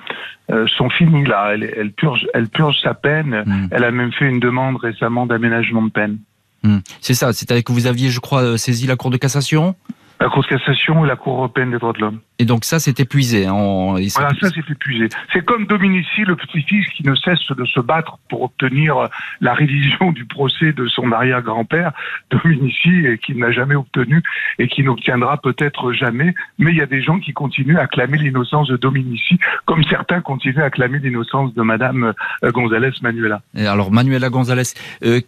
sont 0.77 0.89
finis 0.89 1.25
là. 1.25 1.51
Elle, 1.53 1.91
purge, 1.91 2.25
elle 2.33 2.47
purge 2.47 2.77
sa 2.81 2.95
peine. 2.95 3.43
Hmm. 3.45 3.67
Elle 3.69 3.83
a 3.83 3.91
même 3.91 4.11
fait 4.11 4.25
une 4.25 4.39
demande 4.39 4.77
récemment 4.77 5.27
d'aménagement 5.27 5.83
de 5.83 5.91
peine. 5.91 6.17
Hmm. 6.63 6.79
C'est 7.01 7.13
ça. 7.13 7.33
C'est-à-dire 7.33 7.63
que 7.63 7.71
vous 7.71 7.85
aviez, 7.85 8.09
je 8.09 8.19
crois, 8.19 8.57
saisi 8.57 8.87
la 8.87 8.95
Cour 8.95 9.11
de 9.11 9.17
cassation? 9.17 9.75
La 10.19 10.27
Cour 10.29 10.43
de 10.43 10.47
cassation 10.47 11.05
et 11.05 11.07
la 11.07 11.15
Cour 11.15 11.35
européenne 11.35 11.71
des 11.71 11.77
droits 11.77 11.93
de 11.93 11.99
l'homme. 11.99 12.19
Et 12.39 12.45
donc 12.45 12.63
ça, 12.63 12.79
c'est 12.79 12.99
épuisé. 12.99 13.45
Hein, 13.45 13.95
voilà, 14.15 14.29
ça, 14.39 14.49
c'est 14.49 14.71
épuisé. 14.71 15.09
C'est 15.33 15.43
comme 15.43 15.65
Dominici, 15.65 16.21
le 16.25 16.35
petit-fils, 16.35 16.87
qui 16.89 17.05
ne 17.05 17.13
cesse 17.15 17.45
de 17.49 17.65
se 17.65 17.81
battre 17.81 18.17
pour 18.29 18.43
obtenir 18.43 19.09
la 19.41 19.53
révision 19.53 20.11
du 20.11 20.25
procès 20.25 20.71
de 20.71 20.87
son 20.87 21.11
arrière-grand-père, 21.11 21.91
Dominici, 22.31 23.05
et 23.05 23.17
qu'il 23.17 23.37
n'a 23.37 23.51
jamais 23.51 23.75
obtenu 23.75 24.21
et 24.57 24.67
qui 24.67 24.83
n'obtiendra 24.83 25.37
peut-être 25.37 25.91
jamais. 25.93 26.33
Mais 26.57 26.71
il 26.71 26.77
y 26.77 26.81
a 26.81 26.85
des 26.85 27.01
gens 27.01 27.19
qui 27.19 27.33
continuent 27.33 27.77
à 27.77 27.87
clamer 27.87 28.17
l'innocence 28.17 28.67
de 28.69 28.77
Dominici, 28.77 29.37
comme 29.65 29.83
certains 29.83 30.21
continuent 30.21 30.63
à 30.63 30.69
clamer 30.69 30.99
l'innocence 30.99 31.53
de 31.53 31.61
Madame 31.61 32.13
euh, 32.43 32.51
González 32.51 32.91
Manuela. 33.01 33.41
Et 33.55 33.67
alors, 33.67 33.91
Manuela 33.91 34.29
González, 34.29 34.63
euh, 35.03 35.21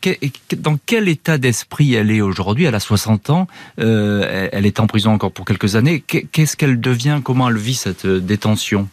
dans 0.58 0.78
quel 0.86 1.08
état 1.10 1.38
d'esprit 1.38 1.94
elle 1.94 2.12
est 2.12 2.22
aujourd'hui? 2.22 2.66
Elle 2.66 2.76
a 2.76 2.80
60 2.80 3.30
ans, 3.30 3.48
euh, 3.80 4.50
elle 4.52 4.66
est 4.66 4.80
en 4.82 4.88
prison 4.88 5.14
encore 5.14 5.32
pour 5.32 5.46
quelques 5.46 5.76
années. 5.76 6.02
Qu'est-ce 6.02 6.58
qu'elle 6.58 6.82
devient? 6.82 7.22
Comment 7.24 7.50
elle 7.50 7.58
vit 7.58 7.74
cette 7.74 8.06
euh, 8.06 8.20
détention? 8.20 8.90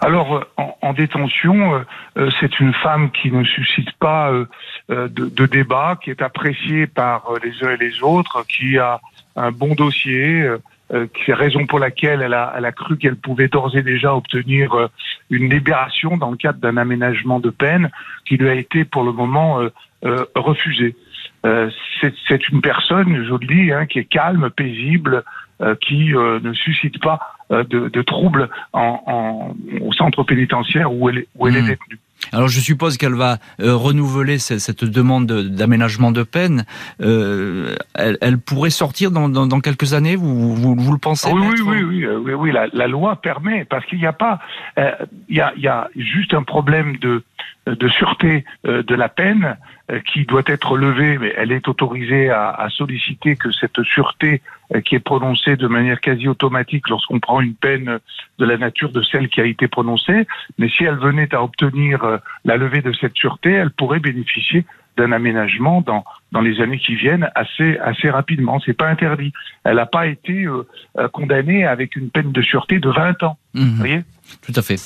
Alors, 0.00 0.36
euh, 0.36 0.64
en, 0.80 0.92
détention, 0.92 1.84
euh, 2.16 2.30
c'est 2.40 2.60
une 2.60 2.72
femme 2.72 3.10
qui 3.10 3.32
ne 3.32 3.44
suscite 3.44 3.90
pas 3.98 4.32
de, 4.88 5.46
débat, 5.46 5.98
qui 6.02 6.10
est 6.10 6.22
appréciée 6.22 6.86
par 6.86 7.24
les 7.42 7.66
uns 7.66 7.72
et 7.72 7.76
les 7.76 8.02
autres, 8.02 8.46
qui 8.46 8.78
a 8.78 9.00
un 9.36 9.50
bon 9.50 9.74
dossier, 9.74 10.48
qui 10.90 11.30
est 11.30 11.34
raison 11.34 11.66
pour 11.66 11.78
laquelle 11.78 12.22
elle 12.22 12.32
a, 12.32 12.54
elle 12.56 12.64
a 12.64 12.72
cru 12.72 12.96
qu'elle 12.96 13.16
pouvait 13.16 13.48
d'ores 13.48 13.76
et 13.76 13.82
déjà 13.82 14.14
obtenir 14.14 14.88
une 15.30 15.50
libération 15.50 16.16
dans 16.16 16.30
le 16.30 16.36
cadre 16.36 16.58
d'un 16.58 16.76
aménagement 16.76 17.38
de 17.38 17.50
peine 17.50 17.90
qui 18.24 18.36
lui 18.36 18.48
a 18.48 18.54
été 18.54 18.84
pour 18.84 19.04
le 19.04 19.12
moment 19.12 19.60
refusé. 20.34 20.96
C'est 21.42 22.48
une 22.48 22.60
personne, 22.60 23.24
je 23.24 23.32
le 23.32 23.46
dis, 23.46 23.72
hein, 23.72 23.86
qui 23.86 24.00
est 24.00 24.04
calme, 24.04 24.50
paisible, 24.50 25.24
euh, 25.60 25.74
qui 25.74 26.14
euh, 26.14 26.38
ne 26.40 26.52
suscite 26.52 27.00
pas 27.00 27.18
euh, 27.50 27.64
de, 27.64 27.88
de, 27.88 28.02
troubles 28.02 28.48
en, 28.72 29.56
au 29.80 29.92
centre 29.92 30.22
pénitentiaire 30.22 30.92
où 30.92 31.08
elle 31.08 31.18
est, 31.18 31.28
où 31.34 31.48
elle 31.48 31.56
est 31.56 31.62
hmm. 31.62 31.66
détenue. 31.66 31.98
Alors 32.32 32.46
je 32.46 32.60
suppose 32.60 32.96
qu'elle 32.96 33.14
va 33.14 33.38
renouveler 33.58 34.38
cette, 34.38 34.84
demande 34.84 35.26
d'aménagement 35.26 36.12
de, 36.12 36.22
peine. 36.22 36.64
Euh, 37.00 37.74
elle, 37.94 38.18
elle, 38.20 38.38
pourrait 38.38 38.70
sortir 38.70 39.10
dans, 39.10 39.28
dans, 39.28 39.48
dans 39.48 39.58
quelques 39.58 39.94
années, 39.94 40.14
vous, 40.14 40.54
vous, 40.54 40.76
vous, 40.76 40.92
le 40.92 40.98
pensez 40.98 41.28
Oui, 41.32 41.40
oui, 41.42 41.60
oui, 41.64 41.82
oui, 41.82 42.06
oui, 42.06 42.32
oui, 42.34 42.52
la, 42.52 42.68
la 42.72 42.86
loi 42.86 43.16
permet, 43.16 43.64
parce 43.64 43.84
qu'il 43.86 43.98
n'y 43.98 44.06
a 44.06 44.12
pas, 44.12 44.38
euh, 44.78 44.92
il, 45.28 45.36
y 45.36 45.40
a, 45.40 45.52
il 45.56 45.62
y 45.62 45.68
a 45.68 45.88
juste 45.96 46.34
un 46.34 46.44
problème 46.44 46.98
de, 46.98 47.24
de 47.68 47.88
sûreté 47.88 48.44
de 48.64 48.94
la 48.94 49.08
peine 49.08 49.56
qui 50.12 50.24
doit 50.24 50.42
être 50.46 50.76
levée, 50.76 51.18
mais 51.18 51.32
elle 51.36 51.52
est 51.52 51.66
autorisée 51.68 52.30
à, 52.30 52.50
à 52.50 52.68
solliciter 52.70 53.36
que 53.36 53.50
cette 53.50 53.82
sûreté 53.82 54.42
euh, 54.74 54.82
qui 54.82 54.96
est 54.96 55.00
prononcée 55.00 55.56
de 55.56 55.66
manière 55.66 55.98
quasi 55.98 56.28
automatique 56.28 56.90
lorsqu'on 56.90 57.20
prend 57.20 57.40
une 57.40 57.54
peine 57.54 58.00
de 58.38 58.44
la 58.44 58.58
nature 58.58 58.92
de 58.92 59.00
celle 59.00 59.30
qui 59.30 59.40
a 59.40 59.46
été 59.46 59.66
prononcée. 59.66 60.26
Mais 60.58 60.68
si 60.68 60.84
elle 60.84 60.98
venait 60.98 61.34
à 61.34 61.42
obtenir 61.42 62.04
euh, 62.04 62.18
la 62.44 62.58
levée 62.58 62.82
de 62.82 62.92
cette 62.92 63.16
sûreté, 63.16 63.50
elle 63.50 63.70
pourrait 63.70 63.98
bénéficier 63.98 64.66
d'un 64.98 65.12
aménagement 65.12 65.80
dans, 65.80 66.04
dans 66.32 66.42
les 66.42 66.60
années 66.60 66.78
qui 66.78 66.96
viennent 66.96 67.30
assez, 67.34 67.78
assez 67.78 68.10
rapidement. 68.10 68.60
C'est 68.60 68.76
pas 68.76 68.88
interdit. 68.88 69.32
Elle 69.64 69.76
n'a 69.76 69.86
pas 69.86 70.06
été 70.06 70.44
euh, 70.44 71.08
condamnée 71.14 71.64
avec 71.64 71.96
une 71.96 72.10
peine 72.10 72.32
de 72.32 72.42
sûreté 72.42 72.78
de 72.78 72.90
20 72.90 73.22
ans. 73.22 73.38
Mmh. 73.54 73.60
Vous 73.60 73.76
voyez? 73.76 74.02
Tout 74.42 74.52
à 74.54 74.60
fait. 74.60 74.76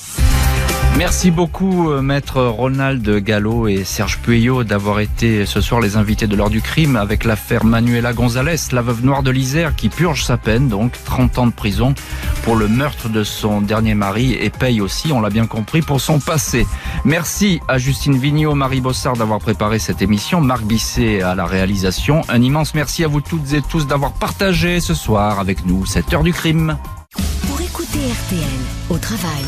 Merci 0.95 1.31
beaucoup, 1.31 1.89
euh, 1.89 2.01
maître 2.01 2.43
Ronald 2.43 3.07
Gallo 3.23 3.67
et 3.67 3.83
Serge 3.83 4.19
Pueyo, 4.19 4.63
d'avoir 4.63 4.99
été 4.99 5.45
ce 5.47 5.59
soir 5.59 5.81
les 5.81 5.97
invités 5.97 6.27
de 6.27 6.35
l'heure 6.35 6.51
du 6.51 6.61
crime 6.61 6.95
avec 6.95 7.23
l'affaire 7.23 7.65
Manuela 7.65 8.13
González, 8.13 8.57
la 8.71 8.83
veuve 8.83 9.03
noire 9.03 9.23
de 9.23 9.31
l'Isère, 9.31 9.75
qui 9.75 9.89
purge 9.89 10.23
sa 10.23 10.37
peine, 10.37 10.69
donc 10.69 10.93
30 11.03 11.39
ans 11.39 11.47
de 11.47 11.51
prison 11.51 11.95
pour 12.43 12.55
le 12.55 12.67
meurtre 12.67 13.09
de 13.09 13.23
son 13.23 13.59
dernier 13.59 13.95
mari 13.95 14.33
et 14.33 14.51
paye 14.51 14.81
aussi, 14.81 15.11
on 15.11 15.19
l'a 15.19 15.31
bien 15.31 15.47
compris, 15.47 15.81
pour 15.81 15.99
son 15.99 16.19
passé. 16.19 16.67
Merci 17.05 17.59
à 17.67 17.79
Justine 17.79 18.17
Vignot, 18.17 18.53
Marie 18.53 18.81
Bossard 18.81 19.17
d'avoir 19.17 19.39
préparé 19.39 19.79
cette 19.79 20.03
émission, 20.03 20.41
Marc 20.41 20.63
Bisset 20.63 21.23
à 21.23 21.33
la 21.33 21.45
réalisation. 21.45 22.21
Un 22.29 22.41
immense 22.41 22.75
merci 22.75 23.03
à 23.03 23.07
vous 23.07 23.21
toutes 23.21 23.53
et 23.53 23.61
tous 23.63 23.87
d'avoir 23.87 24.13
partagé 24.13 24.79
ce 24.79 24.93
soir 24.93 25.39
avec 25.39 25.65
nous 25.65 25.87
cette 25.87 26.13
heure 26.13 26.23
du 26.23 26.33
crime. 26.33 26.77
Pour 27.47 27.59
écouter 27.61 27.99
RTL 27.99 28.43
au 28.89 28.97
travail, 28.97 29.43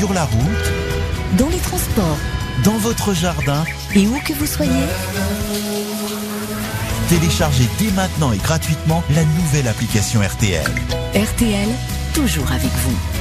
sur 0.00 0.14
la 0.14 0.24
route, 0.24 0.72
dans 1.36 1.50
les 1.50 1.58
transports, 1.58 2.16
dans 2.64 2.78
votre 2.78 3.12
jardin 3.12 3.66
et 3.94 4.06
où 4.06 4.18
que 4.20 4.32
vous 4.32 4.46
soyez. 4.46 4.86
Téléchargez 7.10 7.68
dès 7.78 7.90
maintenant 7.90 8.32
et 8.32 8.38
gratuitement 8.38 9.04
la 9.10 9.24
nouvelle 9.24 9.68
application 9.68 10.22
RTL. 10.22 10.64
RTL, 11.14 11.68
toujours 12.14 12.50
avec 12.50 12.72
vous. 12.72 13.19